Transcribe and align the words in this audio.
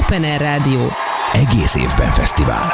Open 0.00 0.22
Air 0.22 0.40
Rádió. 0.40 0.92
Egész 1.32 1.74
évben 1.74 2.10
fesztivál. 2.10 2.72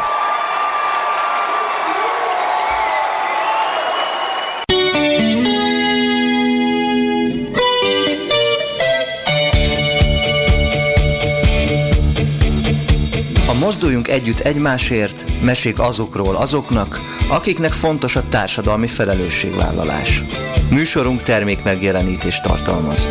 Mozduljunk 13.70 14.08
együtt 14.08 14.38
egymásért, 14.38 15.24
mesék 15.42 15.78
azokról 15.78 16.36
azoknak, 16.36 16.98
akiknek 17.28 17.72
fontos 17.72 18.16
a 18.16 18.28
társadalmi 18.28 18.86
felelősségvállalás. 18.86 20.22
Műsorunk 20.70 21.22
termék 21.22 21.64
megjelenítést 21.64 22.42
tartalmaz. 22.42 23.08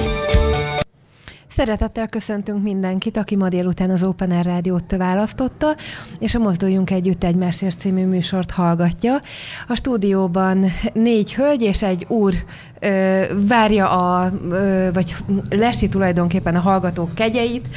Szeretettel 1.60 2.07
köszöntünk 2.07 2.64
mindenkit, 2.64 3.18
aki 3.18 3.36
ma 3.36 3.49
délután 3.49 3.90
az 3.90 4.04
Open 4.04 4.31
Air 4.31 4.45
Rádiót 4.45 4.95
választotta, 4.98 5.76
és 6.20 6.36
a 6.36 6.40
Mozduljunk 6.40 6.91
Együtt 6.91 7.23
Egymásért 7.23 7.80
című 7.80 8.05
műsort 8.05 8.52
hallgatja. 8.52 9.22
A 9.67 9.76
stúdióban 9.76 10.66
négy 10.94 11.34
hölgy 11.34 11.62
és 11.62 11.84
egy 11.84 12.05
úr 12.08 12.34
ö, 12.80 13.23
várja 13.48 13.90
a, 13.90 14.31
ö, 14.50 14.90
vagy 14.94 15.16
lesi 15.50 15.90
tulajdonképpen 15.90 16.55
a 16.55 16.59
hallgatók 16.59 17.16
kegyeit. 17.16 17.67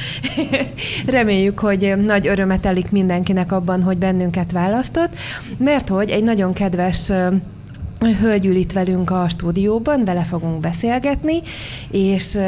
Reméljük, 1.05 1.59
hogy 1.59 1.93
nagy 2.05 2.27
örömet 2.27 2.61
telik 2.61 2.91
mindenkinek 2.91 3.51
abban, 3.51 3.83
hogy 3.83 3.97
bennünket 3.97 4.51
választott, 4.51 5.15
mert 5.57 5.89
hogy 5.89 6.09
egy 6.09 6.23
nagyon 6.23 6.53
kedves 6.53 7.11
hölgy 8.11 8.45
ül 8.45 8.55
itt 8.55 8.71
velünk 8.71 9.09
a 9.09 9.29
stúdióban, 9.29 10.03
vele 10.03 10.23
fogunk 10.23 10.59
beszélgetni, 10.59 11.41
és 11.91 12.39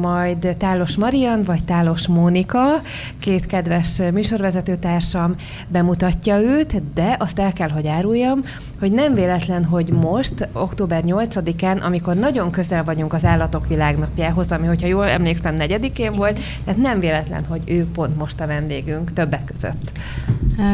majd 0.00 0.54
Tálos 0.58 0.96
Marian 0.96 1.42
vagy 1.42 1.64
Tálos 1.64 2.06
Mónika, 2.06 2.82
két 3.18 3.46
kedves 3.46 4.00
műsorvezetőtársam 4.12 5.34
bemutatja 5.68 6.40
őt, 6.40 6.82
de 6.94 7.16
azt 7.18 7.38
el 7.38 7.52
kell, 7.52 7.68
hogy 7.68 7.86
áruljam, 7.86 8.44
hogy 8.78 8.92
nem 8.92 9.14
véletlen, 9.14 9.64
hogy 9.64 9.88
most, 9.88 10.48
október 10.52 11.02
8-án, 11.06 11.82
amikor 11.82 12.16
nagyon 12.16 12.50
közel 12.50 12.84
vagyunk 12.84 13.12
az 13.12 13.24
állatok 13.24 13.68
világnapjához, 13.68 14.52
ami, 14.52 14.66
hogyha 14.66 14.86
jól 14.86 15.08
emlékszem, 15.08 15.54
negyedikén 15.54 16.14
volt, 16.14 16.40
tehát 16.64 16.80
nem 16.80 17.00
véletlen, 17.00 17.44
hogy 17.44 17.62
ő 17.66 17.86
pont 17.94 18.16
most 18.16 18.40
a 18.40 18.46
vendégünk 18.46 19.12
többek 19.12 19.44
között. 19.44 19.90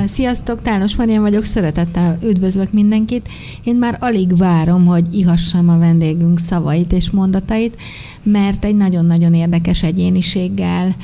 Sziasztok, 0.07 0.63
Tános 0.63 0.97
Marian 0.97 1.23
vagyok, 1.23 1.45
szeretettel 1.45 2.19
üdvözlök 2.23 2.73
mindenkit. 2.73 3.29
Én 3.65 3.75
már 3.75 3.86
alig 3.95 4.37
várom, 4.37 4.87
hogy 4.87 5.15
ihassam 5.15 5.69
a 5.69 5.79
vendégünk 5.79 6.39
szavait 6.39 6.93
és 6.93 7.11
mondatait, 7.11 7.77
mert 8.23 8.65
egy 8.65 8.77
nagyon-nagyon 8.77 9.35
érdekes 9.35 9.83
egyéniséggel 9.83 10.95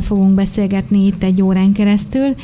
fogunk 0.00 0.34
beszélgetni 0.34 1.06
itt 1.06 1.22
egy 1.22 1.42
órán 1.42 1.72
keresztül. 1.72 2.34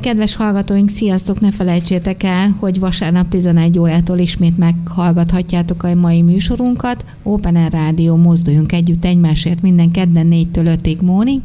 Kedves 0.00 0.36
hallgatóink, 0.36 0.88
sziasztok, 0.88 1.40
ne 1.40 1.50
felejtsétek 1.50 2.22
el, 2.22 2.56
hogy 2.58 2.78
vasárnap 2.78 3.28
11 3.28 3.78
órától 3.78 4.18
ismét 4.18 4.58
meghallgathatjátok 4.58 5.82
a 5.82 5.94
mai 5.94 6.22
műsorunkat. 6.22 7.04
Open 7.22 7.56
Air 7.56 7.72
Rádió, 7.72 8.16
mozduljunk 8.16 8.72
együtt 8.72 9.04
egymásért 9.04 9.62
minden 9.62 9.90
kedden 9.90 10.28
4-től 10.30 10.78
5-ig, 10.82 11.00
Móni. 11.00 11.40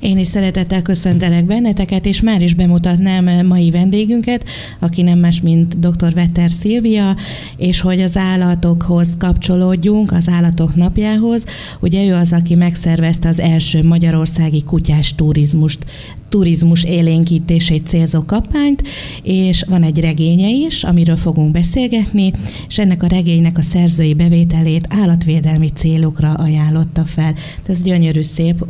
Én 0.00 0.18
is 0.18 0.26
szeretettel 0.26 0.82
köszöntelek 0.82 1.44
benneteket, 1.44 2.06
és 2.06 2.20
már 2.20 2.42
is 2.42 2.54
bemutatnám 2.54 3.46
mai 3.46 3.70
vendégünket, 3.70 4.44
aki 4.78 5.02
nem 5.02 5.18
más, 5.18 5.40
mint 5.40 5.78
dr. 5.78 6.14
Vetter 6.14 6.50
Szilvia, 6.50 7.16
és 7.56 7.80
hogy 7.80 8.00
az 8.00 8.16
állatokhoz 8.16 9.16
kapcsolódjunk, 9.18 10.12
az 10.12 10.28
állatok 10.28 10.74
napjához. 10.74 11.44
Ugye 11.80 12.04
ő 12.04 12.14
az, 12.14 12.32
aki 12.32 12.54
megszervezte 12.54 13.28
az 13.28 13.40
első 13.40 13.82
magyarországi 13.82 14.62
kutyás 14.62 15.14
turizmust, 15.14 15.84
turizmus 16.28 16.84
élénkítését 16.84 17.86
célzó 17.86 18.24
kampányt, 18.24 18.82
és 19.22 19.64
van 19.68 19.82
egy 19.82 20.00
regénye 20.00 20.48
is, 20.48 20.84
amiről 20.84 21.16
fogunk 21.16 21.52
beszélgetni, 21.52 22.32
és 22.68 22.78
ennek 22.78 23.02
a 23.02 23.06
regénynek 23.06 23.58
a 23.58 23.62
szerzői 23.62 24.14
bevételét 24.14 24.86
állatvédelmi 24.88 25.68
célokra 25.68 26.32
ajánlotta 26.32 27.04
fel. 27.04 27.34
Ez 27.66 27.82
gyönyörű 27.82 28.22
szép 28.22 28.64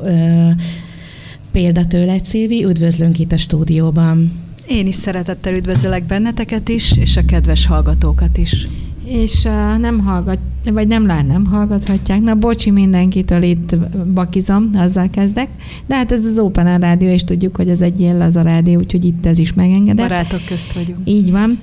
példa 1.52 1.84
tőle, 1.84 2.16
Szilvi, 2.22 2.64
üdvözlünk 2.64 3.18
itt 3.18 3.32
a 3.32 3.36
stúdióban. 3.36 4.32
Én 4.68 4.86
is 4.86 4.94
szeretettel 4.94 5.54
üdvözlök 5.54 6.04
benneteket 6.04 6.68
is, 6.68 6.92
és 6.96 7.16
a 7.16 7.24
kedves 7.24 7.66
hallgatókat 7.66 8.38
is. 8.38 8.66
És 9.04 9.44
uh, 9.44 9.78
nem 9.78 9.98
hallgat, 9.98 10.38
vagy 10.72 10.88
nem 10.88 11.06
lát, 11.06 11.26
nem 11.26 11.46
hallgathatják. 11.46 12.20
Na, 12.20 12.34
bocsi 12.34 12.70
mindenkitől 12.70 13.42
itt 13.42 13.76
bakizom, 14.14 14.70
azzal 14.74 15.10
kezdek. 15.10 15.48
De 15.86 15.94
hát 15.94 16.12
ez 16.12 16.24
az 16.24 16.38
Open 16.38 16.66
Air 16.66 16.80
Rádió, 16.80 17.08
és 17.08 17.24
tudjuk, 17.24 17.56
hogy 17.56 17.68
ez 17.68 17.80
egy 17.80 18.00
ilyen 18.00 18.20
a 18.20 18.42
rádió, 18.42 18.78
úgyhogy 18.78 19.04
itt 19.04 19.26
ez 19.26 19.38
is 19.38 19.52
megengedett. 19.52 20.08
Barátok 20.08 20.44
közt 20.44 20.72
vagyunk. 20.72 20.98
Így 21.04 21.30
van 21.30 21.58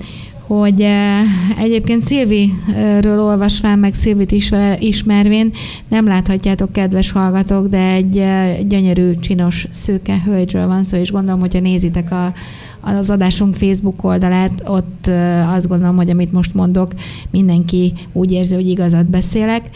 hogy 0.48 0.80
eh, 0.80 1.20
egyébként 1.58 2.02
Szilviről 2.02 3.20
olvasván, 3.20 3.78
meg 3.78 3.94
Szilvit 3.94 4.32
ismervén 4.78 5.52
nem 5.88 6.06
láthatjátok, 6.06 6.72
kedves 6.72 7.10
hallgatók, 7.10 7.66
de 7.66 7.92
egy 7.92 8.18
eh, 8.18 8.58
gyönyörű, 8.68 9.14
csinos, 9.18 9.66
szőke 9.70 10.22
hölgyről 10.24 10.66
van 10.66 10.84
szó, 10.84 10.96
és 10.96 11.10
gondolom, 11.10 11.40
hogyha 11.40 11.60
nézitek 11.60 12.12
a, 12.12 12.32
az 12.80 13.10
adásunk 13.10 13.54
Facebook 13.54 14.04
oldalát, 14.04 14.62
ott 14.66 15.06
eh, 15.06 15.54
azt 15.54 15.68
gondolom, 15.68 15.96
hogy 15.96 16.10
amit 16.10 16.32
most 16.32 16.54
mondok, 16.54 16.92
mindenki 17.30 17.92
úgy 18.12 18.32
érzi, 18.32 18.54
hogy 18.54 18.68
igazat 18.68 19.06
beszélek 19.06 19.70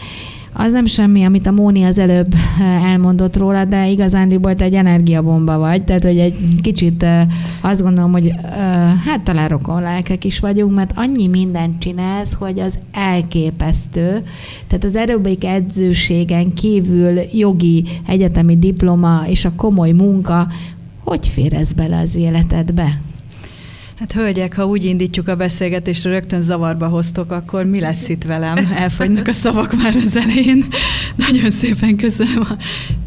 az 0.53 0.71
nem 0.71 0.85
semmi, 0.85 1.23
amit 1.23 1.47
a 1.47 1.51
Móni 1.51 1.83
az 1.83 1.97
előbb 1.97 2.33
eh, 2.59 2.91
elmondott 2.91 3.37
róla, 3.37 3.65
de 3.65 3.87
igazándiból 3.87 4.55
te 4.55 4.63
egy 4.63 4.73
energiabomba 4.73 5.57
vagy, 5.57 5.83
tehát 5.83 6.03
hogy 6.03 6.17
egy 6.17 6.35
kicsit 6.61 7.03
eh, 7.03 7.27
azt 7.61 7.81
gondolom, 7.81 8.11
hogy 8.11 8.27
eh, 8.27 8.35
hát 9.05 9.21
talán 9.23 9.47
rokon 9.47 9.81
lelkek 9.81 10.23
is 10.23 10.39
vagyunk, 10.39 10.75
mert 10.75 10.91
annyi 10.95 11.27
mindent 11.27 11.79
csinálsz, 11.79 12.33
hogy 12.33 12.59
az 12.59 12.79
elképesztő. 12.91 14.23
Tehát 14.67 14.83
az 14.83 14.95
aerobik 14.95 15.45
edzőségen 15.45 16.53
kívül 16.53 17.19
jogi, 17.31 17.85
egyetemi 18.07 18.57
diploma 18.57 19.21
és 19.27 19.45
a 19.45 19.55
komoly 19.55 19.91
munka, 19.91 20.47
hogy 21.03 21.27
fér 21.27 21.53
ez 21.53 21.73
bele 21.73 21.97
az 21.97 22.15
életedbe? 22.15 22.99
Hát 24.03 24.11
hölgyek, 24.11 24.55
ha 24.55 24.65
úgy 24.65 24.83
indítjuk 24.83 25.27
a 25.27 25.35
beszélgetést, 25.35 26.03
rögtön 26.03 26.41
zavarba 26.41 26.87
hoztok, 26.87 27.31
akkor 27.31 27.65
mi 27.65 27.79
lesz 27.79 28.09
itt 28.09 28.23
velem? 28.23 28.57
Elfogynak 28.73 29.27
a 29.27 29.31
szavak 29.31 29.73
már 29.75 29.95
az 29.95 30.15
elején. 30.15 30.65
Nagyon 31.15 31.51
szépen 31.51 31.95
köszönöm 31.95 32.41
a 32.41 32.57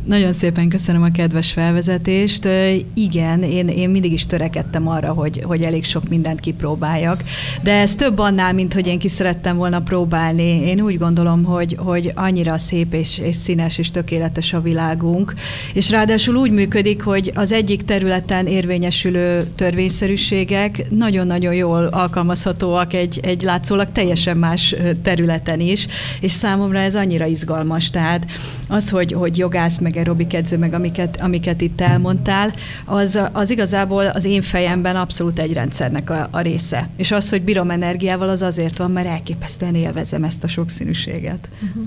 nagyon 0.06 0.33
szépen 0.33 0.69
köszönöm 0.69 1.03
a 1.03 1.11
kedves 1.11 1.53
felvezetést. 1.53 2.49
Igen, 2.94 3.43
én, 3.43 3.69
én 3.69 3.91
mindig 3.91 4.12
is 4.12 4.27
törekedtem 4.27 4.89
arra, 4.89 5.12
hogy, 5.12 5.43
hogy 5.44 5.62
elég 5.62 5.84
sok 5.84 6.09
mindent 6.09 6.41
kipróbáljak, 6.41 7.22
de 7.62 7.72
ez 7.72 7.94
több 7.94 8.19
annál, 8.19 8.53
mint 8.53 8.75
hogy 8.75 8.87
én 8.87 8.99
ki 8.99 9.09
szerettem 9.09 9.56
volna 9.56 9.81
próbálni. 9.81 10.43
Én 10.43 10.81
úgy 10.81 10.99
gondolom, 10.99 11.45
hogy, 11.45 11.77
hogy 11.78 12.12
annyira 12.15 12.59
szép 12.59 12.95
és, 12.95 13.19
és 13.19 13.37
színes 13.37 13.78
és 13.78 13.91
tökéletes 13.91 14.53
a 14.53 14.61
világunk, 14.61 15.34
és 15.75 15.91
ráadásul 15.91 16.37
úgy 16.37 16.50
működik, 16.50 17.03
hogy 17.03 17.33
az 17.34 17.53
egyik 17.53 17.84
területen 17.84 18.47
érvényesülő 18.47 19.47
törvényszerűségek 19.55 20.91
nagyon-nagyon 20.91 21.55
jól 21.55 21.84
alkalmazhatóak 21.87 22.93
egy, 22.93 23.21
egy 23.22 23.43
látszólag 23.43 23.91
teljesen 23.93 24.37
más 24.37 24.75
területen 25.03 25.61
is, 25.61 25.87
és 26.21 26.31
számomra 26.31 26.78
ez 26.78 26.95
annyira 26.95 27.27
izgalmas. 27.27 27.91
Tehát 27.91 28.27
az, 28.69 28.91
hogy, 28.91 29.12
hogy 29.12 29.39
jogász 29.39 29.78
meg 29.78 29.96
aerobik 29.97 30.34
edző, 30.34 30.59
meg 30.59 30.73
amiket, 30.73 31.21
amiket 31.21 31.61
itt 31.61 31.81
elmondtál, 31.81 32.53
az, 32.84 33.21
az 33.33 33.51
igazából 33.51 34.07
az 34.07 34.25
én 34.25 34.43
fejemben 34.43 34.97
abszolút 34.97 35.39
egy 35.39 35.53
rendszernek 35.53 36.11
a, 36.11 36.29
a 36.31 36.41
része. 36.41 36.89
És 36.97 37.11
az, 37.11 37.31
hogy 37.31 37.43
bírom 37.43 37.71
energiával, 37.71 38.29
az 38.29 38.43
azért 38.43 38.79
van, 38.79 38.91
mert 38.91 39.07
elképesztően 39.07 39.75
élvezem 39.75 40.25
ezt 40.25 40.45
a 40.45 40.49
sokszínűséget. 40.49 41.49
Uh-huh. 41.62 41.83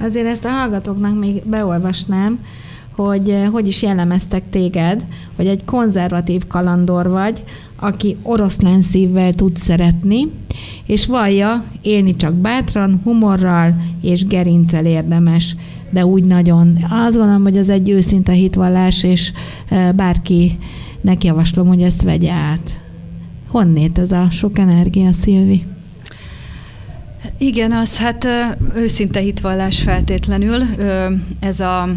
Azért 0.00 0.26
ezt 0.26 0.44
a 0.44 0.48
hallgatóknak 0.48 1.18
még 1.18 1.42
beolvasnám, 1.44 2.38
hogy 3.02 3.30
eh, 3.30 3.48
hogy 3.48 3.66
is 3.66 3.82
jellemeztek 3.82 4.42
téged, 4.50 5.04
hogy 5.36 5.46
egy 5.46 5.64
konzervatív 5.64 6.46
kalandor 6.46 7.08
vagy, 7.08 7.44
aki 7.76 8.16
oroszlán 8.22 8.82
szívvel 8.82 9.32
tud 9.32 9.56
szeretni, 9.56 10.28
és 10.86 11.06
vallja, 11.06 11.64
élni 11.82 12.16
csak 12.16 12.34
bátran, 12.34 13.00
humorral 13.04 13.76
és 14.02 14.26
gerincel 14.26 14.84
érdemes 14.84 15.56
de 15.90 16.06
úgy 16.06 16.24
nagyon. 16.24 16.76
Azt 16.90 17.16
gondolom, 17.16 17.42
hogy 17.42 17.56
ez 17.56 17.68
egy 17.68 17.90
őszinte 17.90 18.32
hitvallás, 18.32 19.02
és 19.02 19.32
bárkinek 19.96 21.24
javaslom, 21.24 21.66
hogy 21.66 21.82
ezt 21.82 22.02
vegye 22.02 22.32
át. 22.32 22.84
Honnét 23.48 23.98
ez 23.98 24.12
a 24.12 24.30
sok 24.30 24.58
energia, 24.58 25.12
Szilvi? 25.12 25.64
Igen, 27.38 27.72
az 27.72 27.96
hát 27.98 28.26
őszinte 28.74 29.20
hitvallás 29.20 29.80
feltétlenül. 29.80 30.62
Ez 31.40 31.60
a 31.60 31.88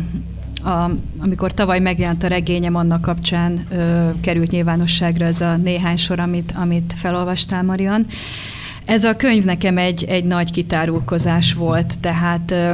a, 0.63 0.92
amikor 1.19 1.54
tavaly 1.54 1.80
megjelent 1.80 2.24
a 2.24 2.28
regényem, 2.28 2.75
annak 2.75 3.01
kapcsán 3.01 3.66
ö, 3.72 4.10
került 4.22 4.51
nyilvánosságra 4.51 5.25
ez 5.25 5.42
a 5.42 5.56
néhány 5.56 5.98
sor, 5.98 6.19
amit, 6.19 6.54
amit 6.56 6.94
felolvastál, 6.98 7.63
Marian. 7.63 8.06
Ez 8.86 9.04
a 9.04 9.16
könyv 9.16 9.44
nekem 9.44 9.78
egy, 9.78 10.04
egy 10.04 10.24
nagy 10.24 10.51
kitárulkozás 10.51 11.54
volt, 11.54 12.00
tehát 12.00 12.51
ö, 12.51 12.72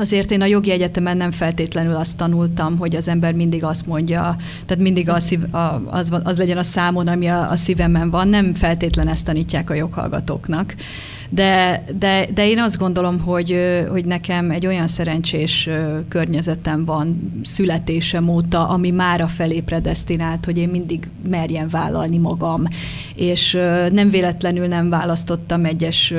azért 0.00 0.30
én 0.30 0.40
a 0.40 0.46
jogi 0.46 0.70
egyetemen 0.70 1.16
nem 1.16 1.30
feltétlenül 1.30 1.96
azt 1.96 2.16
tanultam, 2.16 2.78
hogy 2.78 2.96
az 2.96 3.08
ember 3.08 3.32
mindig 3.32 3.64
azt 3.64 3.86
mondja, 3.86 4.36
tehát 4.66 4.82
mindig 4.82 5.08
az, 5.08 5.24
szív, 5.24 5.54
a, 5.54 5.82
az, 5.86 6.12
az 6.22 6.38
legyen 6.38 6.58
a 6.58 6.62
számon, 6.62 7.08
ami 7.08 7.26
a, 7.26 7.50
a 7.50 7.56
szívemen 7.56 8.10
van, 8.10 8.28
nem 8.28 8.54
feltétlen 8.54 9.08
ezt 9.08 9.24
tanítják 9.24 9.70
a 9.70 9.74
joghallgatóknak. 9.74 10.74
De, 11.32 11.84
de, 11.98 12.26
de 12.34 12.48
én 12.48 12.58
azt 12.58 12.78
gondolom, 12.78 13.18
hogy, 13.18 13.56
hogy 13.88 14.04
nekem 14.04 14.50
egy 14.50 14.66
olyan 14.66 14.86
szerencsés 14.86 15.68
környezetem 16.08 16.84
van 16.84 17.32
születésem 17.44 18.28
óta, 18.28 18.68
ami 18.68 18.90
már 18.90 19.20
a 19.20 19.26
felé 19.26 19.60
predestinált, 19.60 20.44
hogy 20.44 20.58
én 20.58 20.68
mindig 20.68 21.08
merjem 21.28 21.68
vállalni 21.68 22.18
magam. 22.18 22.62
És 23.14 23.52
nem 23.90 24.10
véletlenül 24.10 24.66
nem 24.66 24.88
választottam 24.88 25.64
egyes 25.64 26.14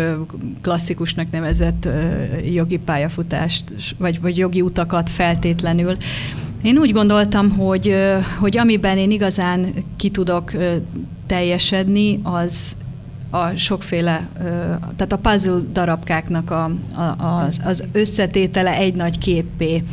klasszikusnak 0.61 1.31
nevezett 1.31 1.87
jogi 2.53 2.77
pályafutást, 2.77 3.63
vagy, 3.97 4.21
vagy 4.21 4.37
jogi 4.37 4.61
utakat 4.61 5.09
feltétlenül. 5.09 5.97
Én 6.61 6.77
úgy 6.77 6.91
gondoltam, 6.91 7.49
hogy, 7.49 7.95
hogy 8.39 8.57
amiben 8.57 8.97
én 8.97 9.11
igazán 9.11 9.73
ki 9.95 10.09
tudok 10.09 10.51
teljesedni, 11.25 12.19
az, 12.23 12.75
a 13.31 13.55
sokféle, 13.55 14.27
tehát 14.95 15.11
a 15.11 15.17
puzzle 15.17 15.59
darabkáknak 15.71 16.51
a, 16.51 16.63
a, 16.95 17.43
az, 17.43 17.61
az 17.65 17.83
összetétele 17.91 18.71
egy 18.71 18.93
nagy 18.93 19.17
képpé. 19.17 19.83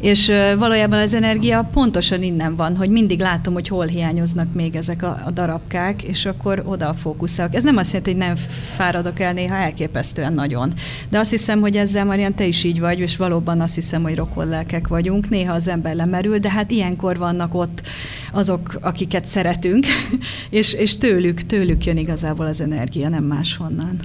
És 0.00 0.32
valójában 0.58 0.98
az 0.98 1.14
energia 1.14 1.68
pontosan 1.72 2.22
innen 2.22 2.56
van, 2.56 2.76
hogy 2.76 2.90
mindig 2.90 3.20
látom, 3.20 3.54
hogy 3.54 3.68
hol 3.68 3.86
hiányoznak 3.86 4.52
még 4.52 4.74
ezek 4.74 5.02
a, 5.02 5.20
a 5.26 5.30
darabkák, 5.30 6.02
és 6.02 6.26
akkor 6.26 6.62
oda 6.66 6.94
fókuszálok. 6.94 7.54
Ez 7.54 7.62
nem 7.62 7.76
azt 7.76 7.92
jelenti, 7.92 8.10
hogy 8.10 8.20
nem 8.20 8.36
fáradok 8.74 9.20
el 9.20 9.32
néha 9.32 9.54
elképesztően 9.54 10.32
nagyon. 10.32 10.72
De 11.08 11.18
azt 11.18 11.30
hiszem, 11.30 11.60
hogy 11.60 11.76
ezzel 11.76 12.04
Marian 12.04 12.34
te 12.34 12.46
is 12.46 12.64
így 12.64 12.80
vagy, 12.80 12.98
és 12.98 13.16
valóban 13.16 13.60
azt 13.60 13.74
hiszem, 13.74 14.02
hogy 14.02 14.14
rokon 14.14 14.46
lelkek 14.46 14.88
vagyunk. 14.88 15.28
Néha 15.28 15.54
az 15.54 15.68
ember 15.68 15.94
lemerül, 15.94 16.38
de 16.38 16.50
hát 16.50 16.70
ilyenkor 16.70 17.18
vannak 17.18 17.54
ott 17.54 17.82
azok, 18.32 18.78
akiket 18.80 19.24
szeretünk, 19.24 19.86
és, 20.50 20.72
és 20.72 20.98
tőlük, 20.98 21.40
tőlük 21.40 21.84
jön 21.84 21.96
igazából 21.96 22.46
az 22.46 22.60
energia, 22.60 22.79
nem 23.08 23.24
máshonnan. 23.24 23.98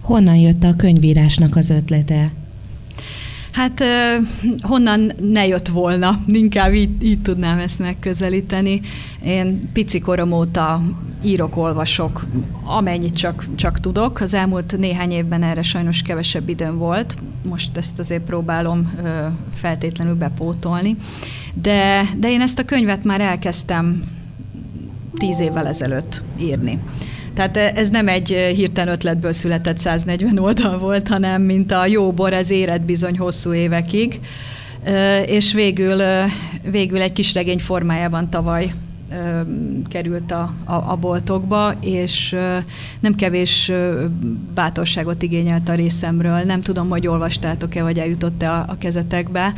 Honnan 0.00 0.36
jött 0.36 0.62
a 0.62 0.76
könyvírásnak 0.76 1.56
az 1.56 1.70
ötlete? 1.70 2.32
Hát 3.56 3.84
honnan 4.60 5.12
ne 5.32 5.46
jött 5.46 5.68
volna, 5.68 6.20
inkább 6.26 6.74
így, 6.74 7.02
így 7.02 7.22
tudnám 7.22 7.58
ezt 7.58 7.78
megközelíteni. 7.78 8.80
Én 9.24 9.70
pici 9.72 9.98
korom 9.98 10.32
óta 10.32 10.82
írok, 11.24 11.56
olvasok, 11.56 12.26
amennyit 12.64 13.16
csak, 13.16 13.46
csak 13.54 13.80
tudok. 13.80 14.20
Az 14.20 14.34
elmúlt 14.34 14.78
néhány 14.78 15.10
évben 15.10 15.42
erre 15.42 15.62
sajnos 15.62 16.02
kevesebb 16.02 16.48
időm 16.48 16.78
volt. 16.78 17.16
Most 17.48 17.76
ezt 17.76 17.98
azért 17.98 18.22
próbálom 18.22 18.92
feltétlenül 19.54 20.14
bepótolni. 20.14 20.96
De, 21.54 22.02
de 22.16 22.30
én 22.30 22.40
ezt 22.40 22.58
a 22.58 22.64
könyvet 22.64 23.04
már 23.04 23.20
elkezdtem 23.20 24.02
tíz 25.18 25.38
évvel 25.40 25.66
ezelőtt 25.66 26.22
írni. 26.40 26.78
Tehát 27.36 27.56
ez 27.56 27.88
nem 27.88 28.08
egy 28.08 28.28
hirtelen 28.28 28.94
ötletből 28.94 29.32
született 29.32 29.78
140 29.78 30.38
oldal 30.38 30.78
volt, 30.78 31.08
hanem 31.08 31.42
mint 31.42 31.72
a 31.72 31.86
jó 31.86 32.12
bor, 32.12 32.32
ez 32.32 32.50
éred 32.50 32.82
bizony 32.82 33.18
hosszú 33.18 33.54
évekig, 33.54 34.20
és 35.26 35.52
végül, 35.52 36.02
végül 36.70 37.00
egy 37.00 37.12
kis 37.12 37.34
regény 37.34 37.58
formájában 37.58 38.30
tavaly 38.30 38.72
került 39.88 40.32
a, 40.32 40.54
a, 40.64 40.74
a 40.74 40.96
boltokba, 40.96 41.74
és 41.80 42.36
nem 43.00 43.14
kevés 43.14 43.72
bátorságot 44.54 45.22
igényelt 45.22 45.68
a 45.68 45.74
részemről. 45.74 46.38
Nem 46.38 46.60
tudom, 46.60 46.88
hogy 46.88 47.06
olvastátok-e, 47.06 47.82
vagy 47.82 47.98
eljutott-e 47.98 48.50
a, 48.50 48.64
a 48.68 48.78
kezetekbe. 48.78 49.52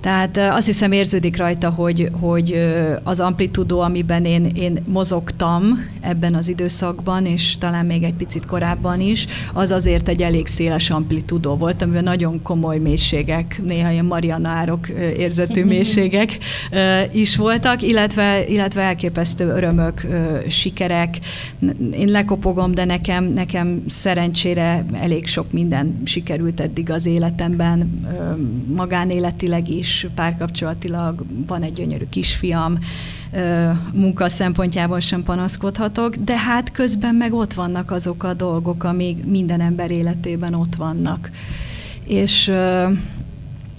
Tehát 0.00 0.36
azt 0.36 0.66
hiszem 0.66 0.92
érződik 0.92 1.36
rajta, 1.36 1.70
hogy, 1.70 2.08
hogy 2.20 2.74
az 3.02 3.20
amplitudó, 3.20 3.80
amiben 3.80 4.24
én, 4.24 4.44
én 4.54 4.82
mozogtam 4.86 5.88
ebben 6.00 6.34
az 6.34 6.48
időszakban, 6.48 7.26
és 7.26 7.58
talán 7.58 7.86
még 7.86 8.02
egy 8.02 8.14
picit 8.14 8.46
korábban 8.46 9.00
is, 9.00 9.26
az 9.52 9.70
azért 9.70 10.08
egy 10.08 10.22
elég 10.22 10.46
széles 10.46 10.90
amplitudó 10.90 11.56
volt, 11.56 11.82
amiben 11.82 12.04
nagyon 12.04 12.42
komoly 12.42 12.78
mélységek, 12.78 13.60
néha 13.64 13.90
ilyen 13.90 14.04
marianárok 14.04 14.88
érzetű 15.16 15.64
mélységek 15.74 16.38
is 17.12 17.36
voltak, 17.36 17.82
illetve, 17.82 18.46
illetve 18.48 18.79
elképesztő 18.80 19.48
örömök, 19.48 20.06
sikerek. 20.48 21.18
Én 21.92 22.08
lekopogom, 22.08 22.74
de 22.74 22.84
nekem, 22.84 23.24
nekem 23.24 23.82
szerencsére 23.88 24.84
elég 24.92 25.26
sok 25.26 25.52
minden 25.52 26.00
sikerült 26.04 26.60
eddig 26.60 26.90
az 26.90 27.06
életemben, 27.06 28.06
magánéletileg 28.74 29.68
is 29.68 30.06
párkapcsolatilag, 30.14 31.24
van 31.46 31.62
egy 31.62 31.72
gyönyörű 31.72 32.04
kisfiam, 32.10 32.78
munka 33.92 34.28
szempontjából 34.28 35.00
sem 35.00 35.22
panaszkodhatok, 35.22 36.16
de 36.16 36.38
hát 36.38 36.72
közben 36.72 37.14
meg 37.14 37.32
ott 37.32 37.52
vannak 37.52 37.90
azok 37.90 38.22
a 38.22 38.34
dolgok, 38.34 38.84
amik 38.84 39.26
minden 39.26 39.60
ember 39.60 39.90
életében 39.90 40.54
ott 40.54 40.74
vannak. 40.74 41.30
És 42.04 42.52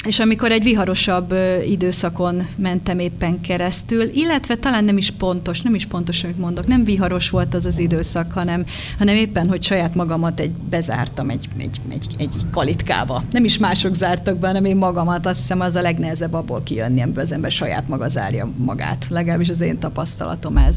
és 0.05 0.19
amikor 0.19 0.51
egy 0.51 0.63
viharosabb 0.63 1.35
időszakon 1.67 2.47
mentem 2.57 2.99
éppen 2.99 3.41
keresztül, 3.41 4.01
illetve 4.01 4.55
talán 4.55 4.83
nem 4.83 4.97
is 4.97 5.11
pontos, 5.11 5.61
nem 5.61 5.75
is 5.75 5.85
pontos, 5.85 6.23
amit 6.23 6.37
mondok, 6.37 6.67
nem 6.67 6.83
viharos 6.83 7.29
volt 7.29 7.53
az 7.53 7.65
az 7.65 7.79
időszak, 7.79 8.31
hanem, 8.31 8.65
hanem 8.97 9.15
éppen, 9.15 9.49
hogy 9.49 9.63
saját 9.63 9.95
magamat 9.95 10.39
egy 10.39 10.51
bezártam 10.51 11.29
egy, 11.29 11.49
egy, 11.57 11.81
egy, 11.89 12.05
egy 12.17 12.35
kalitkába. 12.51 13.23
Nem 13.31 13.43
is 13.43 13.57
mások 13.57 13.95
zártak 13.95 14.37
be, 14.37 14.47
hanem 14.47 14.65
én 14.65 14.75
magamat, 14.75 15.25
azt 15.25 15.39
hiszem 15.39 15.59
az 15.59 15.75
a 15.75 15.81
legnehezebb 15.81 16.33
abból 16.33 16.63
kijönni, 16.63 17.01
amiből 17.01 17.23
az 17.23 17.31
ember 17.31 17.51
saját 17.51 17.87
maga 17.87 18.07
zárja 18.07 18.51
magát. 18.57 19.05
Legalábbis 19.09 19.49
az 19.49 19.61
én 19.61 19.79
tapasztalatom 19.79 20.57
ez 20.57 20.75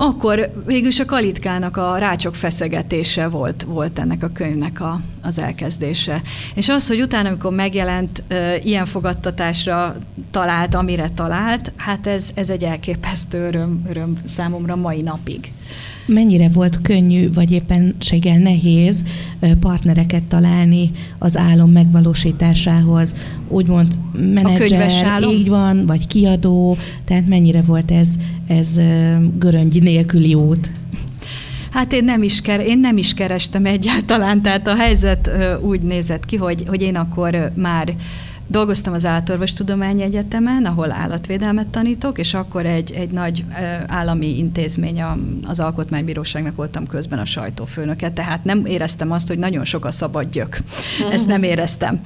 akkor 0.00 0.52
végülis 0.66 1.00
a 1.00 1.04
kalitkának 1.04 1.76
a 1.76 1.96
rácsok 1.96 2.34
feszegetése 2.34 3.28
volt, 3.28 3.62
volt 3.62 3.98
ennek 3.98 4.22
a 4.22 4.28
könyvnek 4.32 4.80
a, 4.80 5.00
az 5.22 5.38
elkezdése. 5.38 6.22
És 6.54 6.68
az, 6.68 6.88
hogy 6.88 7.00
utána, 7.00 7.28
amikor 7.28 7.52
megjelent, 7.52 8.22
ilyen 8.62 8.84
fogadtatásra 8.84 9.96
talált, 10.30 10.74
amire 10.74 11.10
talált, 11.14 11.72
hát 11.76 12.06
ez, 12.06 12.30
ez 12.34 12.50
egy 12.50 12.64
elképesztő 12.64 13.46
öröm, 13.46 13.82
öröm 13.88 14.18
számomra 14.24 14.76
mai 14.76 15.02
napig 15.02 15.52
mennyire 16.08 16.48
volt 16.48 16.80
könnyű, 16.80 17.32
vagy 17.32 17.52
éppenséggel 17.52 18.38
nehéz 18.38 19.04
partnereket 19.60 20.26
találni 20.26 20.90
az 21.18 21.36
álom 21.36 21.70
megvalósításához? 21.70 23.14
Úgymond 23.48 24.00
menedzser, 24.32 25.22
így 25.22 25.48
van, 25.48 25.86
vagy 25.86 26.06
kiadó, 26.06 26.76
tehát 27.04 27.26
mennyire 27.26 27.62
volt 27.62 27.90
ez, 27.90 28.14
ez 28.46 28.80
göröngy 29.38 29.82
nélküli 29.82 30.34
út? 30.34 30.70
Hát 31.70 31.92
én 31.92 32.04
nem, 32.04 32.22
is 32.22 32.40
ker, 32.40 32.60
én 32.60 32.78
nem 32.78 32.96
is 32.96 33.14
kerestem 33.14 33.66
egyáltalán, 33.66 34.42
tehát 34.42 34.66
a 34.66 34.74
helyzet 34.74 35.30
úgy 35.60 35.80
nézett 35.80 36.24
ki, 36.24 36.36
hogy, 36.36 36.62
hogy 36.66 36.82
én 36.82 36.96
akkor 36.96 37.52
már 37.54 37.94
Dolgoztam 38.50 38.92
az 38.92 39.04
Állatorvostudományi 39.04 40.02
Egyetemen, 40.02 40.64
ahol 40.64 40.92
állatvédelmet 40.92 41.66
tanítok, 41.66 42.18
és 42.18 42.34
akkor 42.34 42.66
egy, 42.66 42.92
egy 42.92 43.10
nagy 43.10 43.44
állami 43.86 44.38
intézmény, 44.38 45.02
az 45.46 45.60
Alkotmánybíróságnak 45.60 46.56
voltam 46.56 46.86
közben 46.86 47.18
a 47.18 47.24
sajtófőnöke, 47.24 48.10
tehát 48.10 48.44
nem 48.44 48.66
éreztem 48.66 49.12
azt, 49.12 49.28
hogy 49.28 49.38
nagyon 49.38 49.64
sok 49.64 49.84
a 49.84 49.90
szabad 49.90 50.30
gyök. 50.30 50.58
Ezt 51.12 51.26
nem 51.26 51.42
éreztem. 51.52 52.00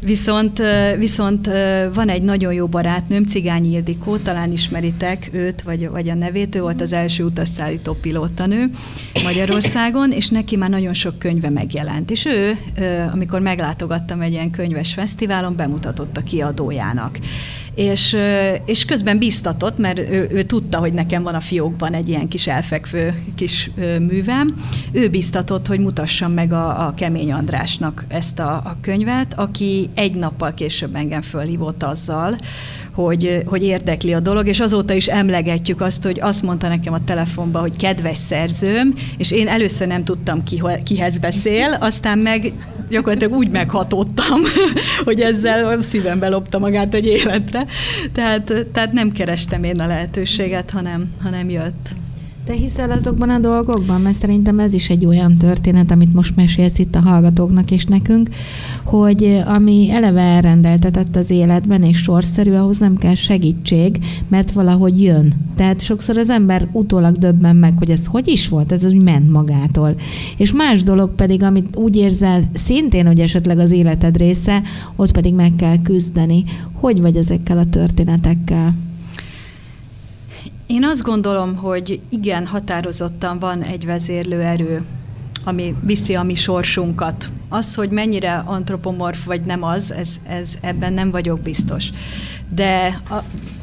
Viszont, 0.00 0.62
viszont 0.98 1.50
van 1.94 2.08
egy 2.08 2.22
nagyon 2.22 2.52
jó 2.52 2.66
barátnőm, 2.66 3.24
Cigányi 3.24 3.70
Ildikó, 3.70 4.16
talán 4.16 4.52
ismeritek 4.52 5.30
őt, 5.32 5.62
vagy, 5.62 5.88
vagy 5.88 6.08
a 6.08 6.14
nevét, 6.14 6.54
ő 6.54 6.60
volt 6.60 6.80
az 6.80 6.92
első 6.92 7.24
utasszállító 7.24 7.92
pilótanő 7.92 8.70
Magyarországon, 9.24 10.12
és 10.12 10.28
neki 10.28 10.56
már 10.56 10.70
nagyon 10.70 10.94
sok 10.94 11.18
könyve 11.18 11.50
megjelent. 11.50 12.10
És 12.10 12.26
ő, 12.26 12.58
amikor 13.12 13.40
meglátogattam 13.40 14.20
egy 14.20 14.32
ilyen 14.32 14.50
könyves 14.50 14.92
fesztiválon, 14.92 15.56
bemutatott 15.56 15.85
bemutatott 15.86 16.16
a 16.16 16.22
kiadójának. 16.22 17.18
És, 17.74 18.16
és 18.64 18.84
közben 18.84 19.18
biztatott, 19.18 19.78
mert 19.78 19.98
ő, 19.98 20.28
ő 20.30 20.42
tudta, 20.42 20.78
hogy 20.78 20.92
nekem 20.92 21.22
van 21.22 21.34
a 21.34 21.40
fiókban 21.40 21.92
egy 21.92 22.08
ilyen 22.08 22.28
kis 22.28 22.46
elfekvő 22.46 23.22
kis 23.34 23.70
művem. 23.98 24.54
Ő 24.92 25.08
biztatott, 25.08 25.66
hogy 25.66 25.80
mutassam 25.80 26.32
meg 26.32 26.52
a, 26.52 26.86
a 26.86 26.94
Kemény 26.94 27.32
Andrásnak 27.32 28.04
ezt 28.08 28.38
a, 28.38 28.52
a 28.52 28.76
könyvet, 28.80 29.34
aki 29.34 29.88
egy 29.94 30.14
nappal 30.14 30.54
később 30.54 30.94
engem 30.94 31.22
fölhívott 31.22 31.82
azzal, 31.82 32.38
hogy, 32.96 33.42
hogy 33.46 33.62
érdekli 33.62 34.14
a 34.14 34.20
dolog, 34.20 34.46
és 34.46 34.60
azóta 34.60 34.94
is 34.94 35.06
emlegetjük 35.06 35.80
azt, 35.80 36.02
hogy 36.02 36.20
azt 36.20 36.42
mondta 36.42 36.68
nekem 36.68 36.92
a 36.92 37.04
telefonban, 37.04 37.62
hogy 37.62 37.76
kedves 37.76 38.18
szerzőm, 38.18 38.94
és 39.16 39.30
én 39.30 39.48
először 39.48 39.86
nem 39.86 40.04
tudtam 40.04 40.42
ki, 40.42 40.62
kihez 40.84 41.18
beszél, 41.18 41.76
aztán 41.80 42.18
meg 42.18 42.52
gyakorlatilag 42.90 43.34
úgy 43.34 43.50
meghatottam, 43.50 44.40
hogy 45.04 45.20
ezzel 45.20 45.80
szívembe 45.80 46.28
lopta 46.28 46.58
magát 46.58 46.94
egy 46.94 47.06
életre. 47.06 47.66
Tehát, 48.12 48.66
tehát 48.72 48.92
nem 48.92 49.12
kerestem 49.12 49.64
én 49.64 49.80
a 49.80 49.86
lehetőséget, 49.86 50.70
hanem, 50.70 51.14
hanem 51.22 51.50
jött. 51.50 52.05
Te 52.46 52.52
hiszel 52.52 52.90
azokban 52.90 53.30
a 53.30 53.38
dolgokban? 53.38 54.00
Mert 54.00 54.16
szerintem 54.16 54.58
ez 54.58 54.74
is 54.74 54.90
egy 54.90 55.06
olyan 55.06 55.36
történet, 55.36 55.90
amit 55.90 56.14
most 56.14 56.36
mesélsz 56.36 56.78
itt 56.78 56.94
a 56.94 57.00
hallgatóknak 57.00 57.70
és 57.70 57.84
nekünk, 57.84 58.28
hogy 58.84 59.42
ami 59.46 59.90
eleve 59.90 60.20
elrendeltetett 60.20 61.16
az 61.16 61.30
életben 61.30 61.82
és 61.82 61.98
sorszerű, 61.98 62.52
ahhoz 62.52 62.78
nem 62.78 62.96
kell 62.96 63.14
segítség, 63.14 63.98
mert 64.28 64.52
valahogy 64.52 65.02
jön. 65.02 65.32
Tehát 65.56 65.80
sokszor 65.80 66.16
az 66.16 66.30
ember 66.30 66.68
utólag 66.72 67.16
döbben 67.18 67.56
meg, 67.56 67.74
hogy 67.78 67.90
ez 67.90 68.06
hogy 68.06 68.28
is 68.28 68.48
volt, 68.48 68.72
ez 68.72 68.84
úgy 68.84 69.02
ment 69.02 69.30
magától. 69.30 69.94
És 70.36 70.52
más 70.52 70.82
dolog 70.82 71.14
pedig, 71.14 71.42
amit 71.42 71.76
úgy 71.76 71.96
érzel 71.96 72.42
szintén, 72.52 73.06
hogy 73.06 73.20
esetleg 73.20 73.58
az 73.58 73.70
életed 73.70 74.16
része, 74.16 74.62
ott 74.96 75.12
pedig 75.12 75.34
meg 75.34 75.52
kell 75.56 75.82
küzdeni. 75.82 76.44
Hogy 76.72 77.00
vagy 77.00 77.16
ezekkel 77.16 77.58
a 77.58 77.66
történetekkel? 77.70 78.74
Én 80.66 80.84
azt 80.84 81.02
gondolom, 81.02 81.56
hogy 81.56 82.00
igen, 82.08 82.46
határozottan 82.46 83.38
van 83.38 83.62
egy 83.62 83.86
vezérlő 83.86 84.40
erő, 84.40 84.84
ami 85.44 85.74
viszi 85.80 86.14
a 86.14 86.22
mi 86.22 86.34
sorsunkat. 86.34 87.28
Az, 87.48 87.74
hogy 87.74 87.90
mennyire 87.90 88.42
antropomorf 88.46 89.24
vagy 89.24 89.40
nem 89.40 89.62
az, 89.62 89.92
ez, 89.92 90.08
ez 90.26 90.58
ebben 90.60 90.92
nem 90.92 91.10
vagyok 91.10 91.40
biztos. 91.40 91.90
De 92.48 93.00
a, 93.10 93.14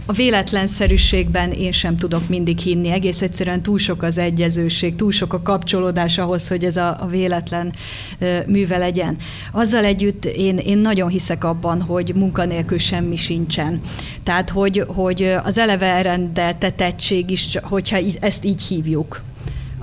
a 0.06 0.12
véletlenszerűségben 0.12 1.52
én 1.52 1.72
sem 1.72 1.98
tudok 1.98 2.30
mindig 2.30 2.58
hinni. 2.58 2.90
Egész 2.90 3.22
egyszerűen 3.22 3.62
túl 3.62 3.78
sok 3.78 4.02
az 4.02 4.18
egyezőség, 4.18 4.96
túl 4.96 5.12
sok 5.12 5.34
a 5.34 5.42
kapcsolódás 5.42 6.18
ahhoz, 6.18 6.48
hogy 6.48 6.64
ez 6.64 6.78
a, 6.78 7.08
véletlen 7.10 7.74
ö, 8.20 8.40
műve 8.48 8.78
legyen. 8.78 9.18
Azzal 9.52 9.84
együtt 9.84 10.26
én, 10.26 10.58
én 10.58 10.78
nagyon 10.78 11.10
hiszek 11.10 11.44
abban, 11.44 11.82
hogy 11.82 12.12
munkanélkül 12.16 12.78
semmi 12.78 13.16
sincsen. 13.16 13.80
Tehát, 14.24 14.50
hogy, 14.50 14.84
hogy 14.88 15.36
az 15.44 15.58
eleve 15.58 15.86
elrendeltetettség 15.86 17.30
is, 17.30 17.58
hogyha 17.62 17.98
ezt 18.20 18.46
így 18.46 18.62
hívjuk, 18.62 19.22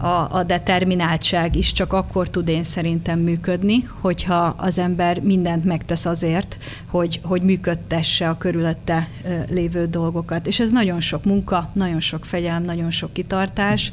a, 0.00 0.36
a 0.38 0.42
determináltság 0.42 1.56
is 1.56 1.72
csak 1.72 1.92
akkor 1.92 2.28
tud 2.28 2.48
én 2.48 2.62
szerintem 2.62 3.18
működni, 3.18 3.88
hogyha 4.00 4.54
az 4.56 4.78
ember 4.78 5.20
mindent 5.20 5.64
megtesz 5.64 6.06
azért, 6.06 6.58
hogy, 6.86 7.20
hogy 7.22 7.42
működtesse 7.42 8.28
a 8.28 8.38
körülötte 8.38 9.08
lévő 9.50 9.86
dolgokat. 9.86 10.46
És 10.46 10.60
ez 10.60 10.70
nagyon 10.70 11.00
sok 11.00 11.24
munka, 11.24 11.70
nagyon 11.72 12.00
sok 12.00 12.24
fegyelm, 12.24 12.64
nagyon 12.64 12.90
sok 12.90 13.12
kitartás, 13.12 13.90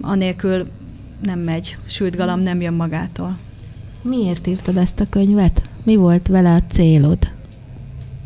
anélkül 0.00 0.66
nem 1.22 1.38
megy, 1.38 1.76
sült 1.86 2.16
galam 2.16 2.40
nem 2.40 2.60
jön 2.60 2.74
magától. 2.74 3.38
Miért 4.02 4.46
írtad 4.46 4.76
ezt 4.76 5.00
a 5.00 5.06
könyvet? 5.10 5.62
Mi 5.82 5.96
volt 5.96 6.28
vele 6.28 6.54
a 6.54 6.60
célod? 6.68 7.18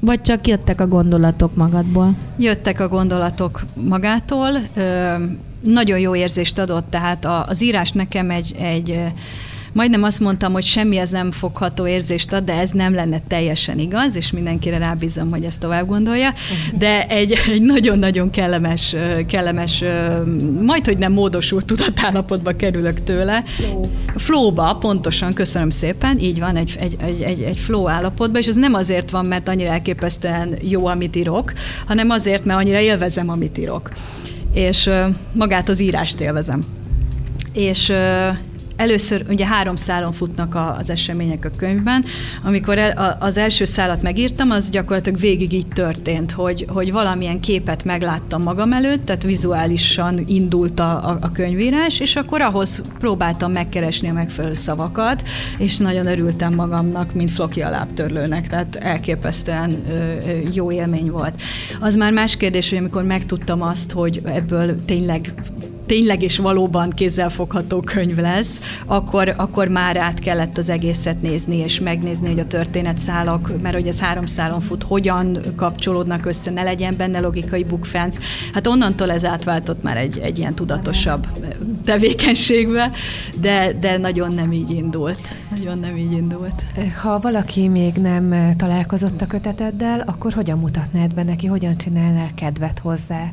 Vagy 0.01 0.21
csak 0.21 0.47
jöttek 0.47 0.81
a 0.81 0.87
gondolatok 0.87 1.57
magadból? 1.57 2.17
Jöttek 2.39 2.81
a 2.81 2.89
gondolatok 2.89 3.65
magától 3.75 4.51
nagyon 5.67 5.99
jó 5.99 6.15
érzést 6.15 6.59
adott, 6.59 6.91
tehát 6.91 7.27
az 7.47 7.63
írás 7.63 7.91
nekem 7.91 8.31
egy, 8.31 8.55
egy 8.59 9.01
majdnem 9.77 10.03
azt 10.03 10.21
mondtam, 10.21 10.53
hogy 10.53 10.65
semmi 10.65 10.97
ez 10.97 11.11
nem 11.11 11.31
fogható 11.31 11.87
érzést 11.87 12.33
ad, 12.33 12.45
de 12.45 12.53
ez 12.53 12.71
nem 12.71 12.95
lenne 12.95 13.21
teljesen 13.29 13.79
igaz, 13.79 14.17
és 14.17 14.31
mindenkire 14.31 14.79
rábízom, 14.79 15.31
hogy 15.31 15.45
ezt 15.45 15.61
tovább 15.61 15.87
gondolja, 15.87 16.35
de 16.79 17.07
egy, 17.07 17.33
egy 17.53 17.63
nagyon-nagyon 17.63 18.31
kellemes, 18.31 18.97
kellemes, 19.27 19.85
majd, 20.63 20.87
hogy 20.87 20.99
nem 20.99 21.13
módosult 21.13 21.65
tudatállapotba 21.65 22.53
kerülök 22.53 23.05
tőle. 23.05 23.45
Flowba, 24.15 24.77
pontosan, 24.81 25.33
köszönöm 25.33 25.71
szépen, 25.71 26.19
így 26.19 26.39
van, 26.39 26.57
egy, 26.57 26.77
egy, 26.79 26.97
egy, 27.01 27.21
egy, 27.23 27.43
egy 27.43 27.59
flow 27.59 27.89
állapotban, 27.89 28.41
és 28.41 28.47
ez 28.47 28.57
nem 28.57 28.75
azért 28.75 29.11
van, 29.11 29.27
mert 29.27 29.49
annyira 29.49 29.71
elképesztően 29.71 30.59
jó, 30.63 30.87
amit 30.87 31.17
írok, 31.17 31.53
hanem 31.87 32.11
azért, 32.11 32.45
mert 32.45 32.59
annyira 32.59 32.81
élvezem, 32.81 33.29
amit 33.29 33.59
írok 33.59 33.91
és 34.57 34.91
magát 35.33 35.69
az 35.69 35.81
írást 35.81 36.21
élvezem. 36.21 36.65
És 37.53 37.93
először 38.77 39.25
ugye 39.29 39.47
három 39.47 39.77
szálon 39.77 40.13
futnak 40.13 40.55
az 40.79 40.91
események 40.91 41.45
a 41.45 41.57
könyvben. 41.57 42.05
Amikor 42.45 42.79
az 43.19 43.37
első 43.37 43.65
szálat 43.65 44.03
megírtam, 44.03 44.51
az 44.51 44.71
gyakorlatilag 44.71 45.21
végig 45.21 45.53
így 45.53 45.67
történt, 45.67 46.33
hogy, 46.33 46.67
hogy 46.69 46.93
valamilyen 46.93 47.41
képet 47.41 47.85
megláttam 47.85 48.43
magam 48.43 48.73
előtt, 48.73 49.05
tehát 49.05 49.23
vizuálisan 49.23 50.25
indult 50.27 50.81
a, 50.81 51.09
a, 51.09 51.19
a 51.21 51.33
könyvírás, 51.33 52.01
és 52.01 52.17
akkor 52.17 52.41
ahhoz 52.41 52.83
próbáltam 52.99 53.53
megkeresni 53.53 54.09
a 54.09 54.13
megfelelő 54.13 54.55
szavakat, 54.55 55.23
és 55.59 55.77
nagyon 55.77 56.07
örültem 56.07 56.55
magamnak, 56.55 57.15
mint 57.15 57.31
floki 57.31 57.61
a 57.61 57.71
lábtörlőnek, 57.71 58.49
tehát 58.49 58.77
elképesztően 58.77 59.85
jó 60.53 60.73
élmény 60.73 61.11
volt. 61.11 61.43
Az 61.81 61.97
már 61.97 62.13
más 62.13 62.37
kérdés, 62.37 62.69
hogy 62.69 62.79
amikor 62.79 63.05
megtudtam 63.05 63.63
azt, 63.63 63.93
hogy 63.93 64.21
ebből 64.25 64.85
tényleg 64.85 65.35
tényleg 65.87 66.23
és 66.23 66.39
valóban 66.39 66.91
kézzelfogható 66.91 67.81
könyv 67.81 68.17
lesz, 68.17 68.61
akkor, 68.87 69.35
akkor 69.37 69.69
már 69.69 69.97
át 69.97 70.19
kellett 70.19 70.59
az 70.59 70.69
egészet 70.69 71.23
nézni, 71.23 71.57
és 71.57 71.81
megnézni, 71.81 72.29
hogy 72.29 72.39
a 72.39 72.47
történetszálak, 72.47 73.53
mert 73.63 73.75
hogy 73.75 73.87
ez 73.87 74.01
három 74.01 74.27
szálon 74.27 74.61
fut, 74.61 74.83
hogyan 74.83 75.39
kapcsolódnak 75.57 76.27
össze, 76.27 76.51
ne 76.51 76.63
legyen 76.63 76.95
benne 76.97 77.21
logikai 77.21 77.65
bukfenc. 77.65 78.17
Hát 78.53 78.67
onnantól 78.67 79.11
ez 79.11 79.25
átváltott 79.25 79.83
már 79.83 79.97
egy, 79.97 80.19
egy 80.19 80.39
ilyen 80.39 80.55
tudatosabb 80.55 81.27
tevékenységbe, 81.85 82.91
de, 83.41 83.73
de 83.81 83.97
nagyon 83.97 84.35
nem 84.35 84.53
így 84.53 84.71
indult. 84.71 85.21
Nagyon 85.57 85.79
nem 85.79 85.97
így 85.97 86.13
indult. 86.13 86.63
Ha 87.03 87.19
valaki 87.19 87.69
még 87.69 87.95
nem 87.95 88.55
találkozott 88.57 89.21
a 89.21 89.27
köteteddel, 89.27 90.03
akkor 90.07 90.33
hogyan 90.33 90.59
mutatnád 90.59 91.15
be 91.15 91.23
neki, 91.23 91.47
hogyan 91.47 91.77
csinálnál 91.77 92.31
kedvet 92.35 92.79
hozzá? 92.79 93.33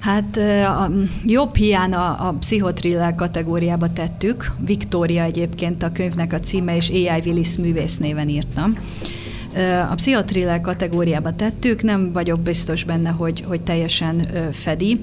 Hát 0.00 0.36
a 0.66 0.90
jobb 1.24 1.56
hiány 1.56 1.92
a, 1.92 2.28
a 2.28 2.34
pszichotriller 2.38 3.14
kategóriába 3.14 3.92
tettük. 3.92 4.52
Viktória 4.58 5.22
egyébként 5.22 5.82
a 5.82 5.92
könyvnek 5.92 6.32
a 6.32 6.40
címe, 6.40 6.76
és 6.76 6.90
A.I. 6.90 7.22
Willis 7.24 7.56
művész 7.56 7.96
néven 7.96 8.28
írtam. 8.28 8.78
A 9.90 9.94
pszichotriller 9.94 10.60
kategóriába 10.60 11.36
tettük, 11.36 11.82
nem 11.82 12.12
vagyok 12.12 12.40
biztos 12.40 12.84
benne, 12.84 13.10
hogy, 13.10 13.44
hogy 13.48 13.60
teljesen 13.60 14.26
fedi 14.52 15.00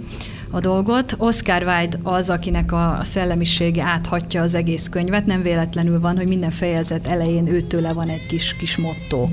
a 0.49 0.59
dolgot. 0.59 1.15
Oscar 1.17 1.63
Wilde 1.63 1.99
az, 2.03 2.29
akinek 2.29 2.71
a 2.71 2.99
szellemisége 3.03 3.83
áthatja 3.83 4.41
az 4.41 4.53
egész 4.53 4.89
könyvet, 4.89 5.25
nem 5.25 5.41
véletlenül 5.41 5.99
van, 5.99 6.17
hogy 6.17 6.27
minden 6.27 6.51
fejezet 6.51 7.07
elején 7.07 7.47
őtőle 7.47 7.93
van 7.93 8.09
egy 8.09 8.27
kis, 8.27 8.55
kis 8.59 8.77
motto 8.77 9.29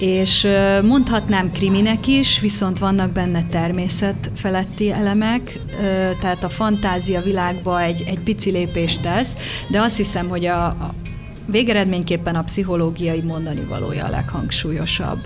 és 0.00 0.46
mondhatnám 0.82 1.50
kriminek 1.50 2.06
is, 2.06 2.40
viszont 2.40 2.78
vannak 2.78 3.10
benne 3.10 3.44
természetfeletti 3.44 4.90
elemek, 4.90 5.58
tehát 6.20 6.44
a 6.44 6.48
fantázia 6.48 7.22
világba 7.22 7.82
egy, 7.82 8.04
egy 8.06 8.18
pici 8.18 8.50
lépést 8.50 9.00
tesz, 9.00 9.36
de 9.68 9.80
azt 9.80 9.96
hiszem, 9.96 10.28
hogy 10.28 10.46
a, 10.46 10.64
a 10.64 10.94
végeredményképpen 11.46 12.34
a 12.34 12.42
pszichológiai 12.42 13.20
mondani 13.20 13.64
valója 13.68 14.04
a 14.04 14.10
leghangsúlyosabb 14.10 15.18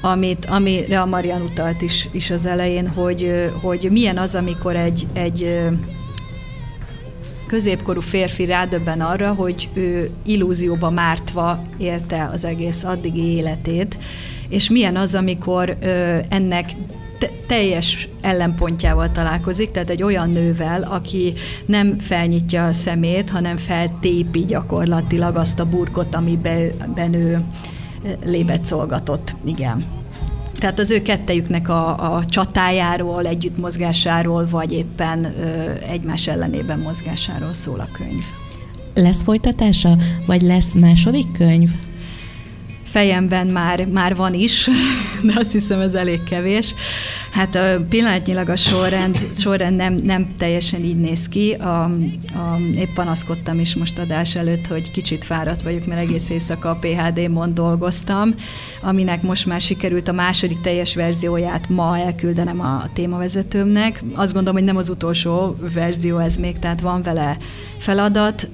amit, 0.00 0.44
amire 0.46 1.00
a 1.00 1.06
Marian 1.06 1.42
utalt 1.42 1.82
is, 1.82 2.08
is 2.12 2.30
az 2.30 2.46
elején, 2.46 2.88
hogy, 2.88 3.50
hogy 3.62 3.88
milyen 3.90 4.18
az, 4.18 4.34
amikor 4.34 4.76
egy, 4.76 5.06
egy 5.12 5.60
középkorú 7.50 8.00
férfi 8.00 8.44
rádöbben 8.44 9.00
arra, 9.00 9.32
hogy 9.32 9.68
ő 9.72 10.10
illúzióba 10.24 10.90
mártva 10.90 11.62
élte 11.78 12.30
az 12.32 12.44
egész 12.44 12.84
addigi 12.84 13.24
életét, 13.24 13.98
és 14.48 14.70
milyen 14.70 14.96
az, 14.96 15.14
amikor 15.14 15.76
ö, 15.80 16.18
ennek 16.28 16.72
te- 17.18 17.30
teljes 17.46 18.08
ellenpontjával 18.20 19.10
találkozik, 19.12 19.70
tehát 19.70 19.90
egy 19.90 20.02
olyan 20.02 20.30
nővel, 20.30 20.82
aki 20.82 21.32
nem 21.66 21.98
felnyitja 21.98 22.66
a 22.66 22.72
szemét, 22.72 23.30
hanem 23.30 23.56
feltépi 23.56 24.44
gyakorlatilag 24.44 25.36
azt 25.36 25.60
a 25.60 25.68
burkot, 25.68 26.14
amiben 26.14 27.14
ő 27.14 27.40
lébet 28.24 28.64
szolgatott. 28.64 29.34
Igen. 29.44 29.99
Tehát 30.60 30.78
az 30.78 30.90
ő 30.90 31.02
kettejüknek 31.02 31.68
a, 31.68 32.14
a 32.14 32.24
csatájáról, 32.24 33.26
együttmozgásáról, 33.26 34.46
vagy 34.50 34.72
éppen 34.72 35.24
ö, 35.24 35.70
egymás 35.88 36.26
ellenében 36.26 36.78
mozgásáról 36.78 37.54
szól 37.54 37.80
a 37.80 37.88
könyv. 37.92 38.24
Lesz 38.94 39.22
folytatása, 39.22 39.96
vagy 40.26 40.42
lesz 40.42 40.74
második 40.74 41.32
könyv? 41.32 41.70
fejemben 42.90 43.46
már, 43.46 43.86
már 43.86 44.16
van 44.16 44.34
is, 44.34 44.68
de 45.26 45.32
azt 45.36 45.52
hiszem 45.52 45.80
ez 45.80 45.94
elég 45.94 46.22
kevés. 46.22 46.74
Hát 47.30 47.54
a, 47.54 47.84
pillanatnyilag 47.88 48.48
a 48.48 48.56
sorrend, 48.56 49.16
sorrend 49.36 49.76
nem, 49.76 49.94
nem 49.94 50.34
teljesen 50.38 50.84
így 50.84 50.96
néz 50.96 51.28
ki. 51.28 51.52
A, 51.52 51.82
a, 51.82 51.90
épp 52.74 52.94
panaszkodtam 52.94 53.60
is 53.60 53.76
most 53.76 53.98
adás 53.98 54.36
előtt, 54.36 54.66
hogy 54.66 54.90
kicsit 54.90 55.24
fáradt 55.24 55.62
vagyok, 55.62 55.86
mert 55.86 56.00
egész 56.00 56.30
éjszaka 56.30 56.70
a 56.70 56.78
PHD-mon 56.80 57.54
dolgoztam, 57.54 58.34
aminek 58.82 59.22
most 59.22 59.46
már 59.46 59.60
sikerült 59.60 60.08
a 60.08 60.12
második 60.12 60.60
teljes 60.60 60.94
verzióját 60.94 61.68
ma 61.68 61.98
elküldenem 61.98 62.60
a 62.60 62.88
témavezetőmnek. 62.92 64.02
Azt 64.14 64.32
gondolom, 64.32 64.58
hogy 64.58 64.66
nem 64.66 64.76
az 64.76 64.88
utolsó 64.88 65.54
verzió 65.74 66.18
ez 66.18 66.36
még, 66.36 66.58
tehát 66.58 66.80
van 66.80 67.02
vele 67.02 67.36
feladat. 67.76 68.48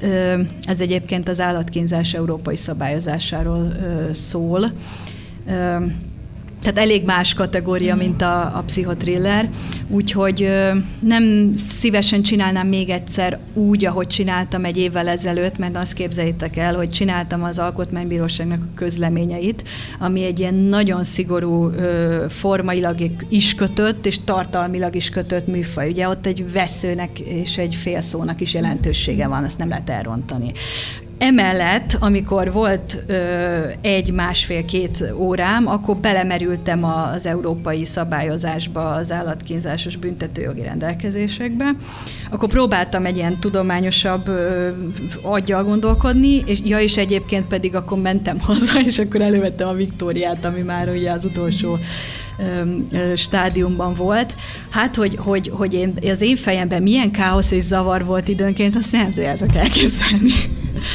Ez 0.62 0.80
egyébként 0.80 1.28
az 1.28 1.40
állatkínzás 1.40 2.14
európai 2.14 2.56
szabályozásáról 2.56 3.72
szól 4.12 4.72
tehát 6.66 6.80
elég 6.80 7.04
más 7.04 7.34
kategória, 7.34 7.94
mint 7.94 8.22
a, 8.22 8.40
a 8.40 8.62
pszichotriller, 8.66 9.48
úgyhogy 9.88 10.48
nem 11.00 11.52
szívesen 11.56 12.22
csinálnám 12.22 12.66
még 12.66 12.90
egyszer 12.90 13.38
úgy, 13.54 13.84
ahogy 13.84 14.06
csináltam 14.06 14.64
egy 14.64 14.76
évvel 14.76 15.08
ezelőtt, 15.08 15.58
mert 15.58 15.76
azt 15.76 15.92
képzeljétek 15.92 16.56
el, 16.56 16.74
hogy 16.74 16.90
csináltam 16.90 17.44
az 17.44 17.58
Alkotmánybíróságnak 17.58 18.60
a 18.60 18.74
közleményeit, 18.74 19.64
ami 19.98 20.24
egy 20.24 20.38
ilyen 20.38 20.54
nagyon 20.54 21.04
szigorú 21.04 21.70
formailag 22.28 22.96
is 23.28 23.54
kötött, 23.54 24.06
és 24.06 24.18
tartalmilag 24.24 24.94
is 24.94 25.10
kötött 25.10 25.46
műfaj. 25.46 25.90
Ugye 25.90 26.08
ott 26.08 26.26
egy 26.26 26.52
veszőnek 26.52 27.18
és 27.18 27.58
egy 27.58 27.74
félszónak 27.74 28.40
is 28.40 28.54
jelentősége 28.54 29.26
van, 29.26 29.44
azt 29.44 29.58
nem 29.58 29.68
lehet 29.68 29.90
elrontani. 29.90 30.52
Emellett, 31.18 31.96
amikor 32.00 32.52
volt 32.52 33.04
egy, 33.80 34.12
másfél, 34.12 34.64
két 34.64 35.04
órám, 35.14 35.68
akkor 35.68 35.96
belemerültem 35.96 36.84
az 36.84 37.26
európai 37.26 37.84
szabályozásba, 37.84 38.90
az 38.90 39.12
állatkínzásos 39.12 39.96
büntetőjogi 39.96 40.62
rendelkezésekbe. 40.62 41.70
Akkor 42.30 42.48
próbáltam 42.48 43.06
egy 43.06 43.16
ilyen 43.16 43.38
tudományosabb 43.38 44.28
ö, 44.28 44.68
aggyal 45.22 45.64
gondolkodni, 45.64 46.42
és 46.46 46.58
ja, 46.64 46.80
és 46.80 46.96
egyébként 46.96 47.46
pedig 47.46 47.74
akkor 47.74 47.98
mentem 47.98 48.40
haza, 48.40 48.80
és 48.86 48.98
akkor 48.98 49.20
elővettem 49.20 49.68
a 49.68 49.72
Viktóriát, 49.72 50.44
ami 50.44 50.60
már 50.60 50.88
ugye 50.88 51.10
az 51.10 51.24
utolsó 51.24 51.78
stádiumban 53.14 53.94
volt. 53.94 54.34
Hát, 54.68 54.96
hogy, 54.96 55.16
hogy, 55.18 55.50
hogy 55.54 55.74
én, 55.74 55.92
az 56.02 56.20
én 56.20 56.36
fejemben 56.36 56.82
milyen 56.82 57.10
káosz 57.10 57.50
és 57.50 57.62
zavar 57.62 58.04
volt 58.04 58.28
időnként, 58.28 58.76
azt 58.76 58.92
nem 58.92 59.06
tudjátok 59.12 59.54
elképzelni. 59.54 60.32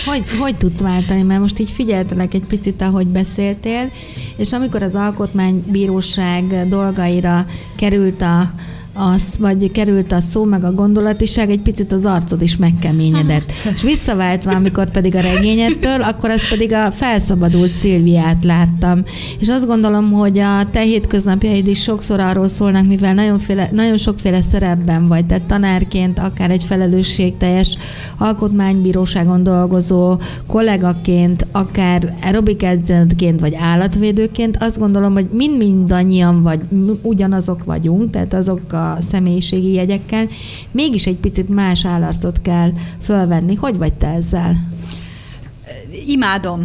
Hogy, 0.05 0.23
hogy 0.39 0.57
tudsz 0.57 0.81
váltani? 0.81 1.21
Mert 1.21 1.39
most 1.41 1.59
így 1.59 1.71
figyeltelek 1.71 2.33
egy 2.33 2.45
picit, 2.47 2.81
ahogy 2.81 3.07
beszéltél, 3.07 3.91
és 4.38 4.53
amikor 4.53 4.83
az 4.83 4.95
alkotmánybíróság 4.95 6.67
dolgaira 6.67 7.45
került 7.75 8.21
a, 8.21 8.53
az, 8.93 9.38
vagy 9.39 9.71
került 9.71 10.12
a 10.12 10.19
szó, 10.19 10.43
meg 10.43 10.63
a 10.63 10.71
gondolatiság, 10.71 11.50
egy 11.50 11.60
picit 11.60 11.91
az 11.91 12.05
arcod 12.05 12.41
is 12.41 12.57
megkeményedett. 12.57 13.51
És 13.75 13.81
visszaváltva, 13.81 14.51
amikor 14.51 14.91
pedig 14.91 15.15
a 15.15 15.21
regényettől, 15.21 16.01
akkor 16.01 16.29
az 16.29 16.50
pedig 16.50 16.74
a 16.74 16.91
felszabadult 16.91 17.74
Szilviát 17.74 18.43
láttam. 18.43 19.03
És 19.39 19.50
azt 19.50 19.67
gondolom, 19.67 20.12
hogy 20.12 20.39
a 20.39 20.69
te 20.71 20.79
hétköznapjaid 20.79 21.67
is 21.67 21.81
sokszor 21.81 22.19
arról 22.19 22.48
szólnak, 22.48 22.88
mivel 22.88 23.13
nagyonféle, 23.13 23.69
nagyon 23.71 23.98
sokféle 23.98 24.41
szerepben 24.41 25.07
vagy, 25.07 25.25
tehát 25.25 25.43
tanárként, 25.43 26.19
akár 26.19 26.50
egy 26.51 26.63
felelősségteljes 26.63 27.77
alkotmánybíróságon 28.17 29.43
dolgozó 29.43 30.19
kollégaként, 30.48 31.48
akár 31.51 32.13
aerobik 32.24 32.63
edzőként, 32.63 33.39
vagy 33.39 33.55
állatvédőként, 33.60 34.57
azt 34.60 34.79
gondolom, 34.79 35.13
hogy 35.13 35.29
mind-mindannyian 35.31 36.43
vagy 36.43 36.60
ugyanazok 37.01 37.63
vagyunk, 37.63 38.10
tehát 38.10 38.33
azok 38.33 38.74
a 38.74 38.80
személyiségi 39.00 39.73
jegyekkel, 39.73 40.27
mégis 40.71 41.05
egy 41.05 41.17
picit 41.17 41.50
más 41.50 41.85
állarcot 41.85 42.41
kell 42.41 42.71
fölvenni. 43.01 43.55
Hogy 43.55 43.77
vagy 43.77 43.93
te 43.93 44.07
ezzel? 44.07 44.55
Imádom. 46.05 46.63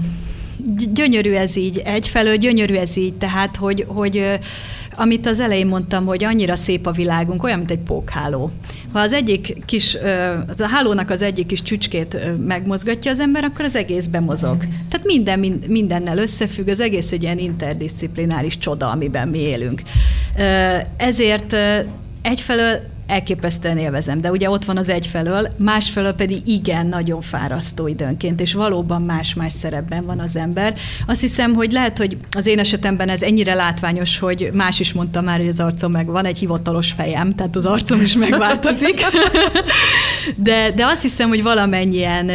Gyönyörű 0.93 1.33
ez 1.33 1.57
így. 1.57 1.83
Egyfelől 1.85 2.37
gyönyörű 2.37 2.75
ez 2.75 2.97
így, 2.97 3.15
tehát, 3.15 3.57
hogy, 3.57 3.85
hogy 3.89 4.39
amit 4.97 5.27
az 5.27 5.41
elején 5.41 5.67
mondtam, 5.67 6.07
hogy 6.07 6.25
annyira 6.25 6.57
szép 6.57 6.87
a 6.87 6.91
világunk, 6.91 7.43
olyan, 7.43 7.59
mint 7.59 7.71
egy 7.71 7.79
pókháló. 7.79 8.51
Ha 8.93 8.99
az 8.99 9.13
egyik 9.13 9.65
kis, 9.67 9.97
az 10.49 10.61
a 10.61 10.67
hálónak 10.67 11.11
az 11.11 11.23
egyik 11.23 11.47
kis 11.47 11.63
csücskét 11.63 12.19
megmozgatja 12.47 13.11
az 13.11 13.21
ember, 13.21 13.45
akkor 13.45 13.65
az 13.65 13.77
egész 13.77 14.07
bemozog. 14.07 14.65
Tehát 14.89 15.07
minden 15.07 15.61
mindennel 15.69 16.19
összefügg, 16.19 16.69
az 16.69 16.81
egész 16.81 17.13
egy 17.13 17.23
ilyen 17.23 17.39
interdisziplináris 17.39 18.59
csoda, 18.59 18.91
amiben 18.91 19.29
mi 19.29 19.39
élünk. 19.39 19.83
Ezért 20.97 21.57
egyfelől 22.27 22.81
elképesztően 23.07 23.79
élvezem, 23.79 24.21
de 24.21 24.31
ugye 24.31 24.51
ott 24.51 24.65
van 24.65 24.77
az 24.77 24.89
egyfelől, 24.89 25.49
másfelől 25.59 26.13
pedig 26.13 26.49
igen, 26.49 26.87
nagyon 26.87 27.21
fárasztó 27.21 27.87
időnként, 27.87 28.41
és 28.41 28.55
valóban 28.55 29.03
más-más 29.03 29.53
szerepben 29.53 30.05
van 30.05 30.19
az 30.19 30.37
ember. 30.37 30.75
Azt 31.07 31.21
hiszem, 31.21 31.55
hogy 31.55 31.73
lehet, 31.73 31.99
hogy 31.99 32.17
az 32.31 32.47
én 32.47 32.59
esetemben 32.59 33.09
ez 33.09 33.23
ennyire 33.23 33.55
látványos, 33.55 34.19
hogy 34.19 34.51
más 34.53 34.81
is 34.81 34.93
mondta 34.93 35.21
már, 35.21 35.39
hogy 35.39 35.49
az 35.49 35.61
arcom 35.61 35.93
meg 35.93 36.07
van 36.07 36.25
egy 36.25 36.39
hivatalos 36.39 36.93
fejem, 36.93 37.35
tehát 37.35 37.57
az 37.57 37.67
arcom 37.67 38.01
is 38.01 38.15
megváltozik. 38.15 39.01
de, 40.37 40.71
de 40.71 40.87
azt 40.87 41.03
hiszem, 41.03 41.29
hogy 41.29 41.43
valamennyien 41.43 42.31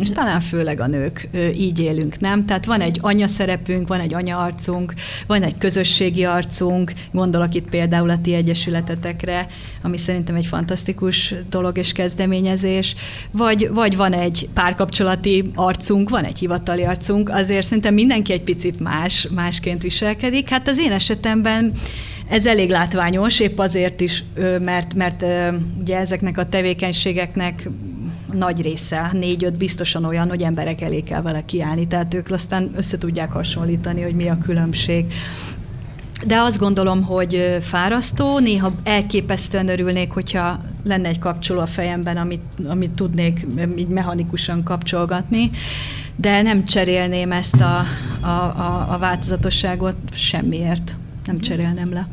és 0.00 0.10
talán 0.10 0.40
főleg 0.40 0.80
a 0.80 0.86
nők 0.86 1.28
így 1.54 1.78
élünk, 1.78 2.20
nem? 2.20 2.44
Tehát 2.44 2.64
van 2.64 2.80
egy 2.80 2.98
anya 3.00 3.26
szerepünk, 3.26 3.88
van 3.88 4.00
egy 4.00 4.14
anya 4.14 4.38
arcunk, 4.38 4.94
van 5.26 5.42
egy 5.42 5.58
közösségi 5.58 6.24
arcunk, 6.24 6.92
gondolok 7.10 7.54
itt 7.54 7.68
például 7.68 8.10
a 8.10 8.20
ti 8.20 8.34
egyesületetekre, 8.34 9.46
ami 9.82 9.96
szerintem 9.96 10.34
egy 10.34 10.46
fantasztikus 10.46 11.34
dolog 11.50 11.78
és 11.78 11.92
kezdeményezés, 11.92 12.94
vagy, 13.30 13.70
vagy 13.72 13.96
van 13.96 14.12
egy 14.12 14.48
párkapcsolati 14.54 15.44
arcunk, 15.54 16.08
van 16.08 16.24
egy 16.24 16.38
hivatali 16.38 16.84
arcunk, 16.84 17.30
azért 17.30 17.66
szerintem 17.66 17.94
mindenki 17.94 18.32
egy 18.32 18.42
picit 18.42 18.80
más, 18.80 19.28
másként 19.34 19.82
viselkedik. 19.82 20.48
Hát 20.48 20.68
az 20.68 20.78
én 20.78 20.92
esetemben 20.92 21.72
ez 22.28 22.46
elég 22.46 22.70
látványos, 22.70 23.40
épp 23.40 23.58
azért 23.58 24.00
is, 24.00 24.24
mert, 24.60 24.94
mert 24.94 25.24
ugye 25.80 25.96
ezeknek 25.96 26.38
a 26.38 26.48
tevékenységeknek 26.48 27.68
nagy 28.32 28.62
része, 28.62 29.10
négy-öt 29.12 29.58
biztosan 29.58 30.04
olyan, 30.04 30.28
hogy 30.28 30.42
emberek 30.42 30.80
elé 30.80 31.00
kell 31.00 31.22
vele 31.22 31.44
kiállni, 31.44 31.86
tehát 31.86 32.14
ők 32.14 32.30
aztán 32.30 32.70
össze 32.76 32.98
hasonlítani, 33.30 34.02
hogy 34.02 34.14
mi 34.14 34.28
a 34.28 34.38
különbség. 34.38 35.06
De 36.26 36.38
azt 36.38 36.58
gondolom, 36.58 37.02
hogy 37.02 37.58
fárasztó, 37.60 38.38
néha 38.38 38.72
elképesztően 38.84 39.68
örülnék, 39.68 40.10
hogyha 40.10 40.60
lenne 40.84 41.08
egy 41.08 41.18
kapcsoló 41.18 41.60
a 41.60 41.66
fejemben, 41.66 42.16
amit, 42.16 42.44
amit 42.68 42.90
tudnék 42.90 43.46
így 43.76 43.88
mechanikusan 43.88 44.62
kapcsolgatni, 44.62 45.50
de 46.16 46.42
nem 46.42 46.64
cserélném 46.64 47.32
ezt 47.32 47.60
a, 47.60 47.84
a, 48.20 48.26
a, 48.26 48.86
a 48.90 48.98
változatosságot 48.98 49.96
semmiért. 50.12 50.96
Nem 51.24 51.38
cserélnem 51.38 51.92
le. 51.92 52.08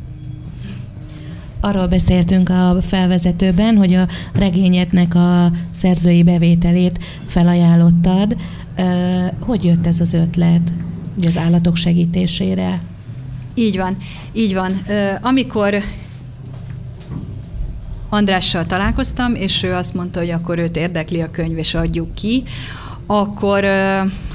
Arról 1.60 1.86
beszéltünk 1.86 2.48
a 2.48 2.76
felvezetőben, 2.80 3.76
hogy 3.76 3.94
a 3.94 4.08
regényednek 4.34 5.14
a 5.14 5.50
szerzői 5.70 6.22
bevételét 6.22 6.98
felajánlottad. 7.26 8.36
Hogy 9.40 9.64
jött 9.64 9.86
ez 9.86 10.00
az 10.00 10.12
ötlet 10.12 10.72
ugye 11.16 11.28
az 11.28 11.38
állatok 11.38 11.76
segítésére? 11.76 12.80
Így 13.54 13.76
van, 13.76 13.96
így 14.32 14.54
van. 14.54 14.86
Amikor 15.20 15.82
Andrással 18.08 18.66
találkoztam, 18.66 19.34
és 19.34 19.62
ő 19.62 19.72
azt 19.72 19.94
mondta, 19.94 20.18
hogy 20.20 20.30
akkor 20.30 20.58
őt 20.58 20.76
érdekli 20.76 21.20
a 21.20 21.30
könyv, 21.30 21.58
és 21.58 21.74
adjuk 21.74 22.14
ki, 22.14 22.42
akkor 23.12 23.64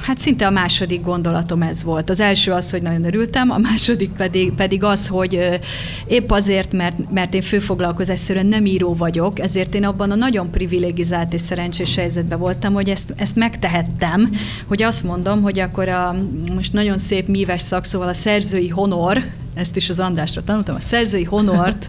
hát 0.00 0.18
szinte 0.18 0.46
a 0.46 0.50
második 0.50 1.02
gondolatom 1.02 1.62
ez 1.62 1.84
volt. 1.84 2.10
Az 2.10 2.20
első 2.20 2.52
az, 2.52 2.70
hogy 2.70 2.82
nagyon 2.82 3.04
örültem, 3.04 3.50
a 3.50 3.58
második 3.58 4.10
pedig, 4.10 4.52
pedig 4.52 4.82
az, 4.84 5.08
hogy 5.08 5.60
épp 6.06 6.30
azért, 6.30 6.72
mert, 6.72 7.10
mert 7.12 7.34
én 7.34 7.42
főfoglalkozásszerűen 7.42 8.46
nem 8.46 8.66
író 8.66 8.94
vagyok, 8.94 9.38
ezért 9.38 9.74
én 9.74 9.84
abban 9.84 10.10
a 10.10 10.14
nagyon 10.14 10.50
privilegizált 10.50 11.32
és 11.32 11.40
szerencsés 11.40 11.96
helyzetben 11.96 12.38
voltam, 12.38 12.72
hogy 12.72 12.88
ezt, 12.88 13.14
ezt 13.16 13.36
megtehettem, 13.36 14.30
hogy 14.66 14.82
azt 14.82 15.04
mondom, 15.04 15.42
hogy 15.42 15.58
akkor 15.58 15.88
a 15.88 16.16
most 16.54 16.72
nagyon 16.72 16.98
szép 16.98 17.28
míves 17.28 17.60
szakszóval 17.60 18.08
a 18.08 18.14
szerzői 18.14 18.68
honor, 18.68 19.22
ezt 19.56 19.76
is 19.76 19.90
az 19.90 20.00
Andrásra 20.00 20.44
tanultam, 20.44 20.74
a 20.74 20.80
szerzői 20.80 21.24
honort 21.24 21.88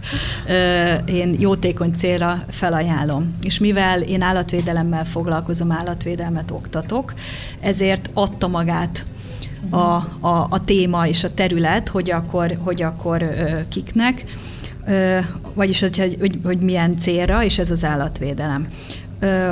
én 1.06 1.36
jótékony 1.39 1.93
célra 1.93 2.43
felajánlom. 2.49 3.36
És 3.41 3.60
mivel 3.60 4.01
én 4.01 4.21
állatvédelemmel 4.21 5.06
foglalkozom, 5.06 5.71
állatvédelmet 5.71 6.51
oktatok, 6.51 7.13
ezért 7.60 8.10
adta 8.13 8.47
magát 8.47 9.06
a, 9.69 9.77
a, 9.77 10.47
a 10.49 10.62
téma 10.65 11.08
és 11.08 11.23
a 11.23 11.34
terület, 11.34 11.88
hogy 11.88 12.12
akkor, 12.12 12.58
hogy 12.63 12.82
akkor 12.82 13.30
kiknek, 13.69 14.23
vagyis 15.53 15.80
hogy, 15.80 16.15
hogy, 16.19 16.39
hogy 16.43 16.60
milyen 16.60 16.97
célra, 16.99 17.43
és 17.43 17.60
ez 17.60 17.71
az 17.71 17.84
állatvédelem 17.84 18.67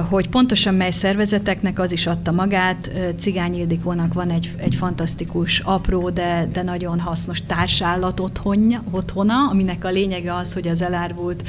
hogy 0.09 0.29
pontosan 0.29 0.73
mely 0.73 0.91
szervezeteknek 0.91 1.79
az 1.79 1.91
is 1.91 2.07
adta 2.07 2.31
magát. 2.31 2.91
Cigány 3.17 3.55
Ildikónak 3.55 4.13
van 4.13 4.29
egy, 4.29 4.51
egy 4.57 4.75
fantasztikus, 4.75 5.59
apró, 5.59 6.09
de, 6.09 6.49
de 6.53 6.61
nagyon 6.61 6.99
hasznos 6.99 7.41
társállat 7.45 8.19
otthonja, 8.19 8.83
otthona, 8.91 9.49
aminek 9.49 9.85
a 9.85 9.89
lényege 9.89 10.35
az, 10.35 10.53
hogy 10.53 10.67
az 10.67 10.81
elárvult 10.81 11.43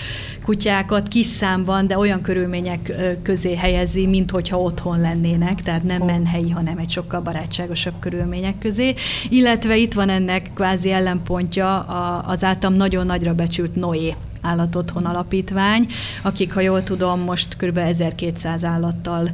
kutyákat 0.44 1.08
kis 1.08 1.26
számban, 1.26 1.86
de 1.86 1.98
olyan 1.98 2.20
körülmények 2.20 2.92
közé 3.22 3.54
helyezi, 3.54 4.06
mint 4.06 4.30
hogyha 4.30 4.58
otthon 4.58 5.00
lennének, 5.00 5.62
tehát 5.62 5.82
nem 5.82 6.02
menhelyi, 6.02 6.50
hanem 6.50 6.78
egy 6.78 6.90
sokkal 6.90 7.20
barátságosabb 7.20 7.94
körülmények 8.00 8.58
közé. 8.58 8.94
Illetve 9.28 9.76
itt 9.76 9.92
van 9.92 10.08
ennek 10.08 10.50
kvázi 10.54 10.90
ellenpontja 10.90 11.80
az 12.20 12.44
általam 12.44 12.76
nagyon 12.76 13.06
nagyra 13.06 13.34
becsült 13.34 13.74
Noé 13.74 14.14
állatotthon 14.46 15.04
alapítvány, 15.04 15.86
akik, 16.22 16.52
ha 16.52 16.60
jól 16.60 16.82
tudom, 16.82 17.20
most 17.20 17.56
kb. 17.56 17.76
1200 17.76 18.64
állattal 18.64 19.30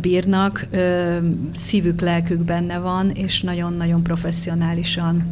bírnak, 0.00 0.66
szívük, 1.54 2.00
lelkük 2.00 2.38
benne 2.38 2.78
van, 2.78 3.10
és 3.10 3.40
nagyon-nagyon 3.40 4.02
professzionálisan 4.02 5.24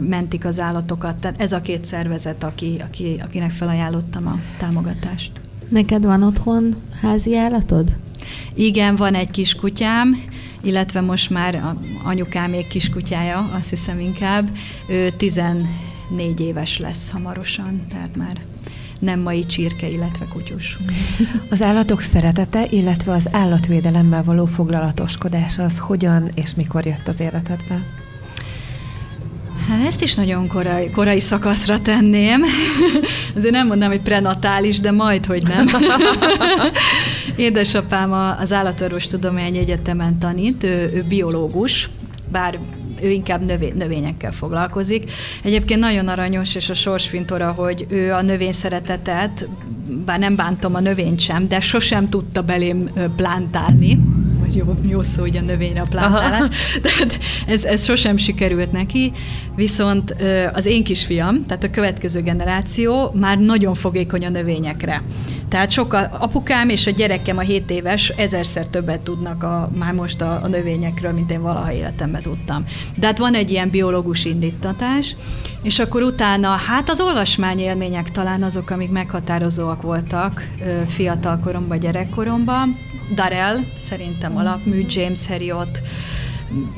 mentik 0.00 0.44
az 0.44 0.60
állatokat. 0.60 1.16
Tehát 1.16 1.40
ez 1.40 1.52
a 1.52 1.60
két 1.60 1.84
szervezet, 1.84 2.44
aki, 2.44 2.76
aki, 2.84 3.20
akinek 3.24 3.50
felajánlottam 3.50 4.26
a 4.26 4.38
támogatást. 4.58 5.32
Neked 5.68 6.04
van 6.04 6.22
otthon 6.22 6.74
házi 7.00 7.36
állatod? 7.36 7.92
Igen, 8.54 8.96
van 8.96 9.14
egy 9.14 9.30
kiskutyám, 9.30 10.16
illetve 10.60 11.00
most 11.00 11.30
már 11.30 11.74
anyukám 12.02 12.50
még 12.50 12.66
kiskutyája, 12.66 13.50
azt 13.52 13.70
hiszem 13.70 14.00
inkább. 14.00 14.48
Ő 14.88 15.10
14 16.16 16.40
éves 16.40 16.78
lesz 16.78 17.10
hamarosan, 17.10 17.86
tehát 17.90 18.16
már 18.16 18.36
nem 18.98 19.20
mai 19.20 19.44
csirke, 19.44 19.88
illetve 19.88 20.26
kutyus. 20.32 20.78
Az 21.50 21.62
állatok 21.62 22.00
szeretete, 22.00 22.66
illetve 22.70 23.12
az 23.12 23.28
állatvédelemmel 23.32 24.22
való 24.22 24.44
foglalatoskodás 24.44 25.58
az 25.58 25.78
hogyan 25.78 26.28
és 26.34 26.54
mikor 26.54 26.86
jött 26.86 27.08
az 27.08 27.20
életedbe? 27.20 27.82
Hát 29.68 29.86
ezt 29.86 30.02
is 30.02 30.14
nagyon 30.14 30.48
korai, 30.48 30.90
korai 30.90 31.20
szakaszra 31.20 31.80
tenném. 31.80 32.42
Azért 33.36 33.54
nem 33.54 33.66
mondom, 33.66 33.88
hogy 33.88 34.00
prenatális, 34.00 34.80
de 34.80 34.90
majd, 34.90 35.26
hogy 35.26 35.42
nem. 35.42 35.66
Édesapám 37.36 38.12
az 38.12 38.52
Állatorvostudományi 38.52 39.58
Egyetemen 39.58 40.18
tanít, 40.18 40.64
ő, 40.64 40.90
ő 40.94 41.04
biológus, 41.08 41.88
bár 42.32 42.58
ő 43.02 43.10
inkább 43.10 43.44
növé, 43.44 43.72
növényekkel 43.76 44.32
foglalkozik. 44.32 45.10
Egyébként 45.42 45.80
nagyon 45.80 46.08
aranyos, 46.08 46.54
és 46.54 46.70
a 46.70 46.74
sorsfintora, 46.74 47.52
hogy 47.52 47.86
ő 47.88 48.12
a 48.12 48.22
növény 48.22 48.52
szeretetet, 48.52 49.48
bár 50.04 50.18
nem 50.18 50.36
bántom 50.36 50.74
a 50.74 50.80
növényt 50.80 51.20
sem, 51.20 51.48
de 51.48 51.60
sosem 51.60 52.08
tudta 52.08 52.42
belém 52.42 52.90
plántálni 53.16 53.98
jó, 54.54 54.74
jó 54.88 55.02
szó 55.02 55.22
ugye 55.22 55.40
a 55.40 55.42
növényre 55.42 55.80
a 55.80 55.86
plántálás, 55.90 56.48
tehát 56.82 57.18
ez, 57.46 57.64
ez 57.64 57.84
sosem 57.84 58.16
sikerült 58.16 58.72
neki, 58.72 59.12
viszont 59.56 60.16
az 60.52 60.66
én 60.66 60.84
kisfiam, 60.84 61.44
tehát 61.44 61.64
a 61.64 61.70
következő 61.70 62.20
generáció 62.20 63.10
már 63.14 63.38
nagyon 63.38 63.74
fogékony 63.74 64.26
a 64.26 64.28
növényekre. 64.28 65.02
Tehát 65.48 65.70
sokkal 65.70 66.08
apukám 66.18 66.68
és 66.68 66.86
a 66.86 66.90
gyerekem 66.90 67.38
a 67.38 67.40
7 67.40 67.70
éves 67.70 68.08
ezerszer 68.08 68.66
többet 68.66 69.00
tudnak 69.00 69.42
a, 69.42 69.70
már 69.78 69.92
most 69.92 70.20
a, 70.20 70.42
a 70.42 70.48
növényekről, 70.48 71.12
mint 71.12 71.30
én 71.30 71.42
valaha 71.42 71.72
életemben 71.72 72.22
tudtam. 72.22 72.64
De 72.96 73.06
hát 73.06 73.18
van 73.18 73.34
egy 73.34 73.50
ilyen 73.50 73.70
biológus 73.70 74.24
indítatás, 74.24 75.16
és 75.62 75.78
akkor 75.78 76.02
utána, 76.02 76.48
hát 76.48 76.88
az 76.90 77.00
olvasmány 77.00 77.58
élmények 77.58 78.10
talán 78.10 78.42
azok, 78.42 78.70
amik 78.70 78.90
meghatározóak 78.90 79.82
voltak 79.82 80.48
fiatal 80.86 81.38
koromban, 81.38 81.78
gyerekkoromban, 81.78 82.78
Darrell, 83.14 83.56
szerintem 83.88 84.36
alapmű, 84.46 84.84
James 84.88 85.26
Herriot, 85.26 85.82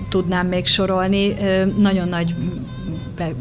tudnám 0.09 0.47
még 0.47 0.67
sorolni, 0.67 1.37
nagyon 1.79 2.09
nagy 2.09 2.35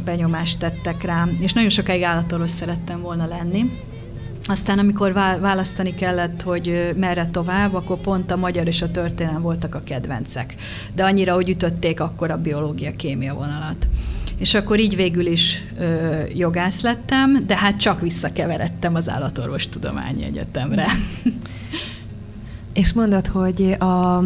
benyomást 0.05 0.59
tettek 0.59 1.03
rám, 1.03 1.37
és 1.39 1.53
nagyon 1.53 1.69
sokáig 1.69 2.03
állatorvos 2.03 2.49
szerettem 2.49 3.01
volna 3.01 3.25
lenni. 3.25 3.71
Aztán, 4.47 4.79
amikor 4.79 5.13
választani 5.13 5.95
kellett, 5.95 6.41
hogy 6.41 6.93
merre 6.97 7.27
tovább, 7.27 7.73
akkor 7.73 7.97
pont 7.97 8.31
a 8.31 8.35
magyar 8.35 8.67
és 8.67 8.81
a 8.81 8.91
történelem 8.91 9.41
voltak 9.41 9.75
a 9.75 9.83
kedvencek. 9.83 10.55
De 10.93 11.03
annyira, 11.03 11.33
hogy 11.33 11.49
ütötték 11.49 11.99
akkor 11.99 12.31
a 12.31 12.37
biológia-kémia 12.37 13.33
vonalat. 13.33 13.87
És 14.37 14.53
akkor 14.53 14.79
így 14.79 14.95
végül 14.95 15.25
is 15.25 15.63
ö, 15.77 16.21
jogász 16.33 16.81
lettem, 16.81 17.45
de 17.47 17.57
hát 17.57 17.77
csak 17.77 18.01
visszakeveredtem 18.01 18.95
az 18.95 19.09
Állatorvostudományi 19.09 20.23
Egyetemre. 20.23 20.85
És 22.75 22.93
mondod, 22.93 23.27
hogy 23.27 23.75
a 23.79 24.23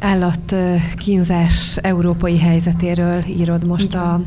állatkínzás 0.00 1.76
európai 1.76 2.38
helyzetéről 2.38 3.22
írod 3.26 3.66
most 3.66 3.94
a, 3.94 4.20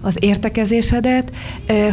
az 0.00 0.16
értekezésedet. 0.18 1.32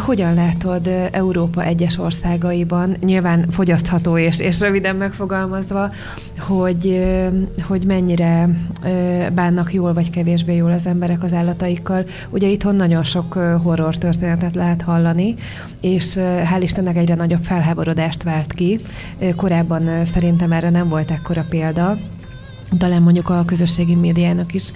Hogyan 0.05 0.33
látod 0.33 0.89
Európa 1.11 1.63
egyes 1.63 1.97
országaiban, 1.97 2.95
nyilván 3.05 3.45
fogyasztható 3.49 4.17
és, 4.17 4.39
és 4.39 4.59
röviden 4.59 4.95
megfogalmazva, 4.95 5.91
hogy, 6.39 7.05
hogy 7.61 7.85
mennyire 7.85 8.49
bánnak 9.33 9.73
jól 9.73 9.93
vagy 9.93 10.09
kevésbé 10.09 10.55
jól 10.55 10.71
az 10.71 10.85
emberek 10.85 11.23
az 11.23 11.33
állataikkal. 11.33 12.05
Ugye 12.29 12.47
itthon 12.47 12.75
nagyon 12.75 13.03
sok 13.03 13.33
horror 13.63 13.97
történetet 13.97 14.55
lehet 14.55 14.81
hallani, 14.81 15.35
és 15.81 16.13
hál' 16.19 16.59
Istennek 16.61 16.97
egyre 16.97 17.15
nagyobb 17.15 17.43
felháborodást 17.43 18.23
vált 18.23 18.53
ki. 18.53 18.79
Korábban 19.35 20.05
szerintem 20.05 20.51
erre 20.51 20.69
nem 20.69 20.89
volt 20.89 21.11
ekkora 21.11 21.45
példa 21.49 21.97
talán 22.77 23.01
mondjuk 23.01 23.29
a 23.29 23.43
közösségi 23.45 23.95
médiának 23.95 24.53
is 24.53 24.71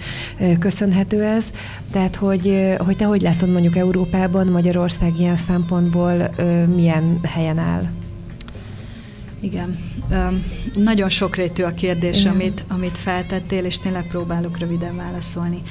köszönhető 0.58 1.22
ez. 1.22 1.44
Tehát, 1.90 2.16
hogy, 2.16 2.74
hogy 2.78 2.96
te 2.96 3.04
hogy 3.04 3.22
látod 3.22 3.50
mondjuk 3.50 3.76
Európában, 3.76 4.46
Magyarország 4.46 5.18
ilyen 5.18 5.36
szempontból 5.36 6.30
milyen 6.74 7.18
helyen 7.22 7.58
áll? 7.58 7.90
Igen. 9.40 9.78
Nagyon 10.74 11.08
sokrétű 11.08 11.62
a 11.62 11.74
kérdés, 11.74 12.20
Igen. 12.20 12.32
amit, 12.32 12.64
amit 12.68 12.98
feltettél, 12.98 13.64
és 13.64 13.78
tényleg 13.78 14.06
próbálok 14.06 14.58
röviden 14.58 14.96
válaszolni. 14.96 15.62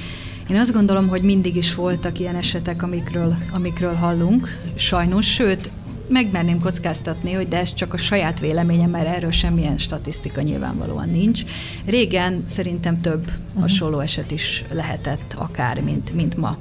Én 0.48 0.56
azt 0.56 0.72
gondolom, 0.72 1.08
hogy 1.08 1.22
mindig 1.22 1.56
is 1.56 1.74
voltak 1.74 2.18
ilyen 2.18 2.36
esetek, 2.36 2.82
amikről, 2.82 3.36
amikről 3.52 3.94
hallunk, 3.94 4.58
sajnos, 4.74 5.26
sőt, 5.32 5.70
megmerném 6.08 6.58
kockáztatni, 6.58 7.32
hogy 7.32 7.48
de 7.48 7.58
ez 7.58 7.74
csak 7.74 7.94
a 7.94 7.96
saját 7.96 8.40
véleményem, 8.40 8.90
mert 8.90 9.06
erről 9.16 9.30
semmilyen 9.30 9.78
statisztika 9.78 10.40
nyilvánvalóan 10.40 11.08
nincs. 11.08 11.42
Régen 11.84 12.44
szerintem 12.46 13.00
több 13.00 13.24
mhm. 13.24 13.60
hasonló 13.60 13.98
eset 13.98 14.30
is 14.30 14.64
lehetett 14.70 15.34
akár, 15.38 15.80
mint, 15.80 16.14
mint 16.14 16.36
ma 16.36 16.58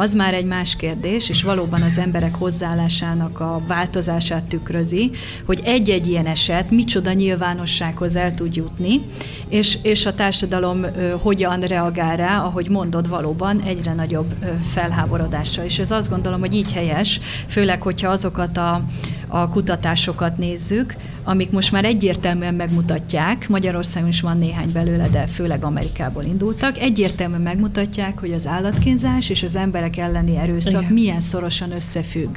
az 0.00 0.14
már 0.14 0.34
egy 0.34 0.44
más 0.44 0.76
kérdés, 0.76 1.28
és 1.28 1.42
valóban 1.42 1.82
az 1.82 1.98
emberek 1.98 2.34
hozzáállásának 2.34 3.40
a 3.40 3.60
változását 3.68 4.44
tükrözi, 4.44 5.10
hogy 5.44 5.60
egy-egy 5.64 6.06
ilyen 6.06 6.26
eset 6.26 6.70
micsoda 6.70 7.12
nyilvánossághoz 7.12 8.16
el 8.16 8.34
tud 8.34 8.56
jutni, 8.56 9.00
és, 9.48 9.78
és 9.82 10.06
a 10.06 10.14
társadalom 10.14 10.82
ö, 10.82 11.14
hogyan 11.22 11.60
reagál 11.60 12.16
rá, 12.16 12.42
ahogy 12.44 12.68
mondod, 12.68 13.08
valóban 13.08 13.60
egyre 13.60 13.92
nagyobb 13.92 14.32
ö, 14.42 14.46
felháborodással. 14.72 15.64
És 15.64 15.78
ez 15.78 15.90
azt 15.90 16.10
gondolom, 16.10 16.40
hogy 16.40 16.54
így 16.54 16.72
helyes, 16.72 17.20
főleg, 17.46 17.82
hogyha 17.82 18.08
azokat 18.08 18.56
a, 18.56 18.84
a 19.30 19.48
kutatásokat 19.48 20.36
nézzük, 20.36 20.94
amik 21.24 21.50
most 21.50 21.72
már 21.72 21.84
egyértelműen 21.84 22.54
megmutatják, 22.54 23.48
Magyarországon 23.48 24.08
is 24.08 24.20
van 24.20 24.38
néhány 24.38 24.72
belőle, 24.72 25.08
de 25.08 25.26
főleg 25.26 25.64
Amerikából 25.64 26.22
indultak, 26.22 26.78
egyértelműen 26.78 27.40
megmutatják, 27.40 28.18
hogy 28.18 28.32
az 28.32 28.46
állatkínzás 28.46 29.28
és 29.28 29.42
az 29.42 29.56
emberek 29.56 29.96
elleni 29.96 30.36
erőszak 30.36 30.82
Igen. 30.82 30.92
milyen 30.92 31.20
szorosan 31.20 31.72
összefügg. 31.72 32.36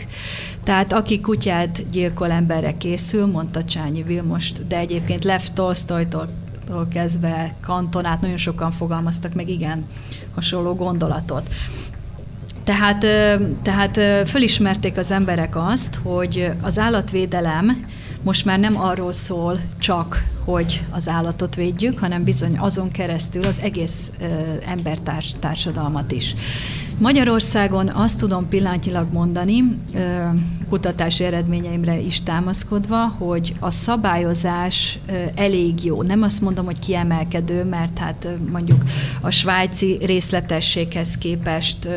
Tehát 0.63 0.93
aki 0.93 1.21
kutyát 1.21 1.89
gyilkol 1.89 2.31
emberre 2.31 2.77
készül, 2.77 3.25
mondta 3.25 3.63
Csányi 3.63 4.03
Vilmost, 4.03 4.67
de 4.67 4.77
egyébként 4.77 5.23
Lev 5.23 5.41
Tolstoytól 5.53 6.27
kezdve 6.93 7.55
kantonát 7.61 8.21
nagyon 8.21 8.37
sokan 8.37 8.71
fogalmaztak 8.71 9.33
meg 9.33 9.49
igen 9.49 9.85
hasonló 10.35 10.73
gondolatot. 10.75 11.49
Tehát, 12.63 13.05
tehát 13.61 14.27
fölismerték 14.29 14.97
az 14.97 15.11
emberek 15.11 15.55
azt, 15.55 15.99
hogy 16.03 16.51
az 16.61 16.79
állatvédelem 16.79 17.85
most 18.21 18.45
már 18.45 18.59
nem 18.59 18.79
arról 18.79 19.13
szól 19.13 19.59
csak, 19.79 20.23
hogy 20.45 20.83
az 20.89 21.07
állatot 21.07 21.55
védjük, 21.55 21.99
hanem 21.99 22.23
bizony 22.23 22.57
azon 22.57 22.91
keresztül 22.91 23.43
az 23.43 23.59
egész 23.61 24.11
embertársadalmat 24.67 26.11
is. 26.11 26.35
Magyarországon 26.99 27.89
azt 27.89 28.19
tudom 28.19 28.49
pillanatilag 28.49 29.13
mondani, 29.13 29.63
kutatási 30.69 31.23
eredményeimre 31.23 31.99
is 31.99 32.23
támaszkodva, 32.23 33.15
hogy 33.17 33.53
a 33.59 33.71
szabályozás 33.71 34.99
elég 35.35 35.83
jó. 35.83 36.01
Nem 36.01 36.21
azt 36.21 36.41
mondom, 36.41 36.65
hogy 36.65 36.79
kiemelkedő, 36.79 37.63
mert 37.63 37.97
hát 37.97 38.27
mondjuk 38.51 38.83
a 39.21 39.29
svájci 39.29 39.97
részletességhez 40.01 41.17
képest 41.17 41.87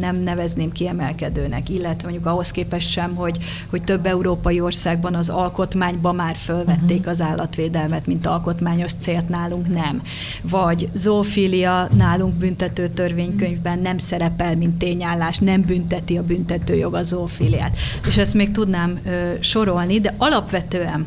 nem 0.00 0.16
nevezném 0.16 0.72
kiemelkedőnek, 0.72 1.68
illetve 1.68 2.02
mondjuk 2.02 2.26
ahhoz 2.26 2.50
képest 2.50 2.90
sem, 2.90 3.14
hogy, 3.14 3.38
hogy 3.70 3.82
több 3.82 4.06
európai 4.06 4.60
országban 4.60 5.14
az 5.14 5.28
alkotmányba 5.28 6.12
már 6.12 6.36
fölvették 6.36 6.98
uh-huh. 6.98 7.12
az 7.12 7.20
állatvédelmet, 7.20 8.06
mint 8.06 8.26
alkotmányos 8.26 8.92
célt 9.00 9.28
nálunk 9.28 9.68
nem. 9.68 10.02
Vagy 10.42 10.88
zoofília 10.94 11.88
nálunk 11.96 12.34
büntető 12.34 12.88
törvénykönyvben 12.88 13.78
nem 13.78 13.98
szerepel, 13.98 14.31
mint 14.58 14.78
tényállás, 14.78 15.38
nem 15.38 15.62
bünteti 15.62 16.16
a 16.16 16.22
büntetőjog 16.22 16.94
a 16.94 17.02
zoofiliát. 17.02 17.76
És 18.06 18.16
ezt 18.16 18.34
még 18.34 18.50
tudnám 18.50 18.98
ö, 19.04 19.32
sorolni, 19.40 20.00
de 20.00 20.14
alapvetően, 20.18 21.06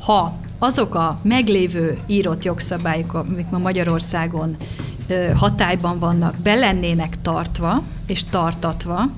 ha 0.00 0.38
azok 0.58 0.94
a 0.94 1.18
meglévő 1.22 1.98
írott 2.06 2.44
jogszabályok, 2.44 3.14
amik 3.14 3.50
ma 3.50 3.58
Magyarországon 3.58 4.56
hatályban 5.34 5.98
vannak, 5.98 6.36
be 6.42 6.54
lennének 6.54 7.22
tartva 7.22 7.82
és 8.06 8.24
tartatva, 8.24 9.10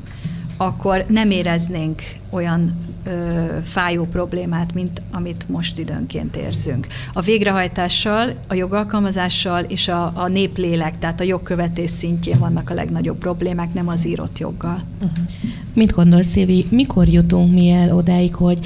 akkor 0.57 1.05
nem 1.09 1.31
éreznénk 1.31 2.03
olyan 2.31 2.77
ö, 3.05 3.11
fájó 3.63 4.05
problémát, 4.05 4.75
mint 4.75 5.03
amit 5.11 5.49
most 5.49 5.79
időnként 5.79 6.37
érzünk. 6.37 6.87
A 7.13 7.21
végrehajtással, 7.21 8.33
a 8.47 8.55
jogalkalmazással 8.55 9.63
és 9.63 9.89
a, 9.89 10.13
a 10.15 10.29
néplélek, 10.29 10.99
tehát 10.99 11.21
a 11.21 11.25
jogkövetés 11.25 11.91
szintjén 11.91 12.39
vannak 12.39 12.71
a 12.71 12.75
legnagyobb 12.75 13.19
problémák, 13.19 13.75
nem 13.75 13.89
az 13.89 14.07
írott 14.07 14.39
joggal. 14.39 14.83
Uh-huh. 14.95 15.19
Mit 15.75 15.93
gondolsz, 15.93 16.27
Szévi, 16.27 16.65
mikor 16.71 17.09
jutunk 17.09 17.53
mi 17.53 17.71
el 17.71 17.95
odáig, 17.95 18.35
hogy 18.35 18.59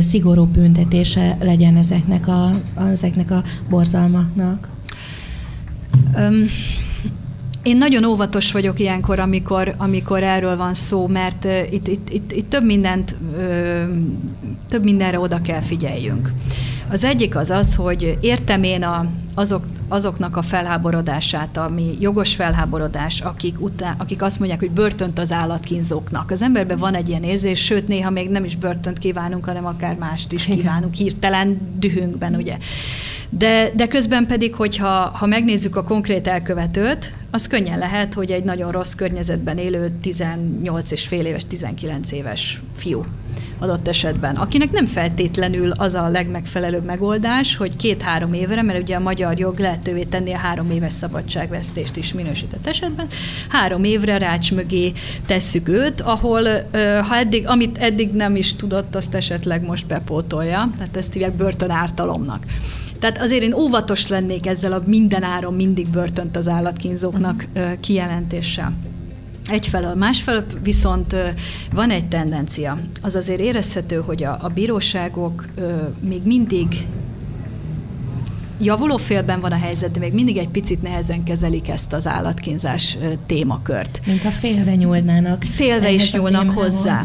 szigorú 0.00 0.44
büntetése 0.44 1.36
legyen 1.40 1.76
ezeknek 1.76 2.28
a, 2.28 2.50
ezeknek 2.78 3.30
a 3.30 3.42
borzalmaknak? 3.68 4.68
Um, 6.16 6.44
én 7.66 7.76
nagyon 7.76 8.04
óvatos 8.04 8.52
vagyok 8.52 8.80
ilyenkor, 8.80 9.18
amikor, 9.18 9.74
amikor 9.76 10.22
erről 10.22 10.56
van 10.56 10.74
szó, 10.74 11.06
mert 11.06 11.44
itt, 11.70 11.88
itt, 11.88 12.10
itt, 12.10 12.32
itt 12.32 12.50
több 12.50 12.64
mindent, 12.64 13.16
több 14.68 14.84
mindenre 14.84 15.20
oda 15.20 15.38
kell 15.42 15.60
figyeljünk. 15.60 16.32
Az 16.88 17.04
egyik 17.04 17.36
az 17.36 17.50
az, 17.50 17.74
hogy 17.74 18.18
értem 18.20 18.62
én 18.62 18.82
a, 18.82 19.06
azok, 19.34 19.64
azoknak 19.88 20.36
a 20.36 20.42
felháborodását, 20.42 21.56
ami 21.56 21.96
jogos 22.00 22.34
felháborodás, 22.34 23.20
akik, 23.20 23.60
után, 23.60 23.94
akik 23.98 24.22
azt 24.22 24.38
mondják, 24.38 24.60
hogy 24.60 24.70
börtönt 24.70 25.18
az 25.18 25.32
állatkínzóknak. 25.32 26.30
Az 26.30 26.42
emberben 26.42 26.78
van 26.78 26.94
egy 26.94 27.08
ilyen 27.08 27.22
érzés, 27.22 27.64
sőt, 27.64 27.88
néha 27.88 28.10
még 28.10 28.30
nem 28.30 28.44
is 28.44 28.56
börtönt 28.56 28.98
kívánunk, 28.98 29.44
hanem 29.44 29.66
akár 29.66 29.96
mást 29.96 30.32
is 30.32 30.44
kívánunk, 30.44 30.94
hirtelen 30.94 31.60
dühünkben, 31.78 32.34
ugye. 32.34 32.56
De, 33.30 33.70
de 33.74 33.86
közben 33.86 34.26
pedig, 34.26 34.54
hogyha 34.54 35.10
ha 35.14 35.26
megnézzük 35.26 35.76
a 35.76 35.84
konkrét 35.84 36.26
elkövetőt, 36.26 37.12
az 37.30 37.46
könnyen 37.46 37.78
lehet, 37.78 38.14
hogy 38.14 38.30
egy 38.30 38.44
nagyon 38.44 38.70
rossz 38.72 38.92
környezetben 38.92 39.58
élő 39.58 39.90
18 40.00 40.90
és 40.90 41.06
fél 41.06 41.26
éves, 41.26 41.44
19 41.44 42.12
éves 42.12 42.60
fiú 42.76 43.04
adott 43.58 43.88
esetben, 43.88 44.36
akinek 44.36 44.70
nem 44.70 44.86
feltétlenül 44.86 45.70
az 45.70 45.94
a 45.94 46.08
legmegfelelőbb 46.08 46.84
megoldás, 46.84 47.56
hogy 47.56 47.76
két-három 47.76 48.32
évre, 48.32 48.62
mert 48.62 48.80
ugye 48.80 48.96
a 48.96 49.00
magyar 49.00 49.38
jog 49.38 49.58
lehetővé 49.58 50.02
tenni 50.02 50.32
a 50.32 50.38
három 50.38 50.70
éves 50.70 50.92
szabadságvesztést 50.92 51.96
is 51.96 52.12
minősített 52.12 52.66
esetben, 52.66 53.06
három 53.48 53.84
évre 53.84 54.18
rács 54.18 54.52
mögé 54.52 54.92
tesszük 55.26 55.68
őt, 55.68 56.00
ahol 56.00 56.42
ha 57.08 57.16
eddig, 57.16 57.48
amit 57.48 57.78
eddig 57.78 58.12
nem 58.12 58.36
is 58.36 58.56
tudott, 58.56 58.94
azt 58.94 59.14
esetleg 59.14 59.62
most 59.66 59.86
bepótolja, 59.86 60.70
tehát 60.78 60.96
ezt 60.96 61.12
hívják 61.12 61.32
börtönártalomnak. 61.32 62.44
Tehát 62.98 63.18
azért 63.18 63.42
én 63.42 63.54
óvatos 63.54 64.08
lennék 64.08 64.46
ezzel 64.46 64.72
a 64.72 64.82
mindenáron 64.86 65.54
mindig 65.54 65.88
börtönt 65.88 66.36
az 66.36 66.48
állatkínzóknak 66.48 67.46
kijelentéssel. 67.80 68.72
Egyfelől, 69.46 69.94
másfelől 69.94 70.44
viszont 70.62 71.16
van 71.72 71.90
egy 71.90 72.08
tendencia. 72.08 72.78
Az 73.02 73.14
azért 73.14 73.40
érezhető, 73.40 73.96
hogy 73.96 74.24
a, 74.24 74.38
a 74.40 74.48
bíróságok 74.48 75.46
még 76.00 76.22
mindig 76.24 76.86
javuló 78.60 78.96
félben 78.96 79.40
van 79.40 79.52
a 79.52 79.58
helyzet, 79.58 79.90
de 79.90 79.98
még 79.98 80.12
mindig 80.12 80.36
egy 80.36 80.48
picit 80.48 80.82
nehezen 80.82 81.22
kezelik 81.22 81.68
ezt 81.68 81.92
az 81.92 82.06
állatkínzás 82.06 82.96
témakört. 83.26 84.00
Mint 84.06 84.24
a 84.24 84.30
félve 84.30 84.74
nyúlnának. 84.74 85.42
Félve 85.42 85.90
is 85.90 86.12
nyúlnak 86.12 86.50
hozzá. 86.50 87.02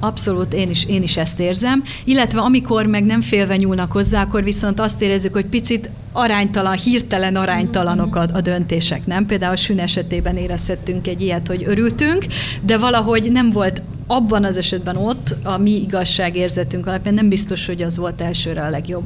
Abszolút, 0.00 0.54
én 0.54 0.70
is, 0.70 0.84
én 0.84 1.02
is 1.02 1.16
ezt 1.16 1.40
érzem. 1.40 1.82
Illetve 2.04 2.40
amikor 2.40 2.86
meg 2.86 3.04
nem 3.04 3.20
félve 3.20 3.56
nyúlnak 3.56 3.92
hozzá, 3.92 4.22
akkor 4.22 4.44
viszont 4.44 4.80
azt 4.80 5.02
érezzük, 5.02 5.32
hogy 5.32 5.46
picit 5.46 5.90
aránytalan, 6.16 6.76
hirtelen 6.76 7.36
aránytalanok 7.36 8.16
a, 8.16 8.26
a 8.32 8.40
döntések, 8.40 9.06
nem? 9.06 9.26
Például 9.26 9.52
a 9.52 9.56
Sün 9.56 9.78
esetében 9.78 10.36
érezhettünk 10.36 11.06
egy 11.06 11.20
ilyet, 11.20 11.46
hogy 11.46 11.64
örültünk, 11.66 12.26
de 12.64 12.78
valahogy 12.78 13.32
nem 13.32 13.50
volt 13.50 13.82
abban 14.06 14.44
az 14.44 14.56
esetben 14.56 14.96
ott 14.96 15.34
a 15.42 15.58
mi 15.58 15.70
igazságérzetünk 15.70 16.86
alapján 16.86 17.14
nem 17.14 17.28
biztos, 17.28 17.66
hogy 17.66 17.82
az 17.82 17.96
volt 17.96 18.20
elsőre 18.20 18.62
a 18.62 18.70
legjobb 18.70 19.04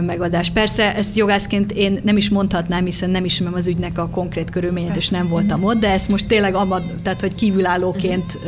megoldás. 0.00 0.50
Persze 0.50 0.94
ezt 0.94 1.16
jogászként 1.16 1.72
én 1.72 2.00
nem 2.04 2.16
is 2.16 2.28
mondhatnám, 2.28 2.84
hiszen 2.84 3.10
nem 3.10 3.24
ismerem 3.24 3.54
az 3.54 3.66
ügynek 3.66 3.98
a 3.98 4.08
konkrét 4.08 4.50
körülményét, 4.50 4.96
és 4.96 5.08
nem 5.08 5.28
voltam 5.28 5.64
ott, 5.64 5.78
de 5.78 5.90
ezt 5.90 6.08
most 6.08 6.26
tényleg 6.26 6.54
amad, 6.54 6.82
tehát 7.02 7.20
hogy 7.20 7.34
kívülállóként 7.34 8.38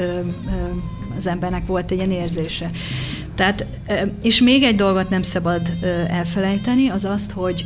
az 1.16 1.26
embernek 1.26 1.66
volt 1.66 1.90
egy 1.90 1.96
ilyen 1.96 2.11
érzése. 2.11 2.70
Tehát, 3.35 3.66
és 4.22 4.40
még 4.40 4.62
egy 4.62 4.76
dolgot 4.76 5.11
nem 5.11 5.22
szabad 5.22 5.61
elfelejteni, 6.09 6.88
az 6.88 7.05
azt, 7.05 7.33
hogy, 7.33 7.64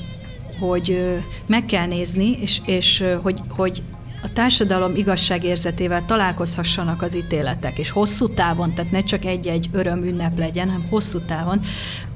hogy 0.59 1.19
meg 1.47 1.67
kell 1.67 1.87
nézni, 1.87 2.39
és, 2.41 2.61
és 2.67 3.05
hogy, 3.23 3.41
hogy 3.49 3.83
a 4.25 4.33
társadalom 4.33 4.97
igazságérzetével 4.97 6.05
találkozhassanak 6.07 7.03
az 7.03 7.17
ítéletek, 7.17 7.79
és 7.79 7.91
hosszú 7.91 8.29
távon, 8.29 8.75
tehát 8.75 8.91
ne 8.91 9.03
csak 9.03 9.25
egy-egy 9.25 9.69
öröm 9.73 10.03
ünnep 10.03 10.39
legyen, 10.39 10.69
hanem 10.69 10.87
hosszú 10.91 11.19
távon, 11.21 11.61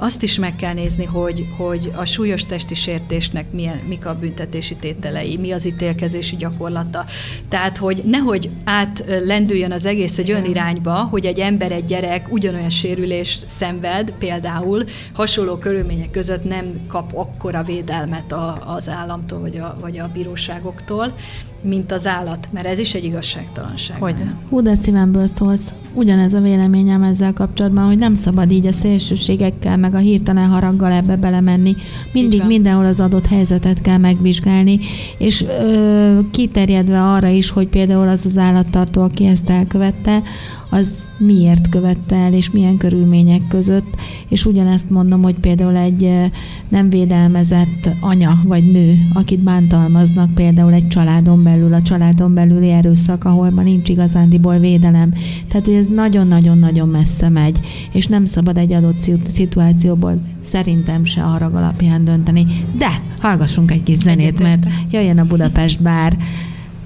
azt 0.00 0.22
is 0.22 0.38
meg 0.38 0.56
kell 0.56 0.72
nézni, 0.72 1.04
hogy, 1.04 1.46
hogy 1.56 1.92
a 1.96 2.04
súlyos 2.04 2.46
testi 2.46 2.74
sértésnek 2.74 3.52
milyen, 3.52 3.80
mik 3.88 4.06
a 4.06 4.18
büntetési 4.18 4.76
tételei, 4.76 5.36
mi 5.36 5.52
az 5.52 5.66
ítélkezési 5.66 6.36
gyakorlata. 6.36 7.04
Tehát, 7.48 7.76
hogy 7.76 8.02
nehogy 8.04 8.50
átlendüljön 8.64 9.72
az 9.72 9.86
egész 9.86 10.18
egy 10.18 10.30
olyan 10.30 10.44
irányba, 10.44 10.94
hogy 10.94 11.26
egy 11.26 11.38
ember, 11.38 11.72
egy 11.72 11.84
gyerek 11.84 12.32
ugyanolyan 12.32 12.70
sérülést 12.70 13.48
szenved, 13.48 14.12
például 14.18 14.84
hasonló 15.12 15.56
körülmények 15.56 16.10
között 16.10 16.44
nem 16.44 16.80
kap 16.88 17.12
akkora 17.14 17.62
védelmet 17.62 18.32
a, 18.32 18.74
az 18.76 18.88
államtól 18.88 19.40
vagy 19.40 19.56
a, 19.56 19.76
vagy 19.80 19.98
a 19.98 20.10
bíróságoktól, 20.12 21.14
mint 21.62 21.92
az 21.92 22.06
állat, 22.06 22.48
mert 22.52 22.66
ez 22.66 22.78
is 22.78 22.94
egy 22.94 23.04
igazságtalanság. 23.04 24.00
Hogy 24.00 24.14
Hú, 24.48 24.60
de 24.60 24.74
szívemből 24.74 25.26
szólsz. 25.26 25.74
Ugyanez 25.94 26.32
a 26.32 26.40
véleményem 26.40 27.02
ezzel 27.02 27.32
kapcsolatban, 27.32 27.86
hogy 27.86 27.98
nem 27.98 28.14
szabad 28.14 28.50
így 28.50 28.66
a 28.66 28.72
szélsőségekkel, 28.72 29.76
meg 29.90 30.00
a 30.00 30.04
hirtelen 30.04 30.48
haraggal 30.48 30.92
ebbe 30.92 31.16
belemenni. 31.16 31.76
Mindig 32.12 32.42
mindenhol 32.46 32.84
az 32.84 33.00
adott 33.00 33.26
helyzetet 33.26 33.80
kell 33.80 33.98
megvizsgálni, 33.98 34.78
és 35.18 35.42
ö, 35.42 36.18
kiterjedve 36.30 37.02
arra 37.02 37.28
is, 37.28 37.50
hogy 37.50 37.66
például 37.66 38.08
az 38.08 38.26
az 38.26 38.38
állattartó, 38.38 39.02
aki 39.02 39.26
ezt 39.26 39.50
elkövette, 39.50 40.22
az 40.70 41.10
miért 41.18 41.68
követte 41.68 42.16
el, 42.16 42.32
és 42.32 42.50
milyen 42.50 42.76
körülmények 42.76 43.48
között. 43.48 43.96
És 44.28 44.44
ugyanezt 44.44 44.90
mondom, 44.90 45.22
hogy 45.22 45.34
például 45.34 45.76
egy 45.76 46.30
nem 46.68 46.88
védelmezett 46.88 47.90
anya 48.00 48.40
vagy 48.44 48.70
nő, 48.70 48.94
akit 49.12 49.42
bántalmaznak 49.42 50.34
például 50.34 50.72
egy 50.72 50.88
családon 50.88 51.42
belül, 51.42 51.74
a 51.74 51.82
családon 51.82 52.34
belüli 52.34 52.70
erőszak, 52.70 53.24
ahol 53.24 53.50
ma 53.50 53.62
nincs 53.62 53.88
igazándiból 53.88 54.58
védelem. 54.58 55.14
Tehát, 55.48 55.66
hogy 55.66 55.74
ez 55.74 55.86
nagyon-nagyon-nagyon 55.86 56.88
messze 56.88 57.28
megy, 57.28 57.60
és 57.92 58.06
nem 58.06 58.24
szabad 58.24 58.56
egy 58.56 58.72
adott 58.72 59.10
szituációból 59.28 60.20
szerintem 60.44 61.04
se 61.04 61.22
a 61.22 61.26
harag 61.26 61.54
alapján 61.54 62.04
dönteni. 62.04 62.46
De 62.78 63.02
hallgassunk 63.20 63.70
egy 63.70 63.82
kis 63.82 63.96
zenét, 63.96 64.42
mert 64.42 64.66
jöjjön 64.90 65.18
a 65.18 65.24
Budapest 65.24 65.82
bár 65.82 66.16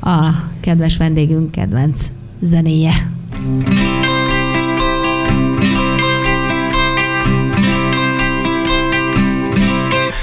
a 0.00 0.30
kedves 0.60 0.96
vendégünk 0.96 1.50
kedvenc 1.50 2.10
zenéje. 2.40 2.92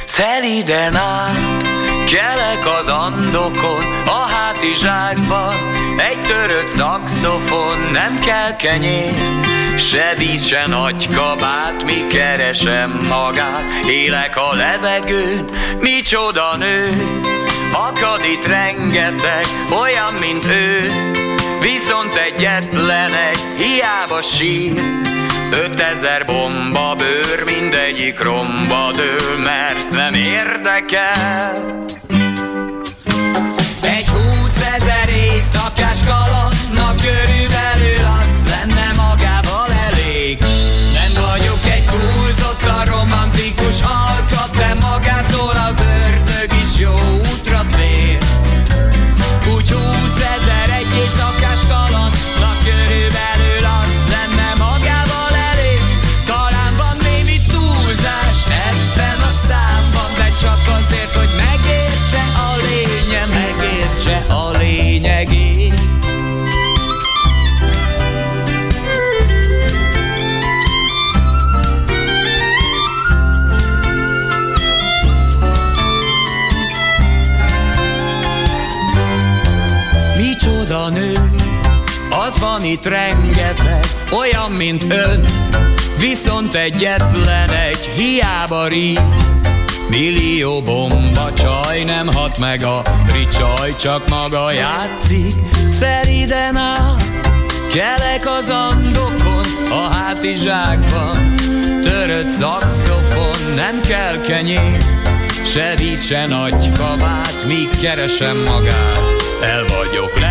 Szeliden 0.06 0.96
át, 0.96 1.64
kelek 2.12 2.80
az 2.80 2.88
andokon, 2.88 3.84
a 4.06 4.32
hátizsákban, 4.32 5.54
egy 5.98 6.24
törött 6.24 6.68
szakszofon, 6.68 7.78
nem 7.92 8.20
kell 8.20 8.56
kenyér, 8.56 9.14
se 9.78 10.14
víz, 10.18 10.46
se 10.46 10.68
nagy 10.68 11.10
kabát, 11.16 11.84
mi 11.86 12.08
keresem 12.08 13.00
magát, 13.10 13.86
élek 13.88 14.38
a 14.38 14.56
levegőn, 14.56 15.46
micsoda 15.80 16.56
nő, 16.58 16.88
akad 17.72 18.24
itt 18.24 18.48
rengeteg, 18.48 19.46
olyan, 19.82 20.14
mint 20.14 20.46
ő, 20.46 20.92
Viszont 21.62 22.14
egyetlen 22.14 23.12
egy 23.14 23.40
hiába 23.58 24.22
sír. 24.22 24.74
Ötezer 25.52 26.26
bomba 26.26 26.96
bőr, 26.96 27.44
mindegyik 27.46 28.20
romba 28.20 28.92
dől, 28.92 29.38
mert 29.44 29.90
nem 29.90 30.14
érdekel. 30.14 31.86
Egy 33.84 34.08
húszezer 34.08 35.10
éjszakás 35.10 36.00
kalandnak 36.08 36.96
körülbelül 36.98 38.06
az 38.20 38.44
lenne 38.50 38.92
magával 38.96 39.68
elég. 39.92 40.38
Nem 40.94 41.24
vagyok 41.30 41.64
egy 41.76 41.86
túlzottan 41.86 42.84
romantikus 42.86 43.82
Itt 82.72 82.86
rengeteg, 82.86 83.86
olyan, 84.18 84.52
mint 84.52 84.86
ön. 84.90 85.26
Viszont 85.98 86.56
egyetlen 86.56 87.52
egy 87.52 87.90
hiába 87.96 88.68
ríg 88.68 89.00
Millió 89.90 90.62
bomba 90.62 91.34
csaj 91.34 91.84
nem 91.84 92.08
hat 92.14 92.40
meg 92.40 92.64
a 92.64 92.82
tricsaj 93.08 93.76
Csak 93.76 94.10
maga 94.10 94.52
játszik, 94.52 95.34
szeriden 95.70 96.56
áll 96.56 96.96
Kelek 97.74 98.28
az 98.38 98.50
andokon, 98.50 99.46
a 99.70 99.96
hátizsákban. 99.96 101.36
Törött 101.82 102.28
szakszofon, 102.28 103.54
nem 103.56 103.82
kell 103.82 104.22
kenyér. 104.22 104.78
Se 105.46 105.74
víz, 105.78 106.06
se 106.06 106.28
nagy 106.28 106.72
kabát, 106.72 107.46
míg 107.48 107.70
keresem 107.82 108.38
magát. 108.38 109.00
El 109.42 109.66
vagyok 109.66 110.20
levegőn, 110.20 110.29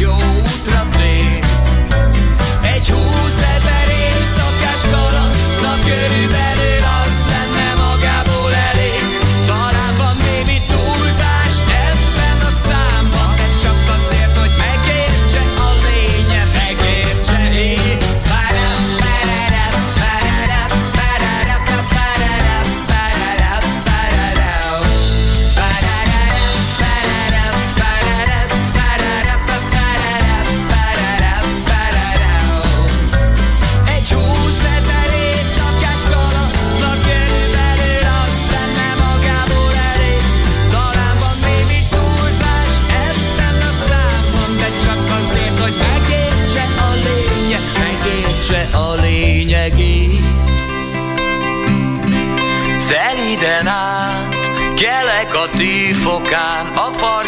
yo 0.00 0.16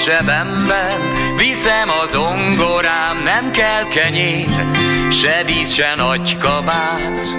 a 0.03 0.11
farzsebemben 0.11 1.01
Viszem 1.37 1.89
az 2.03 2.17
ongorám, 2.17 3.23
nem 3.25 3.51
kell 3.51 3.89
kenyér, 3.89 4.67
se 5.11 5.43
víz, 5.45 5.73
se 5.73 5.95
nagy 5.97 6.39
kabát. 6.39 7.37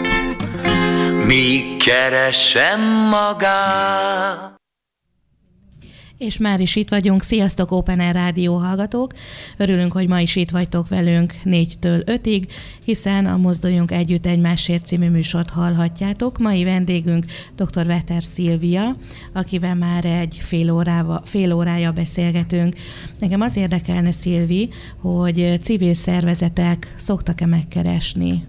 Míg 1.26 1.84
keresem 1.84 2.82
magát 3.10 4.53
És 6.26 6.38
már 6.38 6.60
is 6.60 6.76
itt 6.76 6.90
vagyunk. 6.90 7.24
Sziasztok, 7.24 7.72
Open 7.72 8.00
Air 8.00 8.14
Rádió 8.14 8.56
hallgatók! 8.56 9.14
Örülünk, 9.58 9.92
hogy 9.92 10.08
ma 10.08 10.20
is 10.20 10.36
itt 10.36 10.50
vagytok 10.50 10.88
velünk 10.88 11.34
4-től 11.46 12.04
5-ig, 12.06 12.48
hiszen 12.86 13.26
a 13.26 13.38
Mozduljunk 13.38 13.92
Együtt 13.92 14.26
Egymásért 14.26 14.86
című 14.86 15.10
műsort 15.10 15.50
hallhatjátok. 15.50 16.38
Mai 16.38 16.64
vendégünk 16.64 17.26
dr. 17.56 17.86
Veter 17.86 18.24
Szilvia, 18.24 18.96
akivel 19.34 19.76
már 19.76 20.06
egy 20.06 20.38
fél, 20.42 20.72
órával, 20.72 21.22
fél 21.26 21.54
órája 21.54 21.92
beszélgetünk. 21.92 22.76
Nekem 23.20 23.42
az 23.42 23.56
érdekelne, 23.56 24.12
Szilvi, 24.12 24.70
hogy 25.02 25.60
civil 25.62 25.94
szervezetek 25.94 26.94
szoktak-e 26.98 27.46
megkeresni? 27.46 28.46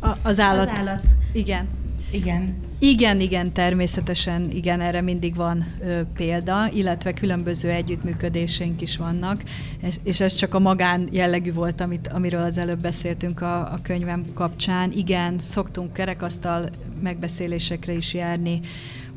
A, 0.00 0.10
az 0.22 0.38
állat. 0.38 0.70
Az 0.70 0.78
állat. 0.78 1.02
Igen. 1.32 1.68
Igen. 2.10 2.70
Igen, 2.84 3.20
igen, 3.20 3.52
természetesen 3.52 4.50
igen, 4.50 4.80
erre 4.80 5.00
mindig 5.00 5.34
van 5.34 5.64
ö, 5.82 6.00
példa, 6.14 6.68
illetve 6.72 7.12
különböző 7.12 7.70
együttműködéseink 7.70 8.80
is 8.80 8.96
vannak, 8.96 9.42
és, 9.82 9.96
és 10.02 10.20
ez 10.20 10.34
csak 10.34 10.54
a 10.54 10.58
magán 10.58 11.08
jellegű 11.10 11.52
volt, 11.52 11.80
amit, 11.80 12.08
amiről 12.08 12.42
az 12.42 12.58
előbb 12.58 12.80
beszéltünk 12.80 13.40
a, 13.40 13.60
a 13.60 13.78
könyvem 13.82 14.24
kapcsán. 14.34 14.92
Igen, 14.92 15.38
szoktunk 15.38 15.92
kerekasztal 15.92 16.68
megbeszélésekre 17.02 17.92
is 17.92 18.14
járni, 18.14 18.60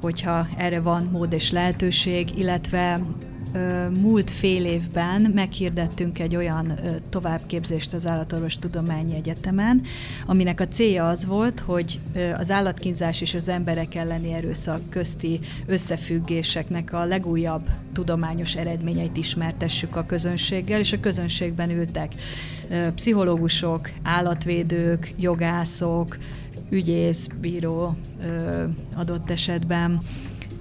hogyha 0.01 0.47
erre 0.57 0.79
van 0.81 1.09
mód 1.11 1.33
és 1.33 1.51
lehetőség, 1.51 2.37
illetve 2.37 2.99
múlt 4.01 4.31
fél 4.31 4.65
évben 4.65 5.21
meghirdettünk 5.21 6.19
egy 6.19 6.35
olyan 6.35 6.73
továbbképzést 7.09 7.93
az 7.93 8.07
Állatorvos 8.07 8.57
Tudományi 8.57 9.15
Egyetemen, 9.15 9.81
aminek 10.25 10.59
a 10.59 10.67
célja 10.67 11.07
az 11.07 11.25
volt, 11.25 11.59
hogy 11.59 11.99
az 12.37 12.51
állatkínzás 12.51 13.21
és 13.21 13.33
az 13.33 13.49
emberek 13.49 13.95
elleni 13.95 14.33
erőszak 14.33 14.89
közti 14.89 15.39
összefüggéseknek 15.65 16.93
a 16.93 17.05
legújabb 17.05 17.69
tudományos 17.93 18.55
eredményeit 18.55 19.17
ismertessük 19.17 19.95
a 19.95 20.05
közönséggel, 20.05 20.79
és 20.79 20.93
a 20.93 20.99
közönségben 20.99 21.69
ültek 21.69 22.13
pszichológusok, 22.95 23.89
állatvédők, 24.03 25.13
jogászok, 25.17 26.17
ügyész, 26.69 27.27
bíró 27.41 27.95
adott 28.95 29.29
esetben, 29.29 29.99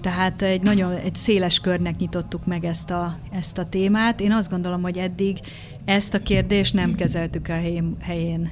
tehát 0.05 0.43
egy 0.43 0.63
nagyon 0.63 0.93
egy 0.93 1.15
széles 1.15 1.61
körnek 1.61 1.97
nyitottuk 1.97 2.47
meg 2.47 2.65
ezt 2.65 2.91
a, 2.91 3.17
ezt 3.33 3.59
a 3.59 3.65
témát. 3.65 4.21
Én 4.21 4.33
azt 4.33 4.51
gondolom, 4.51 4.83
hogy 4.83 4.97
eddig 4.97 5.39
ezt 5.85 6.15
a 6.15 6.23
kérdést 6.23 6.75
nem 6.75 6.95
kezeltük 6.95 7.49
a 7.49 7.53
helyén, 7.53 7.97
helyén 8.01 8.51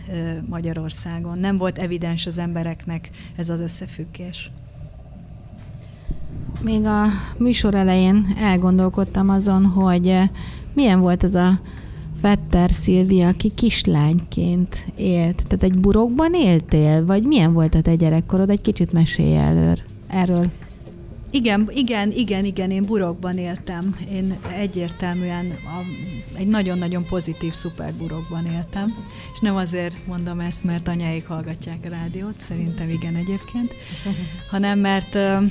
Magyarországon. 0.48 1.38
Nem 1.38 1.56
volt 1.56 1.78
evidens 1.78 2.26
az 2.26 2.38
embereknek 2.38 3.10
ez 3.36 3.48
az 3.48 3.60
összefüggés. 3.60 4.50
Még 6.62 6.84
a 6.84 7.04
műsor 7.38 7.74
elején 7.74 8.26
elgondolkodtam 8.38 9.28
azon, 9.28 9.64
hogy 9.64 10.18
milyen 10.72 11.00
volt 11.00 11.22
az 11.22 11.34
a 11.34 11.60
Vetter 12.20 12.70
Szilvia, 12.70 13.28
aki 13.28 13.52
kislányként 13.54 14.84
élt. 14.96 15.42
Tehát 15.48 15.62
egy 15.62 15.78
burokban 15.78 16.34
éltél? 16.34 17.04
Vagy 17.04 17.24
milyen 17.24 17.52
volt 17.52 17.74
a 17.74 17.80
te 17.80 17.94
gyerekkorod? 17.94 18.50
Egy 18.50 18.60
kicsit 18.60 18.92
mesélj 18.92 19.36
elől, 19.36 19.76
erről. 20.06 20.50
Igen, 21.34 21.70
igen, 21.74 22.10
igen, 22.10 22.44
igen, 22.44 22.70
én 22.70 22.84
burokban 22.84 23.38
éltem. 23.38 23.96
Én 24.10 24.34
egyértelműen 24.56 25.50
a, 25.50 25.80
egy 26.38 26.46
nagyon-nagyon 26.46 27.04
pozitív 27.04 27.52
szuper 27.52 27.92
burokban 27.98 28.46
éltem. 28.46 29.06
És 29.32 29.38
nem 29.40 29.56
azért 29.56 30.06
mondom 30.06 30.40
ezt, 30.40 30.64
mert 30.64 30.88
anyáik 30.88 31.26
hallgatják 31.26 31.78
a 31.84 31.88
rádiót, 31.88 32.40
szerintem 32.40 32.88
igen 32.88 33.14
egyébként, 33.14 33.74
hanem 34.50 34.78
mert 34.78 35.14
uh, 35.14 35.42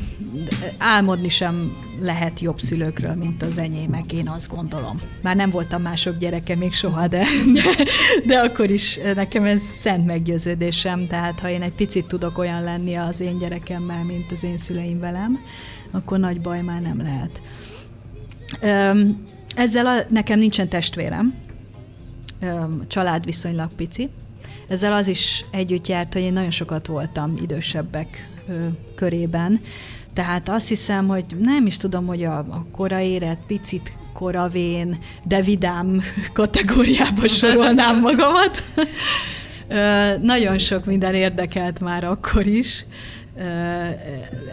álmodni 0.78 1.30
sem 1.30 1.76
lehet 2.00 2.40
jobb 2.40 2.60
szülőkről, 2.60 3.16
mint 3.16 3.44
az 3.44 3.58
enyémek, 3.58 4.14
én 4.14 4.28
azt 4.28 4.50
gondolom. 4.50 5.00
Már 5.22 5.36
nem 5.36 5.50
voltam 5.50 5.82
mások 5.82 6.18
gyereke 6.18 6.56
még 6.56 6.74
soha, 6.74 7.08
de, 7.08 7.26
de, 7.54 7.84
de 8.26 8.40
akkor 8.40 8.72
is 8.72 9.00
nekem 9.16 9.44
ez 9.44 9.62
szent 9.62 10.06
meggyőződésem, 10.06 11.08
tehát 11.08 11.40
ha 11.40 11.50
én 11.50 11.62
egy 11.62 11.74
picit 11.74 12.06
tudok 12.06 12.38
olyan 12.38 12.64
lenni 12.64 12.96
az 12.96 13.20
én 13.20 13.38
gyerekemmel, 13.38 14.04
mint 14.04 14.32
az 14.32 14.44
én 14.44 14.58
szüleim 14.58 15.00
velem, 15.00 15.40
akkor 15.92 16.20
nagy 16.20 16.42
baj 16.42 16.62
már 16.62 16.82
nem 16.82 17.02
lehet. 17.02 17.42
Ezzel 19.56 19.86
a, 19.86 19.96
nekem 20.10 20.40
nincsen 20.40 20.70
testvérem, 20.70 21.34
család 22.88 23.26
viszonylag 23.26 23.70
pici. 23.76 24.10
Ezzel 24.68 24.94
az 24.94 25.08
is 25.08 25.46
együtt 25.52 25.88
járt, 25.88 26.14
hogy 26.14 26.22
én 26.22 26.34
nagyon 26.34 26.52
sokat 26.52 26.88
voltam 26.88 27.38
idősebbek 27.42 28.30
körében, 28.96 29.60
tehát 30.14 30.50
azt 30.50 30.68
hiszem, 30.68 31.08
hogy 31.08 31.26
nem 31.40 31.66
is 31.66 31.78
tudom, 31.78 32.06
hogy 32.06 32.24
a, 32.24 32.38
a 32.38 32.66
koraéret 32.72 33.38
picit 33.48 33.92
koravén, 34.14 34.98
de 35.24 35.42
vidám 35.42 36.02
kategóriába 36.34 37.28
sorolnám 37.28 38.00
magamat. 38.00 38.64
Nagyon 40.22 40.58
sok 40.58 40.86
minden 40.86 41.14
érdekelt 41.14 41.80
már 41.80 42.04
akkor 42.04 42.48
is 42.48 42.86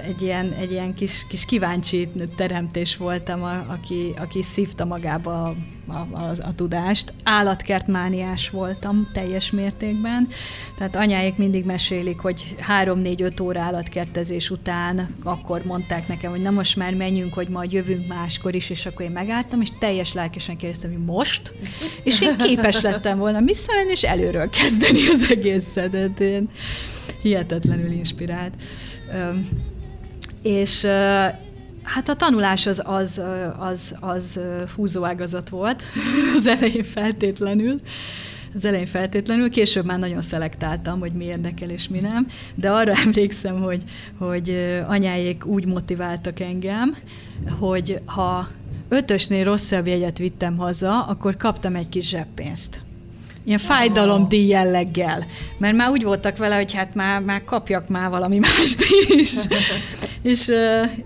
egy 0.04 0.22
ilyen, 0.22 0.52
egy 0.52 0.70
ilyen 0.70 0.94
kis, 0.94 1.26
kis 1.28 1.44
kíváncsi 1.44 2.08
teremtés 2.36 2.96
voltam, 2.96 3.42
a, 3.42 3.64
aki, 3.68 4.14
aki 4.18 4.42
szívta 4.42 4.84
magába 4.84 5.54
a, 5.88 6.16
a, 6.16 6.34
a, 6.42 6.54
tudást. 6.54 7.12
Állatkertmániás 7.22 8.50
voltam 8.50 9.08
teljes 9.12 9.50
mértékben, 9.50 10.28
tehát 10.78 10.96
anyáik 10.96 11.36
mindig 11.36 11.64
mesélik, 11.64 12.18
hogy 12.18 12.56
három-négy-öt 12.58 13.40
óra 13.40 13.60
állatkertezés 13.60 14.50
után 14.50 15.14
akkor 15.22 15.64
mondták 15.64 16.08
nekem, 16.08 16.30
hogy 16.30 16.42
na 16.42 16.50
most 16.50 16.76
már 16.76 16.94
menjünk, 16.94 17.34
hogy 17.34 17.48
majd 17.48 17.72
jövünk 17.72 18.06
máskor 18.06 18.54
is, 18.54 18.70
és 18.70 18.86
akkor 18.86 19.04
én 19.04 19.10
megálltam, 19.10 19.60
és 19.60 19.68
teljes 19.78 20.12
lelkesen 20.12 20.56
kérdeztem, 20.56 20.90
hogy 20.90 21.04
most? 21.04 21.52
És 22.02 22.20
én 22.20 22.36
képes 22.36 22.80
lettem 22.80 23.18
volna 23.18 23.40
visszamenni, 23.40 23.90
és 23.90 24.02
előről 24.02 24.50
kezdeni 24.50 25.08
az 25.08 25.30
egészet. 25.30 25.90
Tehát 25.90 26.20
én 26.20 26.48
hihetetlenül 27.22 27.90
inspirált. 27.90 28.52
És 30.42 30.86
hát 31.88 32.08
a 32.08 32.14
tanulás 32.14 32.66
az, 32.66 32.82
az, 32.84 33.20
az, 33.58 33.94
az 34.00 34.40
húzóágazat 34.76 35.48
volt 35.48 35.82
az 36.38 36.46
elején 36.46 36.84
feltétlenül. 36.84 37.80
Az 38.54 38.64
elején 38.64 38.86
feltétlenül, 38.86 39.50
később 39.50 39.84
már 39.84 39.98
nagyon 39.98 40.22
szelektáltam, 40.22 40.98
hogy 40.98 41.12
mi 41.12 41.24
érdekel 41.24 41.70
és 41.70 41.88
mi 41.88 42.00
nem, 42.00 42.26
de 42.54 42.70
arra 42.70 42.92
emlékszem, 43.04 43.60
hogy, 43.62 43.82
hogy 44.18 44.80
anyáék 44.86 45.46
úgy 45.46 45.66
motiváltak 45.66 46.40
engem, 46.40 46.96
hogy 47.58 48.00
ha 48.04 48.48
ötösnél 48.88 49.44
rosszabb 49.44 49.86
jegyet 49.86 50.18
vittem 50.18 50.56
haza, 50.56 51.02
akkor 51.02 51.36
kaptam 51.36 51.74
egy 51.74 51.88
kis 51.88 52.08
zseppénzt 52.08 52.80
ilyen 53.44 53.60
fájdalomdíj 53.60 54.46
jelleggel. 54.46 55.26
Mert 55.58 55.76
már 55.76 55.90
úgy 55.90 56.02
voltak 56.02 56.36
vele, 56.36 56.56
hogy 56.56 56.72
hát 56.72 56.94
már, 56.94 57.20
már 57.20 57.44
kapjak 57.44 57.88
már 57.88 58.10
valami 58.10 58.38
mást 58.48 58.84
is. 59.08 59.34
És 60.22 60.52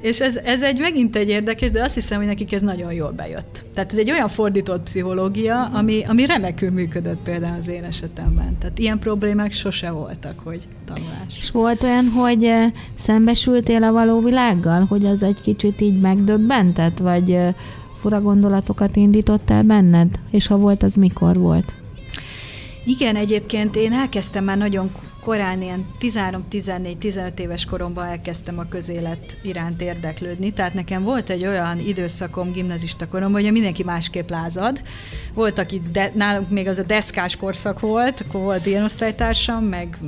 és 0.01 0.21
ez, 0.21 0.37
ez 0.37 0.63
egy 0.63 0.79
megint 0.81 1.17
egy 1.17 1.29
érdekes, 1.29 1.71
de 1.71 1.83
azt 1.83 1.95
hiszem, 1.95 2.19
hogy 2.19 2.27
nekik 2.27 2.53
ez 2.53 2.63
nagyon 2.63 2.93
jól 2.93 3.11
bejött. 3.11 3.65
Tehát 3.75 3.93
ez 3.93 3.99
egy 3.99 4.11
olyan 4.11 4.29
fordított 4.29 4.83
pszichológia, 4.83 5.65
ami, 5.65 6.05
ami 6.05 6.27
remekül 6.27 6.71
működött 6.71 7.19
például 7.25 7.57
az 7.59 7.69
én 7.69 7.85
esetemben. 7.85 8.59
Tehát 8.59 8.79
ilyen 8.79 8.99
problémák 8.99 9.53
sose 9.53 9.91
voltak, 9.91 10.39
hogy 10.45 10.69
tanulás. 10.85 11.37
És 11.37 11.51
volt 11.51 11.83
olyan, 11.83 12.05
hogy 12.05 12.51
szembesültél 12.95 13.83
a 13.83 13.93
való 13.93 14.21
világgal, 14.21 14.85
hogy 14.85 15.05
az 15.05 15.23
egy 15.23 15.41
kicsit 15.41 15.81
így 15.81 16.01
megdöbbentett, 16.01 16.99
vagy 16.99 17.39
fura 18.01 18.21
gondolatokat 18.21 18.97
indítottál 18.97 19.63
benned? 19.63 20.09
És 20.31 20.47
ha 20.47 20.57
volt, 20.57 20.83
az 20.83 20.95
mikor 20.95 21.37
volt? 21.37 21.75
Igen, 22.85 23.17
egyébként 23.17 23.77
én 23.77 23.93
elkezdtem 23.93 24.45
már 24.45 24.57
nagyon 24.57 24.91
korán, 25.25 25.63
ilyen 25.63 25.87
13-14-15 26.01 27.39
éves 27.39 27.65
koromban 27.65 28.07
elkezdtem 28.07 28.59
a 28.59 28.69
közélet 28.69 29.37
iránt 29.43 29.81
érdeklődni, 29.81 30.53
tehát 30.53 30.75
nekem 30.75 31.03
volt 31.03 31.31
egy 31.31 31.47
olyan 31.47 31.79
időszakom 31.79 32.53
gimnazista 32.53 33.07
koromban, 33.07 33.43
hogy 33.43 33.53
mindenki 33.53 33.85
másképp 33.85 34.31
lázad. 34.31 34.83
Volt, 35.35 35.59
aki 35.59 35.83
de, 35.93 36.11
nálunk 36.15 36.51
még 36.51 36.69
az 36.69 36.79
a 36.79 36.83
deszkás 36.83 37.37
korszak 37.37 37.81
volt, 37.81 38.21
akkor 38.21 38.41
volt 38.41 38.67
ilyen 38.67 38.85
osztálytársam, 38.85 39.65
meg 39.65 39.99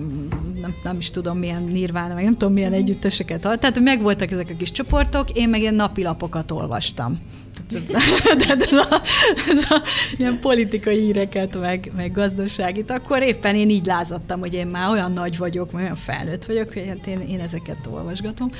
nem, 0.60 0.74
nem 0.82 0.98
is 0.98 1.10
tudom 1.10 1.38
milyen 1.38 1.62
nirvána, 1.62 2.14
meg 2.14 2.24
nem 2.24 2.36
tudom 2.36 2.54
milyen 2.54 2.72
együtteseket 2.72 3.40
Tehát 3.40 3.80
megvoltak 3.80 4.30
ezek 4.30 4.50
a 4.50 4.56
kis 4.56 4.70
csoportok, 4.70 5.30
én 5.30 5.48
meg 5.48 5.60
ilyen 5.60 5.74
napilapokat 5.74 6.50
olvastam 6.50 7.18
tehát 8.38 8.62
ez 8.62 8.78
a, 8.78 9.00
ez 9.48 9.64
a 9.68 9.82
ilyen 10.16 10.38
politikai 10.40 11.00
híreket, 11.00 11.60
meg, 11.60 11.90
meg 11.96 12.12
gazdaságit, 12.12 12.90
akkor 12.90 13.22
éppen 13.22 13.54
én 13.54 13.70
így 13.70 13.86
lázadtam, 13.86 14.40
hogy 14.40 14.54
én 14.54 14.66
már 14.66 14.90
olyan 14.90 15.12
nagy 15.12 15.38
vagyok, 15.38 15.72
meg 15.72 15.82
olyan 15.82 15.96
felnőtt 15.96 16.44
vagyok, 16.44 16.72
hogy 16.72 16.84
hát 16.88 17.06
én, 17.06 17.20
én 17.28 17.40
ezeket 17.40 17.88
olvasgatom. 17.92 18.50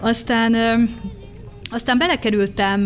Aztán 0.00 0.54
aztán 1.70 1.98
belekerültem, 1.98 2.82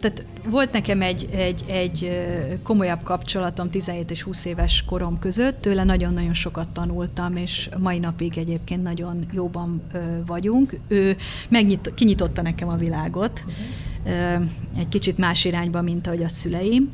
tehát 0.00 0.24
volt 0.44 0.72
nekem 0.72 1.02
egy, 1.02 1.28
egy, 1.32 1.64
egy 1.66 2.26
komolyabb 2.62 3.02
kapcsolatom 3.02 3.70
17 3.70 4.10
és 4.10 4.22
20 4.22 4.44
éves 4.44 4.84
korom 4.86 5.18
között, 5.18 5.60
tőle 5.60 5.84
nagyon-nagyon 5.84 6.34
sokat 6.34 6.68
tanultam, 6.68 7.36
és 7.36 7.68
mai 7.78 7.98
napig 7.98 8.38
egyébként 8.38 8.82
nagyon 8.82 9.26
jóban 9.32 9.82
vagyunk. 10.26 10.78
Ő 10.88 11.16
megnyit, 11.48 11.92
kinyitotta 11.94 12.42
nekem 12.42 12.68
a 12.68 12.76
világot, 12.76 13.44
uh-huh 13.46 13.64
egy 14.76 14.88
kicsit 14.88 15.18
más 15.18 15.44
irányba, 15.44 15.82
mint 15.82 16.06
ahogy 16.06 16.22
a 16.22 16.28
szüleim. 16.28 16.88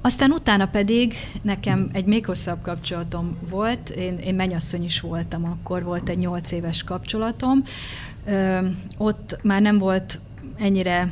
Aztán 0.00 0.30
utána 0.30 0.66
pedig 0.66 1.14
nekem 1.42 1.88
egy 1.92 2.04
még 2.04 2.26
hosszabb 2.26 2.62
kapcsolatom 2.62 3.36
volt, 3.50 3.88
én, 3.88 4.18
én 4.18 4.34
mennyasszony 4.34 4.84
is 4.84 5.00
voltam, 5.00 5.44
akkor 5.44 5.82
volt 5.82 6.08
egy 6.08 6.18
nyolc 6.18 6.52
éves 6.52 6.82
kapcsolatom. 6.82 7.64
Ott 8.96 9.38
már 9.42 9.62
nem 9.62 9.78
volt 9.78 10.20
ennyire 10.58 11.10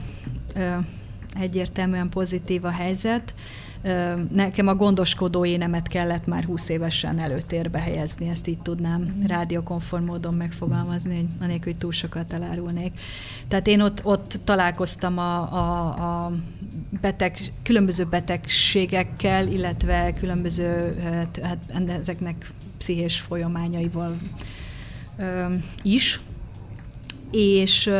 egyértelműen 1.40 2.08
pozitív 2.08 2.64
a 2.64 2.70
helyzet, 2.70 3.34
Nekem 4.32 4.68
a 4.68 4.74
gondoskodó 4.74 5.44
énemet 5.44 5.88
kellett 5.88 6.26
már 6.26 6.44
20 6.44 6.68
évesen 6.68 7.18
előtérbe 7.18 7.78
helyezni, 7.78 8.28
ezt 8.28 8.46
így 8.46 8.58
tudnám 8.58 9.22
rádiókonform 9.26 10.04
módon 10.04 10.34
megfogalmazni, 10.34 11.14
hogy 11.14 11.26
anélkül, 11.40 11.72
hogy 11.72 11.80
túl 11.80 11.92
sokat 11.92 12.32
elárulnék. 12.32 13.00
Tehát 13.48 13.66
én 13.66 13.80
ott, 13.80 14.00
ott 14.04 14.40
találkoztam 14.44 15.18
a, 15.18 15.52
a, 15.52 15.86
a 16.24 16.32
beteg, 17.00 17.38
különböző 17.62 18.04
betegségekkel, 18.04 19.48
illetve 19.48 20.12
különböző, 20.12 20.98
hát, 21.02 21.40
hát 21.42 21.88
ezeknek 21.88 22.50
pszichés 22.78 23.20
folyamányaival 23.20 24.16
is, 25.82 26.20
és 27.30 27.90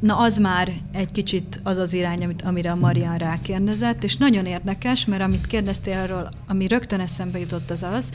Na 0.00 0.16
az 0.16 0.38
már 0.38 0.72
egy 0.92 1.12
kicsit 1.12 1.60
az 1.62 1.78
az 1.78 1.92
irány, 1.92 2.24
amit, 2.24 2.42
amire 2.42 2.70
a 2.70 2.74
Marian 2.74 3.16
rákérdezett, 3.16 4.04
és 4.04 4.16
nagyon 4.16 4.46
érdekes, 4.46 5.04
mert 5.04 5.22
amit 5.22 5.46
kérdeztél 5.46 5.98
arról, 5.98 6.30
ami 6.46 6.66
rögtön 6.66 7.00
eszembe 7.00 7.38
jutott 7.38 7.70
az 7.70 7.82
az, 7.82 8.12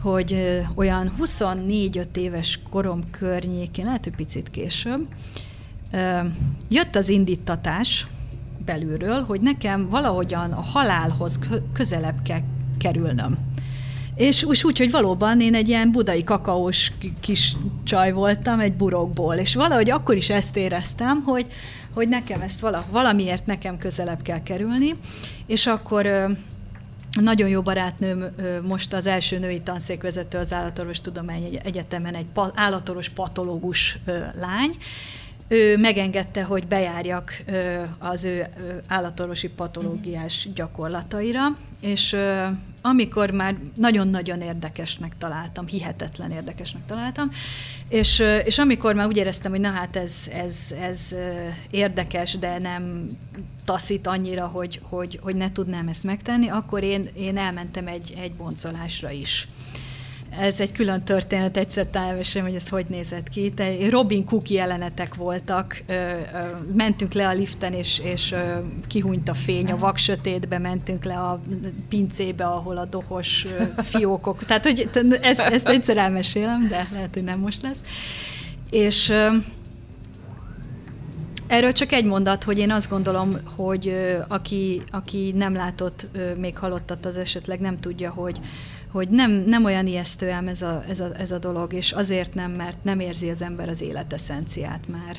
hogy 0.00 0.62
olyan 0.74 1.12
24-5 1.20 2.16
éves 2.16 2.60
korom 2.70 3.00
környékén, 3.10 3.84
lehet, 3.84 4.04
hogy 4.04 4.14
picit 4.14 4.50
később, 4.50 5.06
jött 6.68 6.96
az 6.96 7.08
indítatás 7.08 8.06
belülről, 8.64 9.22
hogy 9.22 9.40
nekem 9.40 9.88
valahogyan 9.88 10.52
a 10.52 10.60
halálhoz 10.60 11.38
közelebb 11.72 12.22
kell 12.22 12.40
kerülnöm. 12.78 13.36
És 14.16 14.44
úgy, 14.44 14.78
hogy 14.78 14.90
valóban 14.90 15.40
én 15.40 15.54
egy 15.54 15.68
ilyen 15.68 15.90
budai 15.90 16.24
kakaós 16.24 16.92
kis 17.20 17.56
csaj 17.84 18.12
voltam, 18.12 18.60
egy 18.60 18.72
burokból, 18.72 19.34
és 19.34 19.54
valahogy 19.54 19.90
akkor 19.90 20.16
is 20.16 20.30
ezt 20.30 20.56
éreztem, 20.56 21.22
hogy, 21.22 21.46
hogy 21.92 22.08
nekem 22.08 22.40
ezt 22.40 22.60
vala, 22.60 22.84
valamiért 22.90 23.46
nekem 23.46 23.78
közelebb 23.78 24.22
kell 24.22 24.42
kerülni, 24.42 24.94
és 25.46 25.66
akkor 25.66 26.26
nagyon 27.20 27.48
jó 27.48 27.62
barátnőm 27.62 28.24
most 28.62 28.92
az 28.92 29.06
első 29.06 29.38
női 29.38 29.60
tanszékvezető 29.60 30.38
az 30.38 30.52
Állatorvos 30.52 31.00
Tudományi 31.00 31.58
Egyetemen, 31.64 32.14
egy 32.14 32.26
állatorvos 32.54 33.08
patológus 33.08 33.98
lány, 34.34 34.76
ő 35.48 35.76
megengedte, 35.76 36.42
hogy 36.42 36.66
bejárjak 36.66 37.42
az 37.98 38.24
ő 38.24 38.46
állatorvosi 38.88 39.48
patológiás 39.48 40.48
gyakorlataira, 40.54 41.56
és 41.80 42.16
amikor 42.80 43.30
már 43.30 43.56
nagyon-nagyon 43.76 44.40
érdekesnek 44.40 45.12
találtam, 45.18 45.66
hihetetlen 45.66 46.30
érdekesnek 46.30 46.86
találtam, 46.86 47.30
és, 47.88 48.22
és 48.44 48.58
amikor 48.58 48.94
már 48.94 49.06
úgy 49.06 49.16
éreztem, 49.16 49.50
hogy 49.50 49.60
na 49.60 49.70
hát 49.70 49.96
ez, 49.96 50.14
ez, 50.32 50.74
ez 50.80 51.14
érdekes, 51.70 52.38
de 52.38 52.58
nem 52.58 53.06
taszít 53.64 54.06
annyira, 54.06 54.46
hogy, 54.46 54.80
hogy, 54.82 55.18
hogy 55.22 55.36
ne 55.36 55.52
tudnám 55.52 55.88
ezt 55.88 56.04
megtenni, 56.04 56.48
akkor 56.48 56.82
én, 56.82 57.08
én 57.14 57.36
elmentem 57.36 57.86
egy, 57.86 58.14
egy 58.20 58.32
boncolásra 58.32 59.10
is 59.10 59.48
ez 60.30 60.60
egy 60.60 60.72
külön 60.72 61.02
történet, 61.02 61.56
egyszer 61.56 61.86
elmesélem, 61.92 62.46
hogy 62.46 62.56
ez 62.56 62.68
hogy 62.68 62.86
nézett 62.88 63.28
ki. 63.28 63.50
Te 63.50 63.88
Robin 63.90 64.24
Cook 64.24 64.50
jelenetek 64.50 65.14
voltak, 65.14 65.82
mentünk 66.74 67.12
le 67.12 67.28
a 67.28 67.32
liften, 67.32 67.72
és, 67.72 68.00
és 68.04 68.34
kihúnyt 68.86 69.28
a 69.28 69.34
fény, 69.34 69.70
a 69.70 69.76
vak 69.76 69.96
sötétbe 69.96 70.58
mentünk 70.58 71.04
le 71.04 71.14
a 71.14 71.40
pincébe, 71.88 72.44
ahol 72.44 72.76
a 72.76 72.84
dohos 72.84 73.46
fiókok. 73.76 74.44
Tehát, 74.44 74.64
hogy 74.64 74.88
ezt, 75.20 75.40
ezt 75.40 75.68
egyszer 75.68 75.96
elmesélem, 75.96 76.68
de 76.68 76.86
lehet, 76.92 77.14
hogy 77.14 77.24
nem 77.24 77.38
most 77.38 77.62
lesz. 77.62 77.80
És 78.70 79.12
Erről 81.46 81.72
csak 81.72 81.92
egy 81.92 82.04
mondat, 82.04 82.44
hogy 82.44 82.58
én 82.58 82.70
azt 82.70 82.88
gondolom, 82.88 83.36
hogy 83.56 83.94
aki, 84.28 84.82
aki 84.90 85.32
nem 85.36 85.54
látott 85.54 86.06
még 86.38 86.58
halottat, 86.58 87.06
az 87.06 87.16
esetleg 87.16 87.60
nem 87.60 87.80
tudja, 87.80 88.10
hogy, 88.10 88.40
hogy 88.96 89.08
nem, 89.08 89.30
nem 89.30 89.64
olyan 89.64 89.86
ijesztő 89.86 90.30
ám 90.30 90.48
ez 90.48 90.62
a, 90.62 90.84
ez, 90.88 91.00
a, 91.00 91.10
ez 91.18 91.30
a 91.30 91.38
dolog, 91.38 91.72
és 91.72 91.92
azért 91.92 92.34
nem, 92.34 92.50
mert 92.50 92.84
nem 92.84 93.00
érzi 93.00 93.30
az 93.30 93.42
ember 93.42 93.68
az 93.68 93.82
élet 93.82 94.12
eszenciát 94.12 94.88
már. 94.88 95.16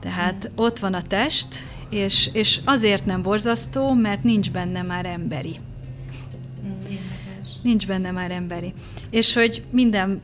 Tehát 0.00 0.50
ott 0.56 0.78
van 0.78 0.94
a 0.94 1.02
test, 1.02 1.64
és, 1.88 2.30
és 2.32 2.60
azért 2.64 3.04
nem 3.04 3.22
borzasztó, 3.22 3.92
mert 3.92 4.22
nincs 4.22 4.50
benne 4.50 4.82
már 4.82 5.06
emberi. 5.06 5.56
Nincs 7.62 7.86
benne 7.86 8.10
már 8.10 8.30
emberi. 8.30 8.72
És 9.10 9.34
hogy 9.34 9.62
minden 9.70 10.22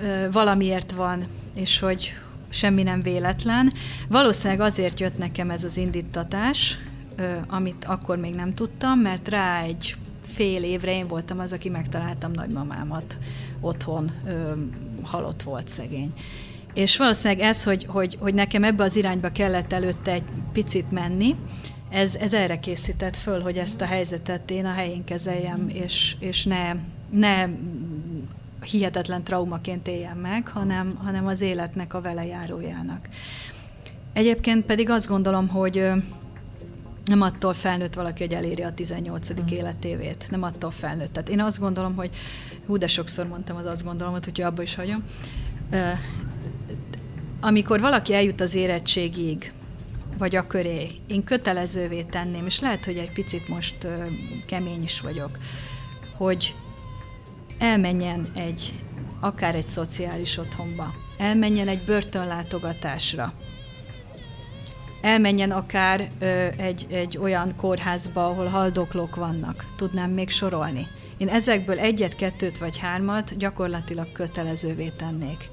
ö, 0.00 0.30
valamiért 0.30 0.92
van, 0.92 1.26
és 1.54 1.78
hogy 1.78 2.16
semmi 2.48 2.82
nem 2.82 3.02
véletlen. 3.02 3.72
Valószínűleg 4.08 4.60
azért 4.60 5.00
jött 5.00 5.18
nekem 5.18 5.50
ez 5.50 5.64
az 5.64 5.76
indítatás, 5.76 6.78
ö, 7.16 7.34
amit 7.48 7.84
akkor 7.84 8.16
még 8.16 8.34
nem 8.34 8.54
tudtam, 8.54 8.98
mert 8.98 9.28
rá 9.28 9.62
egy 9.62 9.96
fél 10.34 10.62
évre 10.62 10.96
én 10.96 11.06
voltam 11.06 11.38
az, 11.38 11.52
aki 11.52 11.68
megtaláltam 11.68 12.30
nagymamámat 12.32 13.18
otthon, 13.60 14.10
ö, 14.26 14.52
halott 15.02 15.42
volt 15.42 15.68
szegény. 15.68 16.12
És 16.74 16.96
valószínűleg 16.96 17.44
ez, 17.44 17.64
hogy, 17.64 17.86
hogy, 17.88 18.16
hogy 18.20 18.34
nekem 18.34 18.64
ebbe 18.64 18.84
az 18.84 18.96
irányba 18.96 19.28
kellett 19.28 19.72
előtte 19.72 20.12
egy 20.12 20.22
picit 20.52 20.90
menni, 20.90 21.36
ez, 21.90 22.14
ez 22.14 22.32
erre 22.32 22.58
készített 22.58 23.16
föl, 23.16 23.40
hogy 23.40 23.58
ezt 23.58 23.80
a 23.80 23.84
helyzetet 23.84 24.50
én 24.50 24.64
a 24.64 24.72
helyén 24.72 25.04
kezeljem, 25.04 25.68
és, 25.68 26.16
és 26.18 26.44
ne, 26.44 26.74
ne 27.10 27.46
hihetetlen 28.62 29.22
traumaként 29.22 29.88
éljem 29.88 30.18
meg, 30.18 30.48
hanem, 30.48 30.94
hanem 31.02 31.26
az 31.26 31.40
életnek 31.40 31.94
a 31.94 32.00
velejárójának. 32.00 33.08
Egyébként 34.12 34.64
pedig 34.64 34.90
azt 34.90 35.08
gondolom, 35.08 35.48
hogy 35.48 35.90
nem 37.04 37.20
attól 37.20 37.54
felnőtt 37.54 37.94
valaki, 37.94 38.22
hogy 38.22 38.34
eléri 38.34 38.62
a 38.62 38.74
18. 38.74 39.32
Mm. 39.32 39.46
életévét. 39.46 40.26
Nem 40.30 40.42
attól 40.42 40.70
felnőtt. 40.70 41.12
Tehát 41.12 41.28
én 41.28 41.40
azt 41.40 41.58
gondolom, 41.58 41.94
hogy 41.94 42.10
hú, 42.66 42.76
de 42.76 42.86
sokszor 42.86 43.26
mondtam 43.26 43.56
az 43.56 43.66
azt 43.66 43.84
gondolom, 43.84 44.12
hogy 44.12 44.40
abba 44.40 44.62
is 44.62 44.74
hagyom. 44.74 45.04
Amikor 47.40 47.80
valaki 47.80 48.14
eljut 48.14 48.40
az 48.40 48.54
érettségig, 48.54 49.52
vagy 50.18 50.36
a 50.36 50.46
köré, 50.46 50.90
én 51.06 51.24
kötelezővé 51.24 52.02
tenném, 52.02 52.46
és 52.46 52.60
lehet, 52.60 52.84
hogy 52.84 52.96
egy 52.96 53.12
picit 53.12 53.48
most 53.48 53.86
kemény 54.46 54.82
is 54.82 55.00
vagyok, 55.00 55.38
hogy 56.16 56.54
elmenjen 57.58 58.26
egy, 58.34 58.72
akár 59.20 59.54
egy 59.54 59.66
szociális 59.66 60.38
otthonba, 60.38 60.94
elmenjen 61.18 61.68
egy 61.68 61.84
börtönlátogatásra, 61.84 63.34
elmenjen 65.02 65.50
akár 65.50 66.08
ö, 66.18 66.46
egy, 66.56 66.86
egy 66.90 67.18
olyan 67.18 67.54
kórházba, 67.56 68.26
ahol 68.26 68.46
haldoklók 68.46 69.16
vannak. 69.16 69.64
Tudnám 69.76 70.10
még 70.10 70.30
sorolni. 70.30 70.86
Én 71.16 71.28
ezekből 71.28 71.78
egyet, 71.78 72.16
kettőt 72.16 72.58
vagy 72.58 72.78
hármat 72.78 73.36
gyakorlatilag 73.36 74.12
kötelezővé 74.12 74.92
tennék. 74.96 75.50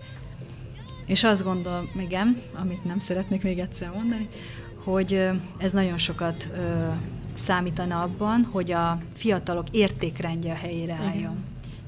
És 1.06 1.24
azt 1.24 1.44
gondolom, 1.44 1.90
igen, 2.00 2.42
amit 2.62 2.84
nem 2.84 3.00
szeretnék 3.00 3.44
még 3.44 3.60
egyszer 3.60 3.92
mondani, 3.96 4.30
hogy 4.84 5.30
ez 5.58 5.72
nagyon 5.72 5.98
sokat 5.98 6.50
ö, 6.54 6.88
számítana 7.34 8.02
abban, 8.02 8.48
hogy 8.52 8.72
a 8.72 9.02
fiatalok 9.16 9.66
értékrendje 9.72 10.52
a 10.52 10.56
helyére 10.56 11.00
álljon. 11.08 11.36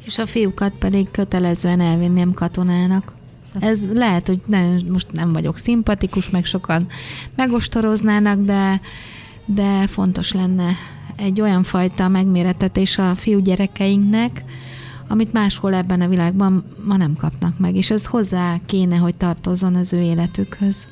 És 0.05 0.18
a 0.18 0.26
fiúkat 0.26 0.74
pedig 0.80 1.12
kötelezően 1.12 1.80
elvinném 1.80 2.34
katonának. 2.34 3.14
Ez 3.60 3.88
lehet, 3.93 4.28
hogy 4.28 4.41
nem, 4.45 4.82
most 4.89 5.12
nem 5.12 5.34
vagyok 5.34 5.58
szimpatikus, 5.58 6.30
meg 6.30 6.45
sokan 6.45 6.88
megostoroznának, 7.36 8.39
de, 8.39 8.82
de 9.45 9.88
fontos 9.88 10.32
lenne 10.32 10.72
egy 11.18 11.41
olyan 11.41 11.64
fajta 11.64 12.08
megméretetés 12.08 12.97
a 12.97 13.16
fiúgyerekeinknek, 13.16 14.43
amit 15.08 15.34
máshol 15.34 15.74
ebben 15.74 16.02
a 16.02 16.08
világban 16.08 16.66
ma 16.86 16.97
nem 16.97 17.16
kapnak 17.16 17.60
meg, 17.60 17.76
és 17.76 17.89
ez 17.91 18.06
hozzá 18.06 18.56
kéne, 18.66 18.95
hogy 18.95 19.16
tartozzon 19.16 19.76
az 19.76 19.93
ő 19.93 20.02
életükhöz. 20.02 20.88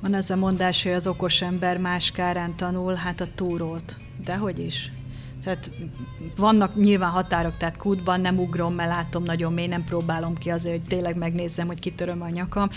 Van 0.00 0.14
az 0.14 0.30
a 0.30 0.36
mondás, 0.36 0.82
hogy 0.82 0.92
az 0.92 1.06
okos 1.06 1.42
ember 1.42 1.78
más 1.78 2.10
kárán 2.10 2.56
tanul, 2.56 2.94
hát 2.94 3.20
a 3.20 3.26
túrót. 3.34 3.96
Dehogy 4.24 4.58
is. 4.58 4.92
Tehát 5.48 5.70
vannak 6.36 6.76
nyilván 6.76 7.10
határok, 7.10 7.56
tehát 7.56 7.76
kútban 7.76 8.20
nem 8.20 8.38
ugrom, 8.38 8.74
mert 8.74 8.90
látom 8.90 9.22
nagyon 9.22 9.52
mély, 9.52 9.66
nem 9.66 9.84
próbálom 9.84 10.34
ki 10.34 10.50
azért, 10.50 10.78
hogy 10.78 10.86
tényleg 10.88 11.16
megnézzem, 11.16 11.66
hogy 11.66 11.78
kitöröm 11.78 12.22
a 12.22 12.28
nyakam, 12.28 12.68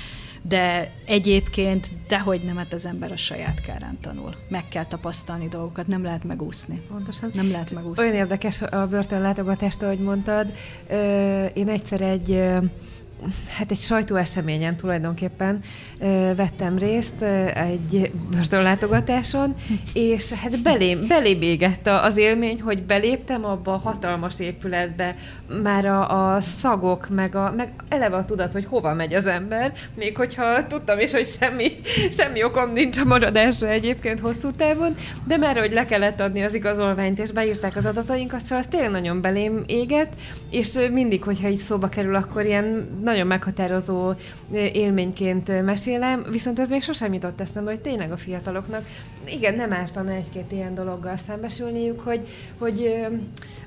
de 0.42 0.92
egyébként 1.06 1.92
dehogy 2.08 2.42
nem, 2.42 2.58
hát 2.58 2.74
az 2.74 2.86
ember 2.86 3.12
a 3.12 3.16
saját 3.16 3.62
kárán 3.62 3.98
tanul. 4.02 4.36
Meg 4.50 4.68
kell 4.68 4.86
tapasztalni 4.86 5.48
dolgokat, 5.48 5.88
nem 5.88 6.04
lehet 6.04 6.24
megúszni. 6.24 6.82
Pontosan. 6.90 7.30
Nem 7.34 7.52
lehet 7.52 7.72
megúszni. 7.72 8.04
Olyan 8.04 8.16
érdekes 8.16 8.62
a 8.62 8.88
börtönlátogatást, 8.88 9.84
ahogy 9.84 10.00
mondtad. 10.00 10.54
Én 11.54 11.68
egyszer 11.68 12.02
egy 12.02 12.44
hát 13.58 13.72
egy 13.72 13.78
sajtóeseményen 13.78 14.76
tulajdonképpen 14.76 15.60
ö, 16.00 16.32
vettem 16.36 16.78
részt 16.78 17.14
ö, 17.20 17.46
egy 17.48 18.12
börtönlátogatáson, 18.32 19.54
és 19.94 20.32
hát 20.32 20.62
belém, 20.62 21.08
belém 21.08 21.42
égett 21.42 21.88
az 21.88 22.18
élmény, 22.18 22.62
hogy 22.62 22.84
beléptem 22.84 23.46
abba 23.46 23.74
a 23.74 23.78
hatalmas 23.78 24.40
épületbe, 24.40 25.16
már 25.64 25.86
a, 25.86 26.34
a 26.34 26.42
szagok, 26.42 27.10
meg, 27.10 27.36
a, 27.36 27.54
meg 27.58 27.70
eleve 27.90 28.16
a 28.16 28.26
tudat, 28.26 28.54
hogy 28.54 28.66
hova 28.66 28.94
megy 28.94 29.14
az 29.14 29.26
ember, 29.26 29.72
még 29.94 30.18
hogyha 30.18 30.68
tudtam 30.68 31.00
is, 31.00 31.12
hogy 31.12 31.26
semmi, 31.26 31.68
semmi 32.12 32.44
okom 32.44 32.72
nincs 32.72 32.98
a 32.98 33.04
maradásra 33.06 33.68
egyébként 33.68 34.20
hosszú 34.20 34.52
távon, 34.52 34.96
de 35.28 35.38
már 35.38 35.58
hogy 35.58 35.72
le 35.72 35.86
kellett 35.86 36.20
adni 36.20 36.42
az 36.44 36.54
igazolványt, 36.54 37.20
és 37.20 37.32
beírták 37.32 37.76
az 37.76 37.86
adatainkat, 37.86 38.42
szóval 38.42 38.58
az 38.58 38.66
tényleg 38.70 38.92
nagyon 38.92 39.22
belém 39.22 39.64
égett, 39.66 40.14
és 40.50 40.80
mindig, 40.92 41.24
hogyha 41.24 41.48
így 41.48 41.60
szóba 41.60 41.88
kerül, 41.88 42.16
akkor 42.16 42.46
ilyen 42.46 43.00
nagyon 43.12 43.28
meghatározó 43.28 44.14
élményként 44.52 45.64
mesélem, 45.64 46.26
viszont 46.30 46.60
ez 46.60 46.70
még 46.70 46.82
sosem 46.82 47.14
jutott 47.14 47.42
eszembe, 47.42 47.70
hogy 47.72 47.80
tényleg 47.80 48.12
a 48.12 48.18
fiataloknak, 48.18 48.86
igen, 49.26 49.56
nem 49.56 49.74
ártana 49.74 50.12
egy-két 50.12 50.52
ilyen 50.52 50.74
dologgal 50.74 51.16
szembesülniük, 51.16 52.00
hogy, 52.00 52.28
hogy 52.58 53.06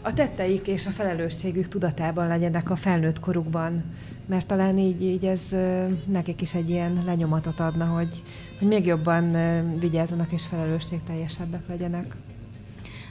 a 0.03 0.15
tetteik 0.15 0.67
és 0.67 0.87
a 0.87 0.91
felelősségük 0.91 1.69
tudatában 1.69 2.29
legyenek 2.29 2.71
a 2.71 2.77
felnőtt 2.77 3.21
korukban, 3.21 3.85
mert 4.27 4.47
talán 4.47 4.79
így, 4.79 5.03
így 5.03 5.25
ez 5.25 5.41
nekik 6.07 6.41
is 6.41 6.55
egy 6.55 6.71
ilyen 6.71 7.03
lenyomatot 7.07 7.61
adna, 7.61 7.85
hogy, 7.85 8.23
hogy 8.59 8.69
még 8.69 8.87
jobban 8.87 9.37
vigyázzanak 9.79 10.33
és 10.33 10.47
felelősségteljesebbek 10.47 11.63
legyenek. 11.69 12.17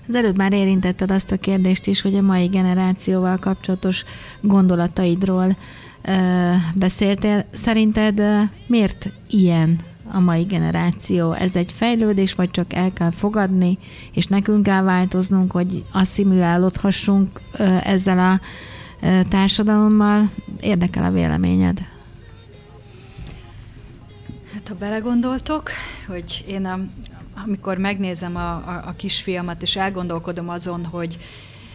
Az 0.07 0.15
előbb 0.15 0.37
már 0.37 0.53
érintetted 0.53 1.11
azt 1.11 1.31
a 1.31 1.37
kérdést 1.37 1.87
is, 1.87 2.01
hogy 2.01 2.15
a 2.15 2.21
mai 2.21 2.45
generációval 2.45 3.37
kapcsolatos 3.37 4.03
gondolataidról 4.41 5.55
beszéltél. 6.75 7.45
Szerinted 7.51 8.21
miért 8.67 9.11
ilyen 9.29 9.79
a 10.11 10.19
mai 10.19 10.43
generáció? 10.43 11.31
Ez 11.31 11.55
egy 11.55 11.71
fejlődés, 11.71 12.33
vagy 12.33 12.51
csak 12.51 12.73
el 12.73 12.93
kell 12.93 13.11
fogadni, 13.11 13.77
és 14.13 14.25
nekünk 14.25 14.63
kell 14.63 14.81
változnunk, 14.81 15.51
hogy 15.51 15.85
asszimilálódhassunk 15.91 17.41
ezzel 17.83 18.19
a 18.19 18.39
társadalommal? 19.29 20.29
Érdekel 20.59 21.03
a 21.03 21.11
véleményed? 21.11 21.79
Hát 24.53 24.67
ha 24.67 24.75
belegondoltok, 24.75 25.69
hogy 26.07 26.43
én 26.47 26.65
a, 26.65 26.79
amikor 27.45 27.77
megnézem 27.77 28.35
a, 28.35 28.51
a, 28.51 28.83
a 28.85 28.93
kisfiamat, 28.97 29.61
és 29.61 29.75
elgondolkodom 29.75 30.49
azon, 30.49 30.85
hogy 30.85 31.17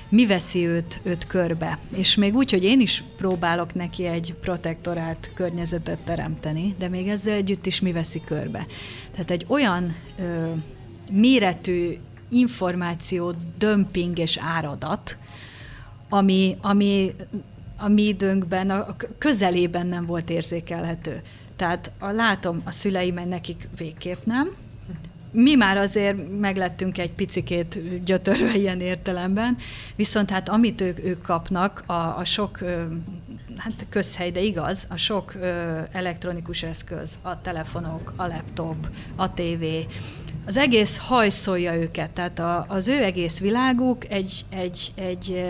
mi 0.09 0.27
veszi 0.27 0.67
őt, 0.67 1.01
őt 1.03 1.27
körbe. 1.27 1.79
És 1.95 2.15
még 2.15 2.35
úgy, 2.35 2.51
hogy 2.51 2.65
én 2.65 2.81
is 2.81 3.05
próbálok 3.17 3.75
neki 3.75 4.07
egy 4.07 4.35
protektorát 4.41 5.31
környezetet 5.35 5.99
teremteni, 5.99 6.75
de 6.79 6.89
még 6.89 7.09
ezzel 7.09 7.35
együtt 7.35 7.67
is 7.67 7.81
mi 7.81 7.93
veszi 7.93 8.23
körbe. 8.25 8.67
Tehát 9.13 9.31
egy 9.31 9.45
olyan 9.49 9.95
ö, 10.19 10.53
méretű 11.11 11.99
információ 12.29 13.35
dömping 13.59 14.19
és 14.19 14.39
áradat, 14.43 15.17
ami, 16.09 16.57
ami 16.61 17.15
a 17.77 17.89
mi 17.89 18.03
időnkben, 18.03 18.71
a 18.71 18.97
közelében 19.19 19.87
nem 19.87 20.07
volt 20.07 20.31
érzékelhető. 20.31 21.23
Tehát 21.57 21.91
a, 21.99 22.11
látom 22.11 22.61
a 22.65 22.71
szüleimen 22.71 23.29
nekik 23.29 23.69
végképp 23.77 24.25
nem, 24.25 24.51
mi 25.31 25.55
már 25.55 25.77
azért 25.77 26.39
meglettünk 26.41 26.99
egy 26.99 27.13
picikét 27.13 28.05
gyötörve 28.05 28.57
ilyen 28.57 28.81
értelemben, 28.81 29.57
viszont 29.97 30.31
hát 30.31 30.49
amit 30.49 30.81
ők, 30.81 31.05
ők 31.05 31.23
kapnak, 31.23 31.83
a, 31.87 31.93
a 31.93 32.25
sok, 32.25 32.59
hát 33.57 33.87
közhely, 33.89 34.31
de 34.31 34.41
igaz, 34.41 34.87
a 34.89 34.97
sok 34.97 35.35
elektronikus 35.93 36.63
eszköz, 36.63 37.19
a 37.23 37.41
telefonok, 37.41 38.13
a 38.17 38.27
laptop, 38.27 38.89
a 39.17 39.35
tévé, 39.35 39.87
az 40.47 40.57
egész 40.57 40.99
hajszolja 40.99 41.75
őket, 41.75 42.11
tehát 42.11 42.39
a, 42.39 42.65
az 42.69 42.89
ő 42.89 43.03
egész 43.03 43.39
világuk 43.39 44.11
egy, 44.11 44.45
egy, 44.51 44.93
egy 44.95 45.45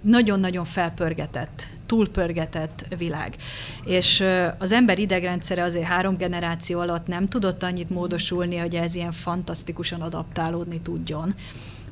nagyon-nagyon 0.00 0.64
felpörgetett 0.64 1.66
túlpörgetett 1.88 2.86
világ. 2.98 3.36
És 3.84 4.24
az 4.58 4.72
ember 4.72 4.98
idegrendszere 4.98 5.62
azért 5.62 5.86
három 5.86 6.16
generáció 6.16 6.80
alatt 6.80 7.06
nem 7.06 7.28
tudott 7.28 7.62
annyit 7.62 7.90
módosulni, 7.90 8.56
hogy 8.56 8.74
ez 8.74 8.94
ilyen 8.94 9.12
fantasztikusan 9.12 10.00
adaptálódni 10.00 10.80
tudjon, 10.80 11.34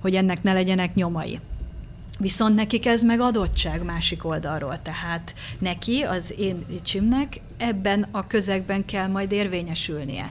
hogy 0.01 0.15
ennek 0.15 0.43
ne 0.43 0.53
legyenek 0.53 0.95
nyomai. 0.95 1.41
Viszont 2.19 2.55
nekik 2.55 2.87
ez 2.87 3.03
meg 3.03 3.21
adottság 3.21 3.85
másik 3.85 4.25
oldalról, 4.25 4.83
tehát 4.83 5.35
neki, 5.59 6.03
az 6.03 6.35
én 6.39 6.67
csimnek 6.83 7.41
ebben 7.57 8.07
a 8.11 8.27
közegben 8.27 8.85
kell 8.85 9.07
majd 9.07 9.33
érvényesülnie. 9.33 10.31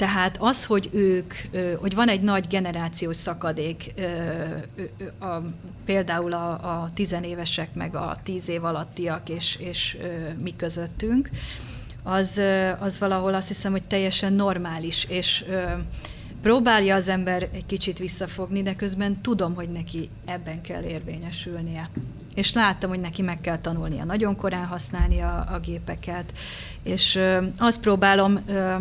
Tehát 0.00 0.36
az, 0.38 0.64
hogy 0.64 0.88
ők, 0.92 1.34
hogy 1.76 1.94
van 1.94 2.08
egy 2.08 2.20
nagy 2.20 2.46
generációs 2.48 3.16
szakadék, 3.16 3.94
például 5.84 6.32
a, 6.32 6.50
a 6.50 6.90
tizenévesek, 6.94 7.74
meg 7.74 7.94
a 7.94 8.16
tíz 8.22 8.48
év 8.48 8.64
alattiak 8.64 9.28
és, 9.28 9.56
és 9.56 9.96
mi 10.42 10.56
közöttünk, 10.56 11.30
az, 12.02 12.40
az 12.78 12.98
valahol 12.98 13.34
azt 13.34 13.48
hiszem, 13.48 13.70
hogy 13.70 13.82
teljesen 13.84 14.32
normális, 14.32 15.04
és 15.08 15.44
próbálja 16.42 16.94
az 16.94 17.08
ember 17.08 17.48
egy 17.52 17.66
kicsit 17.66 17.98
visszafogni, 17.98 18.62
de 18.62 18.76
közben 18.76 19.20
tudom, 19.20 19.54
hogy 19.54 19.68
neki 19.68 20.08
ebben 20.24 20.60
kell 20.60 20.82
érvényesülnie. 20.82 21.90
És 22.34 22.52
láttam, 22.52 22.90
hogy 22.90 23.00
neki 23.00 23.22
meg 23.22 23.40
kell 23.40 23.58
tanulnia 23.58 24.04
nagyon 24.04 24.36
korán 24.36 24.66
használni 24.66 25.20
a, 25.20 25.46
a 25.52 25.58
gépeket, 25.58 26.32
és 26.82 27.14
ö, 27.14 27.44
azt 27.58 27.80
próbálom 27.80 28.40
ö, 28.46 28.74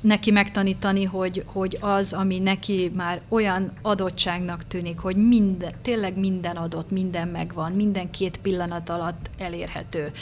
neki 0.00 0.30
megtanítani, 0.30 1.04
hogy, 1.04 1.44
hogy 1.46 1.78
az, 1.80 2.12
ami 2.12 2.38
neki 2.38 2.90
már 2.94 3.20
olyan 3.28 3.72
adottságnak 3.82 4.66
tűnik, 4.68 4.98
hogy 4.98 5.16
minden, 5.16 5.72
tényleg 5.82 6.18
minden 6.18 6.56
adott, 6.56 6.90
minden 6.90 7.28
megvan, 7.28 7.72
minden 7.72 8.10
két 8.10 8.36
pillanat 8.36 8.88
alatt 8.88 9.30
elérhető 9.38 10.12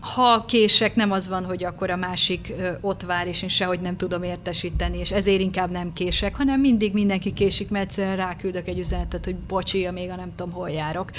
ha 0.00 0.44
kések, 0.44 0.94
nem 0.94 1.12
az 1.12 1.28
van, 1.28 1.44
hogy 1.44 1.64
akkor 1.64 1.90
a 1.90 1.96
másik 1.96 2.52
ott 2.80 3.02
vár, 3.02 3.26
és 3.26 3.42
én 3.42 3.48
sehogy 3.48 3.80
nem 3.80 3.96
tudom 3.96 4.22
értesíteni, 4.22 4.98
és 4.98 5.12
ezért 5.12 5.40
inkább 5.40 5.70
nem 5.70 5.92
kések, 5.92 6.36
hanem 6.36 6.60
mindig 6.60 6.92
mindenki 6.92 7.32
késik, 7.32 7.70
mert 7.70 7.84
egyszerűen 7.84 8.16
ráküldök 8.16 8.68
egy 8.68 8.78
üzenetet, 8.78 9.24
hogy 9.24 9.36
bocsi, 9.36 9.88
még 9.92 10.10
a 10.10 10.16
nem 10.16 10.32
tudom, 10.36 10.52
hol 10.52 10.70
járok. 10.70 11.10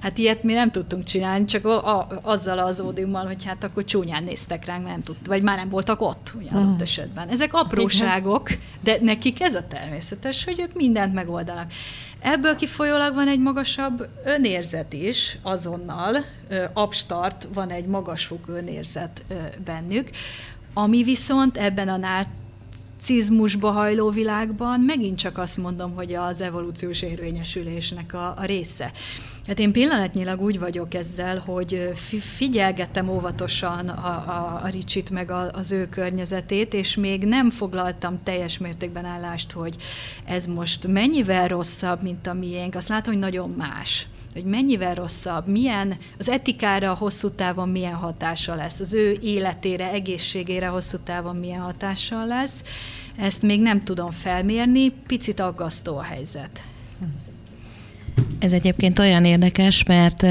Hát 0.00 0.18
ilyet 0.18 0.42
mi 0.42 0.52
nem 0.52 0.70
tudtunk 0.70 1.04
csinálni, 1.04 1.44
csak 1.44 1.64
a, 1.64 1.98
a, 1.98 2.06
azzal 2.22 2.58
az 2.58 2.80
ódiummal, 2.80 3.26
hogy 3.26 3.44
hát 3.44 3.64
akkor 3.64 3.84
csúnyán 3.84 4.24
néztek 4.24 4.64
ránk, 4.64 4.86
nem 4.86 5.02
tud, 5.02 5.16
vagy 5.26 5.42
már 5.42 5.56
nem 5.56 5.68
voltak 5.68 6.00
ott, 6.00 6.32
ugye 6.38 6.50
adott 6.50 6.62
uh-huh. 6.62 6.80
esetben. 6.80 7.28
Ezek 7.28 7.54
apróságok, 7.54 8.48
de 8.80 8.98
nekik 9.00 9.42
ez 9.42 9.54
a 9.54 9.66
természetes, 9.66 10.44
hogy 10.44 10.60
ők 10.60 10.74
mindent 10.74 11.14
megoldanak. 11.14 11.72
Ebből 12.20 12.56
kifolyólag 12.56 13.14
van 13.14 13.28
egy 13.28 13.38
magasabb 13.38 14.08
önérzet 14.24 14.92
is 14.92 15.38
azonnal, 15.42 16.16
abstart 16.72 17.48
van 17.54 17.70
egy 17.70 17.86
magasfokú 17.86 18.52
önérzet 18.52 19.24
bennük, 19.64 20.10
ami 20.74 21.02
viszont 21.02 21.56
ebben 21.56 21.88
a 21.88 22.24
narcizmusba 22.96 23.70
hajló 23.70 24.10
világban 24.10 24.80
megint 24.80 25.18
csak 25.18 25.38
azt 25.38 25.56
mondom, 25.56 25.94
hogy 25.94 26.14
az 26.14 26.40
evolúciós 26.40 27.02
érvényesülésnek 27.02 28.14
a, 28.14 28.34
a 28.36 28.44
része. 28.44 28.92
Hát 29.50 29.58
én 29.58 29.72
pillanatnyilag 29.72 30.40
úgy 30.40 30.58
vagyok 30.58 30.94
ezzel, 30.94 31.38
hogy 31.38 31.92
figyelgettem 32.36 33.08
óvatosan 33.08 33.88
a, 33.88 34.08
a, 34.08 34.60
a 34.64 34.68
Ricsit 34.68 35.10
meg 35.10 35.30
a, 35.30 35.50
az 35.52 35.72
ő 35.72 35.88
környezetét, 35.88 36.74
és 36.74 36.96
még 36.96 37.24
nem 37.24 37.50
foglaltam 37.50 38.22
teljes 38.22 38.58
mértékben 38.58 39.04
állást, 39.04 39.52
hogy 39.52 39.76
ez 40.24 40.46
most 40.46 40.86
mennyivel 40.86 41.48
rosszabb, 41.48 42.02
mint 42.02 42.26
a 42.26 42.32
miénk. 42.32 42.74
Azt 42.74 42.88
látom, 42.88 43.12
hogy 43.12 43.22
nagyon 43.22 43.50
más 43.50 44.06
hogy 44.32 44.44
mennyivel 44.44 44.94
rosszabb, 44.94 45.48
milyen 45.48 45.96
az 46.18 46.28
etikára 46.28 46.94
hosszú 46.94 47.30
távon 47.30 47.68
milyen 47.68 47.94
hatása 47.94 48.54
lesz, 48.54 48.80
az 48.80 48.94
ő 48.94 49.16
életére, 49.20 49.90
egészségére 49.90 50.66
hosszú 50.66 50.98
távon 51.04 51.36
milyen 51.36 51.60
hatással 51.60 52.26
lesz. 52.26 52.62
Ezt 53.16 53.42
még 53.42 53.60
nem 53.60 53.84
tudom 53.84 54.10
felmérni, 54.10 54.90
picit 54.90 55.40
aggasztó 55.40 55.96
a 55.96 56.02
helyzet. 56.02 56.64
Ez 58.38 58.52
egyébként 58.52 58.98
olyan 58.98 59.24
érdekes, 59.24 59.84
mert 59.84 60.26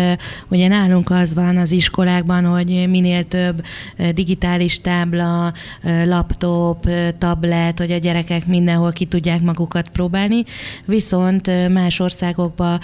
ugye 0.48 0.68
nálunk 0.68 1.10
az 1.10 1.34
van 1.34 1.58
az 1.58 1.72
iskolákban, 1.72 2.46
hogy 2.46 2.88
minél 2.90 3.24
több 3.24 3.66
digitális 4.14 4.82
tábla, 4.82 5.54
laptop, 6.06 6.90
tablet, 7.18 7.80
hogy 7.80 7.92
a 7.92 7.98
gyerekek 7.98 8.48
mindenhol 8.48 8.92
ki 8.92 9.06
tudják 9.06 9.42
magukat 9.42 9.90
próbálni, 9.90 10.44
viszont 10.86 11.70
más 11.74 12.00
országokban, 12.00 12.80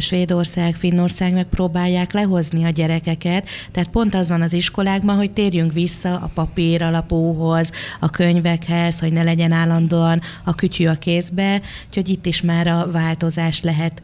Svédország, 0.00 0.74
Finnország 0.74 1.32
megpróbálják 1.32 2.12
lehozni 2.12 2.64
a 2.64 2.70
gyerekeket, 2.70 3.48
tehát 3.72 3.90
pont 3.90 4.14
az 4.14 4.28
van 4.28 4.42
az 4.42 4.52
iskolákban, 4.52 5.16
hogy 5.16 5.30
térjünk 5.30 5.72
vissza 5.72 6.14
a 6.14 6.30
papír 6.34 6.82
alapúhoz, 6.82 7.72
a 8.00 8.10
könyvekhez, 8.10 9.00
hogy 9.00 9.12
ne 9.12 9.22
legyen 9.22 9.52
állandóan 9.52 10.20
a 10.44 10.54
kütyű 10.54 10.86
a 10.86 10.94
kézbe, 10.94 11.60
úgyhogy 11.86 12.08
itt 12.08 12.26
is 12.26 12.40
már 12.40 12.66
a 12.66 12.90
változás 12.92 13.62
lehet 13.62 14.02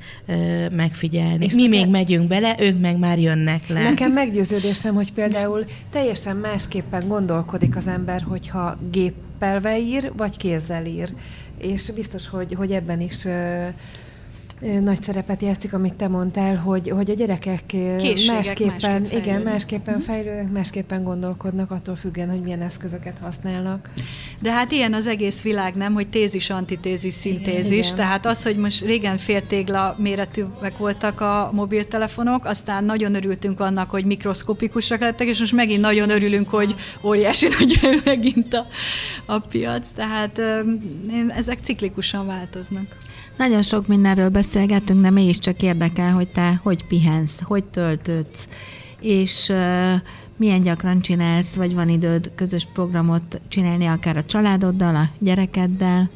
megfigyelni. 0.72 1.44
És 1.44 1.54
Mi 1.54 1.66
nekem, 1.66 1.78
még 1.78 1.90
megyünk 1.90 2.28
bele, 2.28 2.56
ők 2.60 2.80
meg 2.80 2.98
már 2.98 3.18
jönnek 3.18 3.68
le. 3.68 3.82
Nekem 3.82 4.12
meggyőződésem, 4.12 4.94
hogy 4.94 5.12
például 5.12 5.64
teljesen 5.90 6.36
másképpen 6.36 7.08
gondolkodik 7.08 7.76
az 7.76 7.86
ember, 7.86 8.22
hogyha 8.28 8.78
géppelve 8.90 9.78
ír, 9.78 10.12
vagy 10.16 10.36
kézzel 10.36 10.86
ír. 10.86 11.08
És 11.58 11.90
biztos, 11.94 12.28
hogy, 12.28 12.54
hogy 12.54 12.72
ebben 12.72 13.00
is 13.00 13.26
nagy 14.80 15.02
szerepet 15.02 15.42
játszik, 15.42 15.72
amit 15.72 15.94
te 15.94 16.08
mondtál, 16.08 16.56
hogy, 16.56 16.88
hogy 16.88 17.10
a 17.10 17.14
gyerekek 17.14 17.66
Készségek 17.66 18.34
másképpen, 18.34 19.00
másképp 19.00 19.20
igen, 19.20 19.40
másképpen 19.42 19.94
mhm. 19.94 20.02
fejlődnek, 20.02 20.52
másképpen 20.52 21.04
gondolkodnak, 21.04 21.70
attól 21.70 21.96
függően, 21.96 22.30
hogy 22.30 22.40
milyen 22.40 22.62
eszközöket 22.62 23.18
használnak. 23.20 23.90
De 24.40 24.52
hát 24.52 24.72
ilyen 24.72 24.94
az 24.94 25.06
egész 25.06 25.42
világ, 25.42 25.74
nem, 25.74 25.92
hogy 25.92 26.08
tézis, 26.08 26.50
antitézis, 26.50 27.14
szintézis. 27.14 27.86
Igen. 27.86 27.96
Tehát 27.96 28.26
az, 28.26 28.42
hogy 28.42 28.56
most 28.56 28.84
régen 28.84 29.18
féltégla 29.18 29.96
méretűek 29.98 30.78
voltak 30.78 31.20
a 31.20 31.50
mobiltelefonok, 31.52 32.44
aztán 32.44 32.84
nagyon 32.84 33.14
örültünk 33.14 33.60
annak, 33.60 33.90
hogy 33.90 34.04
mikroszkopikusak 34.04 35.00
lettek, 35.00 35.26
és 35.26 35.38
most 35.38 35.52
megint 35.52 35.80
nagyon 35.80 36.10
örülünk, 36.10 36.48
hogy 36.48 36.74
óriási 37.02 37.48
nagy 37.58 38.00
megint 38.04 38.54
a, 38.54 38.66
a 39.26 39.38
piac. 39.38 39.88
Tehát 39.94 40.40
ezek 41.28 41.58
ciklikusan 41.62 42.26
változnak. 42.26 42.96
Nagyon 43.42 43.62
sok 43.62 43.86
mindenről 43.86 44.28
beszélgettünk, 44.28 45.02
de 45.02 45.10
mégiscsak 45.10 45.62
érdekel, 45.62 46.12
hogy 46.12 46.28
te 46.28 46.60
hogy 46.62 46.84
pihensz, 46.84 47.40
hogy 47.40 47.64
töltődsz, 47.64 48.48
és 49.00 49.48
uh, 49.48 49.92
milyen 50.36 50.62
gyakran 50.62 51.00
csinálsz, 51.00 51.54
vagy 51.54 51.74
van 51.74 51.88
időd 51.88 52.30
közös 52.34 52.66
programot 52.72 53.40
csinálni 53.48 53.86
akár 53.86 54.16
a 54.16 54.24
családoddal, 54.24 54.96
a 54.96 55.08
gyerekeddel? 55.18 56.10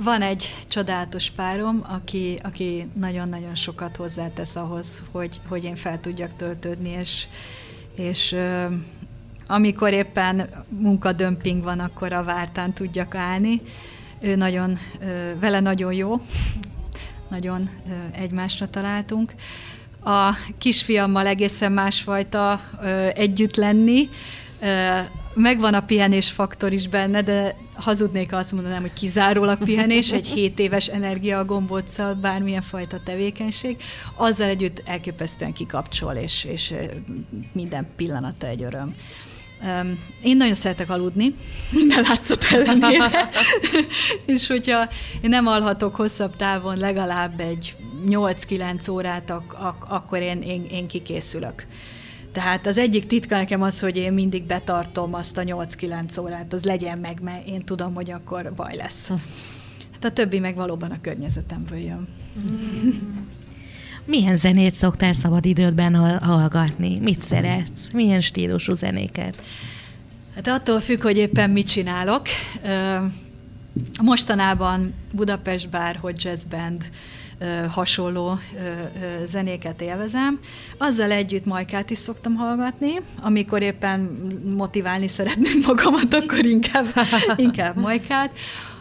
Van 0.00 0.22
egy 0.22 0.64
csodálatos 0.68 1.30
párom, 1.30 1.84
aki, 1.88 2.38
aki 2.42 2.88
nagyon-nagyon 2.94 3.54
sokat 3.54 3.96
hozzátesz 3.96 4.56
ahhoz, 4.56 5.02
hogy, 5.10 5.40
hogy 5.48 5.64
én 5.64 5.76
fel 5.76 6.00
tudjak 6.00 6.36
töltődni, 6.36 6.90
és, 6.90 7.26
és 7.94 8.36
amikor 9.46 9.92
éppen 9.92 10.48
munkadömping 10.68 11.62
van, 11.62 11.80
akkor 11.80 12.12
a 12.12 12.24
vártán 12.24 12.72
tudjak 12.72 13.14
állni 13.14 13.60
ő 14.20 14.36
nagyon, 14.36 14.78
vele 15.40 15.60
nagyon 15.60 15.92
jó, 15.92 16.16
nagyon 17.28 17.70
egymásra 18.12 18.68
találtunk. 18.68 19.34
A 20.04 20.34
kisfiammal 20.58 21.26
egészen 21.26 21.72
másfajta 21.72 22.60
együtt 23.14 23.56
lenni, 23.56 24.08
megvan 25.34 25.74
a 25.74 25.80
pihenés 25.80 26.30
faktor 26.30 26.72
is 26.72 26.88
benne, 26.88 27.22
de 27.22 27.56
hazudnék, 27.74 28.32
azt 28.32 28.52
mondanám, 28.52 28.80
hogy 28.80 28.92
kizárólag 28.92 29.58
pihenés, 29.58 30.12
egy 30.12 30.26
7 30.26 30.58
éves 30.58 30.86
energia 30.86 31.38
a 31.38 31.44
gombóccal, 31.44 32.14
bármilyen 32.14 32.62
fajta 32.62 33.00
tevékenység, 33.04 33.82
azzal 34.14 34.48
együtt 34.48 34.82
elképesztően 34.84 35.52
kikapcsol, 35.52 36.12
és, 36.14 36.44
és 36.44 36.74
minden 37.52 37.86
pillanata 37.96 38.46
egy 38.46 38.62
öröm. 38.62 38.94
Um, 39.62 39.98
én 40.22 40.36
nagyon 40.36 40.54
szeretek 40.54 40.90
aludni, 40.90 41.34
minden 41.70 42.02
látszat 42.08 42.44
ellenére, 42.50 43.28
és 44.26 44.46
hogyha 44.46 44.88
én 45.20 45.30
nem 45.30 45.46
alhatok 45.46 45.94
hosszabb 45.94 46.36
távon 46.36 46.76
legalább 46.76 47.40
egy 47.40 47.76
8-9 48.08 48.90
órát, 48.90 49.30
ak- 49.30 49.54
ak- 49.58 49.90
akkor 49.90 50.20
én, 50.20 50.42
én, 50.42 50.66
én 50.70 50.86
kikészülök. 50.86 51.66
Tehát 52.32 52.66
az 52.66 52.78
egyik 52.78 53.06
titka 53.06 53.36
nekem 53.36 53.62
az, 53.62 53.80
hogy 53.80 53.96
én 53.96 54.12
mindig 54.12 54.42
betartom 54.44 55.14
azt 55.14 55.38
a 55.38 55.42
8-9 55.42 56.20
órát, 56.20 56.52
az 56.52 56.64
legyen 56.64 56.98
meg, 56.98 57.20
mert 57.22 57.46
én 57.46 57.60
tudom, 57.60 57.94
hogy 57.94 58.10
akkor 58.10 58.52
baj 58.54 58.76
lesz. 58.76 59.08
Hm. 59.08 59.14
Hát 59.92 60.04
a 60.04 60.12
többi 60.12 60.38
meg 60.38 60.54
valóban 60.54 60.90
a 60.90 61.00
környezetemből 61.00 61.78
jön. 61.78 62.08
Milyen 64.06 64.36
zenét 64.36 64.74
szoktál 64.74 65.12
szabad 65.12 65.44
idődben 65.44 66.18
hallgatni? 66.18 66.98
Mit 66.98 67.20
szeretsz? 67.20 67.88
Milyen 67.92 68.20
stílusú 68.20 68.72
zenéket? 68.72 69.42
Hát 70.34 70.46
attól 70.46 70.80
függ, 70.80 71.02
hogy 71.02 71.16
éppen 71.16 71.50
mit 71.50 71.66
csinálok. 71.66 72.22
Mostanában 74.02 74.94
Budapest 75.12 75.68
Bár, 75.68 75.96
hogy 76.00 76.24
Jazz 76.24 76.42
Band 76.44 76.90
hasonló 77.70 78.38
zenéket 79.26 79.80
élvezem. 79.80 80.40
Azzal 80.78 81.10
együtt 81.10 81.44
majkát 81.44 81.90
is 81.90 81.98
szoktam 81.98 82.34
hallgatni, 82.34 82.92
amikor 83.22 83.62
éppen 83.62 84.00
motiválni 84.56 85.08
szeretném 85.08 85.58
magamat, 85.66 86.14
akkor 86.14 86.44
inkább, 86.44 86.86
inkább 87.36 87.76
majkát. 87.76 88.30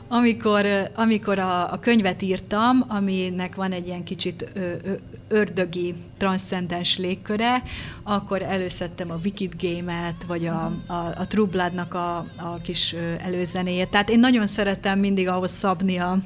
Amikor, 0.08 0.66
amikor 0.96 1.40
a, 1.40 1.72
a 1.72 1.80
könyvet 1.80 2.22
írtam, 2.22 2.86
aminek 2.88 3.56
van 3.56 3.72
egy 3.72 3.88
ilyen 3.88 4.04
kicsit 4.04 4.50
ö, 4.54 4.60
ö, 4.60 4.94
ördögi, 5.28 5.94
transzcendens 6.18 6.98
légköre, 6.98 7.64
akkor 8.04 8.42
előszedtem 8.42 9.12
a 9.12 9.20
Wicked 9.24 9.54
Game-et, 9.62 10.24
vagy 10.28 10.46
a, 10.46 10.72
a, 10.88 10.94
a 10.94 11.28
True 11.28 11.48
Blood-nak 11.48 11.94
a, 11.94 12.18
a 12.38 12.60
kis 12.64 12.96
előzenéjét. 13.18 13.90
Tehát 13.90 14.10
én 14.10 14.20
nagyon 14.20 14.48
szeretem 14.48 15.00
mindig 15.00 15.28
ahhoz 15.28 15.52
szabni 15.52 15.98
a, 15.98 16.18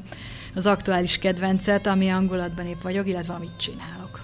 az 0.55 0.65
aktuális 0.65 1.17
kedvencet, 1.17 1.87
ami 1.87 2.09
angolatban 2.09 2.65
épp 2.65 2.81
vagyok, 2.81 3.07
illetve 3.07 3.33
amit 3.33 3.57
csinálok. 3.57 4.21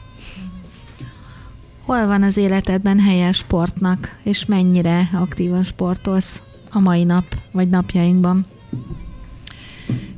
Hol 1.86 2.08
van 2.08 2.24
az 2.24 2.38
életedben 2.38 3.00
helye 3.00 3.32
sportnak, 3.32 4.20
és 4.24 4.46
mennyire 4.46 5.10
aktívan 5.14 5.64
sportolsz 5.64 6.42
a 6.72 6.80
mai 6.80 7.04
nap, 7.04 7.26
vagy 7.52 7.70
napjainkban? 7.70 8.46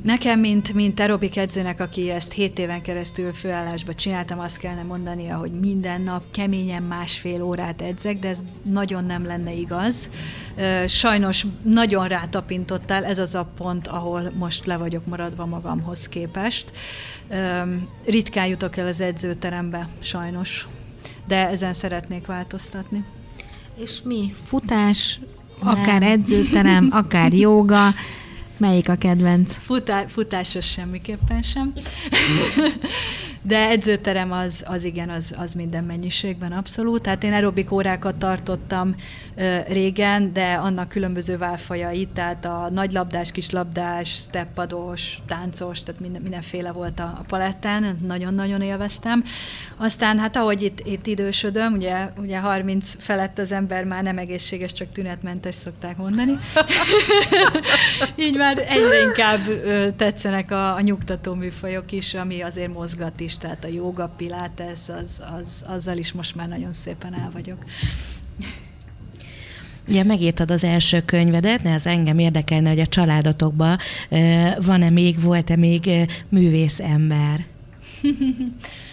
Nekem, 0.02 0.40
mint, 0.40 0.72
mint 0.72 1.00
aerobik 1.00 1.36
edzőnek, 1.36 1.80
aki 1.80 2.10
ezt 2.10 2.32
7 2.32 2.58
éven 2.58 2.82
keresztül 2.82 3.32
főállásba 3.32 3.94
csináltam, 3.94 4.38
azt 4.38 4.56
kellene 4.56 4.82
mondania, 4.82 5.36
hogy 5.36 5.50
minden 5.50 6.00
nap 6.00 6.22
keményen 6.30 6.82
másfél 6.82 7.42
órát 7.42 7.82
edzek, 7.82 8.18
de 8.18 8.28
ez 8.28 8.38
nagyon 8.62 9.04
nem 9.04 9.26
lenne 9.26 9.52
igaz. 9.52 10.10
Sajnos 10.86 11.46
nagyon 11.62 12.08
rátapintottál, 12.08 13.04
ez 13.04 13.18
az 13.18 13.34
a 13.34 13.50
pont, 13.56 13.86
ahol 13.86 14.32
most 14.36 14.66
le 14.66 14.76
vagyok 14.76 15.06
maradva 15.06 15.46
magamhoz 15.46 16.08
képest. 16.08 16.70
Ritkán 18.06 18.46
jutok 18.46 18.76
el 18.76 18.86
az 18.86 19.00
edzőterembe, 19.00 19.88
sajnos, 20.00 20.66
de 21.26 21.48
ezen 21.48 21.74
szeretnék 21.74 22.26
változtatni. 22.26 23.04
És 23.76 24.02
mi? 24.04 24.32
Futás, 24.46 25.20
akár 25.58 26.02
edzőterem, 26.02 26.88
akár 26.90 27.32
joga, 27.32 27.88
Melyik 28.58 28.88
a 28.88 28.96
kedvenc? 28.96 29.50
Futá, 29.50 30.04
futásos 30.08 30.64
semmiképpen 30.64 31.42
sem. 31.42 31.72
De 33.48 33.68
edzőterem 33.68 34.32
az, 34.32 34.64
az 34.66 34.84
igen, 34.84 35.08
az, 35.08 35.34
az 35.38 35.54
minden 35.54 35.84
mennyiségben 35.84 36.52
abszolút. 36.52 37.02
Tehát 37.02 37.24
én 37.24 37.32
aerobik 37.32 37.72
órákat 37.72 38.16
tartottam 38.18 38.94
ö, 39.36 39.58
régen, 39.68 40.32
de 40.32 40.54
annak 40.54 40.88
különböző 40.88 41.38
válfajai, 41.38 42.08
tehát 42.14 42.44
a 42.44 42.68
nagylabdás, 42.72 43.32
kislabdás, 43.32 44.10
steppados, 44.10 45.18
táncos, 45.26 45.82
tehát 45.82 46.00
minden, 46.00 46.22
mindenféle 46.22 46.72
volt 46.72 47.00
a, 47.00 47.02
a 47.02 47.24
palettán, 47.28 47.96
nagyon-nagyon 48.06 48.62
élveztem. 48.62 49.24
Aztán 49.76 50.18
hát 50.18 50.36
ahogy 50.36 50.62
itt, 50.62 50.80
itt 50.86 51.06
idősödöm, 51.06 51.72
ugye, 51.72 52.10
ugye 52.16 52.38
30 52.38 52.94
felett 52.98 53.38
az 53.38 53.52
ember 53.52 53.84
már 53.84 54.02
nem 54.02 54.18
egészséges, 54.18 54.72
csak 54.72 54.92
tünetmentes 54.92 55.54
szokták 55.54 55.96
mondani. 55.96 56.32
Így 58.26 58.36
már 58.36 58.58
egyre 58.58 59.02
inkább 59.02 59.40
tetszenek 59.96 60.50
a, 60.50 60.74
a 60.74 60.80
nyugtató 60.80 61.34
műfajok 61.34 61.92
is, 61.92 62.14
ami 62.14 62.40
azért 62.40 62.74
mozgat 62.74 63.20
is, 63.20 63.36
tehát 63.38 63.64
a 63.64 63.68
joga, 63.68 64.08
pilates, 64.16 64.88
az, 64.88 65.22
az, 65.36 65.64
azzal 65.66 65.96
is 65.96 66.12
most 66.12 66.34
már 66.34 66.48
nagyon 66.48 66.72
szépen 66.72 67.20
el 67.20 67.30
vagyok. 67.32 67.64
Ugye 69.88 70.04
megírtad 70.04 70.50
az 70.50 70.64
első 70.64 71.02
könyvedet, 71.02 71.62
de 71.62 71.70
ez 71.70 71.86
engem 71.86 72.18
érdekelne, 72.18 72.68
hogy 72.68 72.80
a 72.80 72.86
családotokban 72.86 73.78
van-e 74.58 74.90
még, 74.90 75.20
volt-e 75.20 75.56
még 75.56 75.90
művész 76.28 76.80
ember? 76.80 77.46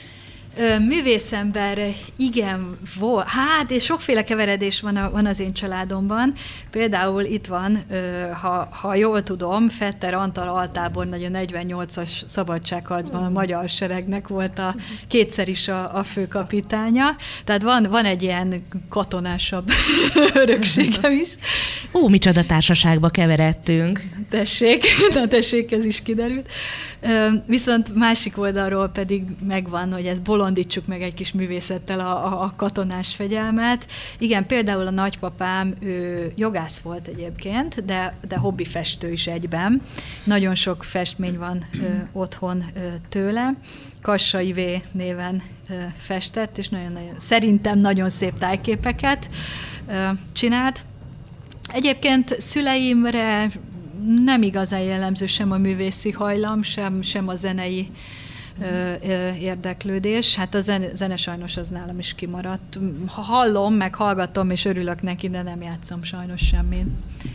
Művészember, 0.88 1.80
igen, 2.16 2.78
volt. 3.00 3.28
Hát, 3.28 3.72
és 3.72 3.84
sokféle 3.84 4.24
keveredés 4.24 4.82
van, 4.82 4.96
a, 4.96 5.12
van 5.12 5.26
az 5.26 5.40
én 5.40 5.54
családomban. 5.54 6.34
Például 6.72 7.24
itt 7.24 7.46
van, 7.46 7.86
ha, 8.42 8.68
ha 8.72 8.96
jól 8.96 9.24
tudom, 9.24 9.70
Fetter 9.70 10.14
Antal 10.14 10.48
Altábor, 10.48 11.06
nagyon 11.08 11.32
48-as 11.34 12.10
szabadságharcban 12.26 13.24
a 13.24 13.30
magyar 13.30 13.70
seregnek 13.70 14.28
volt 14.28 14.60
a 14.60 14.76
kétszer 15.08 15.48
is 15.48 15.68
a, 15.68 15.98
a 15.98 16.04
főkapitánya. 16.04 17.16
Tehát 17.44 17.62
van, 17.62 17.88
van 17.90 18.06
egy 18.06 18.24
ilyen 18.24 18.68
katonásabb 18.90 19.72
örökségem 20.34 21.12
is. 21.12 21.36
Ó, 21.94 22.08
micsoda 22.08 22.46
társaságba 22.46 23.10
keveredtünk. 23.10 24.02
Tessék, 24.30 24.84
na 25.14 25.28
tessék, 25.28 25.72
ez 25.72 25.86
is 25.86 26.02
kiderült. 26.02 26.48
Viszont 27.46 27.96
másik 27.96 28.38
oldalról 28.38 28.88
pedig 28.90 29.24
megvan, 29.48 29.94
hogy 29.94 30.06
ez 30.06 30.20
bolondítsuk 30.20 30.88
meg 30.88 31.02
egy 31.02 31.14
kis 31.14 31.32
művészettel 31.32 32.00
a, 32.00 32.44
a 32.44 32.54
katonás 32.56 33.16
fegyelmet. 33.16 33.88
Igen, 34.18 34.46
például 34.46 34.88
a 34.88 34.92
nagypapám, 34.92 35.74
ő 35.80 36.32
jogász 36.36 36.80
volt 36.80 37.08
egyébként, 37.08 37.86
de, 37.86 38.18
de 38.28 38.38
hobbi 38.38 38.66
festő 38.66 39.12
is 39.12 39.28
egyben. 39.28 39.82
Nagyon 40.24 40.56
sok 40.56 40.84
festmény 40.84 41.38
van 41.38 41.66
ö, 41.82 41.86
otthon 42.12 42.66
ö, 42.76 42.80
tőle. 43.10 43.54
Kassai 44.02 44.54
V 44.54 44.60
néven 44.92 45.42
ö, 45.70 45.74
festett, 45.98 46.58
és 46.58 46.70
nagyon-nagyon, 46.70 47.16
szerintem 47.20 47.80
nagyon 47.80 48.10
szép 48.10 48.38
tájképeket 48.40 49.30
ö, 49.88 50.08
csinált. 50.34 50.86
Egyébként 51.74 52.36
szüleimre 52.40 53.50
nem 54.24 54.42
igazán 54.42 54.82
jellemző 54.82 55.26
sem 55.26 55.52
a 55.52 55.58
művészi 55.58 56.12
hajlam, 56.12 56.62
sem, 56.62 57.02
sem 57.02 57.28
a 57.28 57.36
zenei 57.36 57.92
érdeklődés. 59.40 60.36
Hát 60.36 60.56
a 60.56 60.62
zene, 60.94 61.16
sajnos 61.16 61.58
az 61.58 61.68
nálam 61.68 62.00
is 62.00 62.14
kimaradt. 62.14 62.80
Ha 63.08 63.22
hallom, 63.22 63.74
meg 63.74 63.96
hallgatom, 63.96 64.50
és 64.50 64.66
örülök 64.66 65.02
neki, 65.02 65.30
de 65.30 65.42
nem 65.42 65.62
játszom 65.62 66.04
sajnos 66.04 66.42
semmit. 66.42 66.86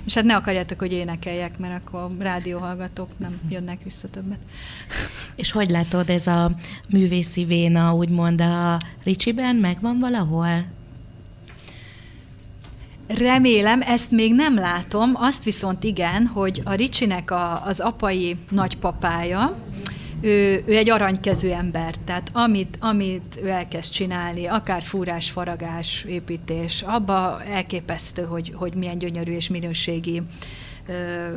És 0.04 0.14
hát 0.14 0.24
ne 0.24 0.36
akarjátok, 0.36 0.78
hogy 0.78 0.92
énekeljek, 0.92 1.58
mert 1.58 1.82
akkor 1.84 2.10
rádióhallgatók 2.18 3.08
nem 3.16 3.40
jönnek 3.48 3.82
vissza 3.82 4.08
többet. 4.08 4.38
És 5.34 5.50
hogy 5.50 5.70
látod, 5.70 6.10
ez 6.10 6.26
a 6.26 6.50
művészi 6.90 7.44
véna, 7.44 7.94
úgymond 7.94 8.40
a 8.40 8.78
Ricsiben 9.04 9.56
megvan 9.56 9.98
valahol? 9.98 10.64
Remélem, 13.18 13.82
ezt 13.82 14.10
még 14.10 14.34
nem 14.34 14.54
látom, 14.54 15.10
azt 15.14 15.44
viszont 15.44 15.84
igen, 15.84 16.26
hogy 16.26 16.62
a 16.64 16.72
Ricsinek 16.72 17.30
a, 17.30 17.64
az 17.64 17.80
apai 17.80 18.36
nagypapája, 18.50 19.56
ő, 20.20 20.62
ő 20.66 20.76
egy 20.76 20.90
aranykezű 20.90 21.48
ember, 21.48 21.94
tehát 22.04 22.30
amit, 22.32 22.76
amit 22.80 23.38
ő 23.42 23.48
elkezd 23.48 23.92
csinálni, 23.92 24.46
akár 24.46 24.82
fúrás, 24.82 25.30
faragás, 25.30 26.04
építés, 26.08 26.82
abba 26.82 27.42
elképesztő, 27.44 28.22
hogy, 28.22 28.52
hogy 28.54 28.74
milyen 28.74 28.98
gyönyörű 28.98 29.32
és 29.32 29.48
minőségi 29.48 30.22
ö, 30.86 30.92
ö, 30.92 31.36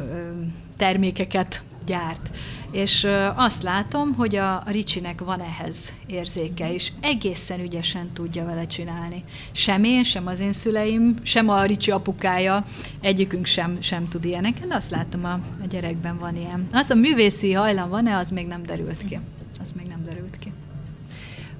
termékeket 0.77 1.61
gyárt 1.85 2.31
és 2.73 3.07
azt 3.35 3.63
látom, 3.63 4.13
hogy 4.13 4.35
a 4.35 4.63
Ricsinek 4.65 5.21
van 5.21 5.41
ehhez 5.41 5.93
érzéke, 6.05 6.73
és 6.73 6.91
egészen 7.01 7.59
ügyesen 7.59 8.09
tudja 8.13 8.45
vele 8.45 8.65
csinálni. 8.65 9.23
Sem 9.51 9.83
én, 9.83 10.03
sem 10.03 10.27
az 10.27 10.39
én 10.39 10.53
szüleim, 10.53 11.15
sem 11.21 11.49
a 11.49 11.63
Ricsi 11.63 11.91
apukája, 11.91 12.63
egyikünk 13.01 13.45
sem, 13.45 13.77
sem 13.81 14.07
tud 14.07 14.25
ilyeneket, 14.25 14.73
azt 14.73 14.89
látom, 14.89 15.25
a, 15.25 15.33
a 15.33 15.67
gyerekben 15.69 16.19
van 16.19 16.35
ilyen. 16.37 16.67
Az 16.71 16.89
a 16.89 16.95
művészi 16.95 17.53
hajlam 17.53 17.89
van-e, 17.89 18.17
az 18.17 18.29
még 18.29 18.47
nem 18.47 18.63
derült 18.63 19.05
ki. 19.07 19.19
Az 19.61 19.71
még 19.77 19.85
nem 19.87 20.03
derült 20.05 20.37
ki. 20.39 20.51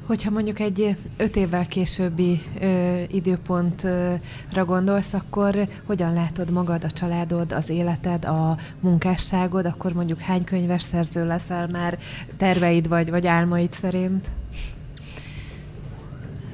Hogyha 0.05 0.29
mondjuk 0.29 0.59
egy 0.59 0.95
öt 1.17 1.35
évvel 1.35 1.67
későbbi 1.67 2.41
ö, 2.59 3.01
időpontra 3.07 4.65
gondolsz, 4.65 5.13
akkor 5.13 5.67
hogyan 5.85 6.13
látod 6.13 6.51
magad, 6.51 6.83
a 6.83 6.91
családod, 6.91 7.51
az 7.51 7.69
életed, 7.69 8.25
a 8.25 8.57
munkásságod, 8.79 9.65
akkor 9.65 9.93
mondjuk 9.93 10.19
hány 10.19 10.43
könyves 10.43 10.81
szerző 10.81 11.25
leszel 11.25 11.67
már 11.67 11.97
terveid 12.37 12.87
vagy, 12.87 13.09
vagy 13.09 13.27
álmaid 13.27 13.73
szerint? 13.73 14.27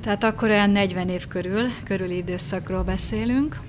Tehát 0.01 0.23
akkor 0.23 0.49
olyan 0.49 0.69
40 0.69 1.09
év 1.09 1.27
körül, 1.27 1.65
körüli 1.83 2.15
időszakról 2.15 2.83
beszélünk. 2.83 3.59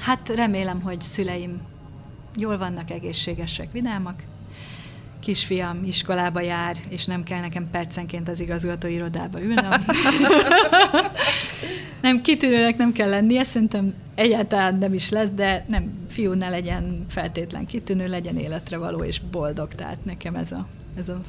Hát 0.00 0.28
remélem, 0.28 0.80
hogy 0.80 1.00
szüleim 1.00 1.60
jól 2.36 2.58
vannak, 2.58 2.90
egészségesek, 2.90 3.72
vidámak, 3.72 4.22
kisfiam 5.20 5.84
iskolába 5.84 6.40
jár, 6.40 6.76
és 6.88 7.04
nem 7.04 7.22
kell 7.22 7.40
nekem 7.40 7.70
percenként 7.70 8.28
az 8.28 8.40
igazgató 8.40 8.88
irodába 8.88 9.42
ülnöm. 9.42 9.70
nem, 12.02 12.20
kitűnőnek 12.20 12.76
nem 12.76 12.92
kell 12.92 13.08
lennie, 13.08 13.44
szerintem 13.44 13.94
egyáltalán 14.14 14.74
nem 14.74 14.94
is 14.94 15.10
lesz, 15.10 15.30
de 15.30 15.64
nem, 15.68 15.92
fiú 16.08 16.32
ne 16.32 16.48
legyen 16.48 17.04
feltétlen 17.08 17.66
kitűnő, 17.66 18.08
legyen 18.08 18.36
életre 18.36 18.78
való 18.78 19.04
és 19.04 19.20
boldog, 19.30 19.74
tehát 19.74 20.04
nekem 20.04 20.34
ez, 20.34 20.52
a, 20.52 20.66
ez 20.98 21.08
a, 21.08 21.20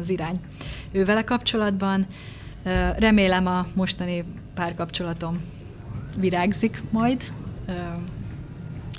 az 0.00 0.08
irány. 0.08 0.40
Ővele 0.92 1.24
kapcsolatban 1.24 2.06
remélem 2.96 3.46
a 3.46 3.66
mostani 3.74 4.24
párkapcsolatom 4.54 5.40
virágzik 6.18 6.82
majd. 6.90 7.32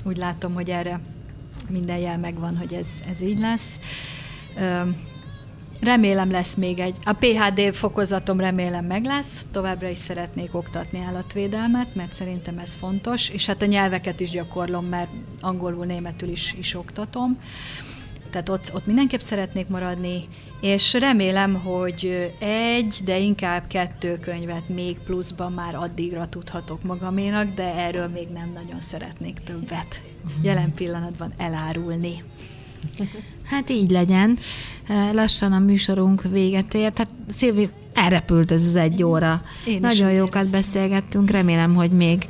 Úgy 0.02 0.16
látom, 0.16 0.54
hogy 0.54 0.70
erre 0.70 1.00
minden 1.70 1.98
jel 1.98 2.18
megvan, 2.18 2.56
hogy 2.56 2.72
ez, 2.72 2.88
ez 3.10 3.20
így 3.20 3.38
lesz. 3.38 3.78
Remélem 5.80 6.30
lesz 6.30 6.54
még 6.54 6.78
egy, 6.78 6.96
a 7.04 7.12
PHD 7.12 7.74
fokozatom 7.74 8.40
remélem 8.40 8.84
meg 8.84 9.04
lesz, 9.04 9.44
továbbra 9.52 9.88
is 9.88 9.98
szeretnék 9.98 10.54
oktatni 10.54 11.00
állatvédelmet, 11.00 11.94
mert 11.94 12.12
szerintem 12.12 12.58
ez 12.58 12.74
fontos, 12.74 13.28
és 13.28 13.46
hát 13.46 13.62
a 13.62 13.66
nyelveket 13.66 14.20
is 14.20 14.30
gyakorlom, 14.30 14.84
mert 14.84 15.10
angolul, 15.40 15.84
németül 15.84 16.28
is, 16.28 16.54
is 16.58 16.74
oktatom. 16.74 17.38
Tehát 18.32 18.48
ott, 18.48 18.70
ott 18.74 18.86
mindenképp 18.86 19.20
szeretnék 19.20 19.68
maradni, 19.68 20.24
és 20.60 20.92
remélem, 20.92 21.54
hogy 21.54 22.32
egy, 22.38 23.00
de 23.04 23.18
inkább 23.18 23.66
kettő 23.66 24.18
könyvet 24.18 24.68
még 24.68 24.98
pluszban 24.98 25.52
már 25.52 25.74
addigra 25.74 26.28
tudhatok 26.28 26.82
magaménak, 26.82 27.54
de 27.54 27.74
erről 27.74 28.08
még 28.08 28.28
nem 28.28 28.50
nagyon 28.54 28.80
szeretnék 28.80 29.38
többet 29.44 30.02
jelen 30.42 30.74
pillanatban 30.74 31.32
elárulni. 31.36 32.22
Hát 33.44 33.70
így 33.70 33.90
legyen. 33.90 34.38
Lassan 35.12 35.52
a 35.52 35.58
műsorunk 35.58 36.22
véget 36.22 36.74
ért. 36.74 36.98
Hát 36.98 37.08
Szilvi, 37.28 37.68
elrepült 37.94 38.50
ez 38.50 38.64
az 38.66 38.76
egy 38.76 39.02
óra. 39.02 39.42
Én 39.66 39.80
Nagyon 39.80 40.12
jókat 40.12 40.34
éreztem. 40.34 40.60
beszélgettünk, 40.60 41.30
remélem, 41.30 41.74
hogy 41.74 41.90
még 41.90 42.26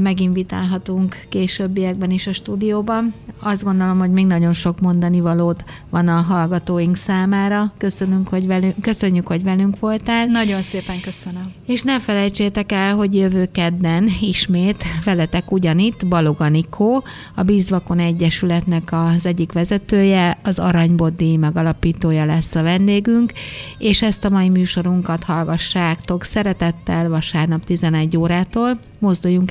meginvitálhatunk 0.00 1.16
későbbiekben 1.28 2.10
is 2.10 2.26
a 2.26 2.32
stúdióban. 2.32 3.14
Azt 3.38 3.64
gondolom, 3.64 3.98
hogy 3.98 4.10
még 4.10 4.26
nagyon 4.26 4.52
sok 4.52 4.80
mondani 4.80 5.20
valót 5.20 5.64
van 5.90 6.08
a 6.08 6.20
hallgatóink 6.20 6.96
számára. 6.96 7.72
Köszönünk, 7.78 8.28
hogy 8.28 8.46
velünk, 8.46 8.80
köszönjük, 8.80 9.26
hogy 9.26 9.42
velünk 9.42 9.78
voltál. 9.78 10.26
Nagyon 10.26 10.62
szépen 10.62 11.00
köszönöm. 11.00 11.52
És 11.66 11.82
ne 11.82 12.00
felejtsétek 12.00 12.72
el, 12.72 12.94
hogy 12.94 13.14
jövő 13.14 13.48
kedden 13.52 14.08
ismét 14.20 14.84
veletek 15.04 15.52
ugyanitt 15.52 16.06
Balog 16.06 16.40
Anikó, 16.40 17.04
a 17.34 17.42
Bízvakon 17.42 17.98
Egyesületnek 17.98 18.88
az 18.92 19.26
egyik 19.26 19.52
vezetője, 19.52 20.38
az 20.42 20.58
Aranyboddi 20.58 21.36
megalapítója 21.36 22.24
lesz 22.24 22.54
a 22.54 22.62
vendégünk, 22.62 23.32
és 23.78 24.02
ezt 24.02 24.24
a 24.24 24.30
mai 24.30 24.48
műsorunkat 24.48 25.24
hallgassátok 25.24 26.24
szeretettel 26.24 27.08
vasárnap 27.08 27.64
11 27.64 28.16
órától. 28.16 28.78
Mozduljunk 28.98 29.50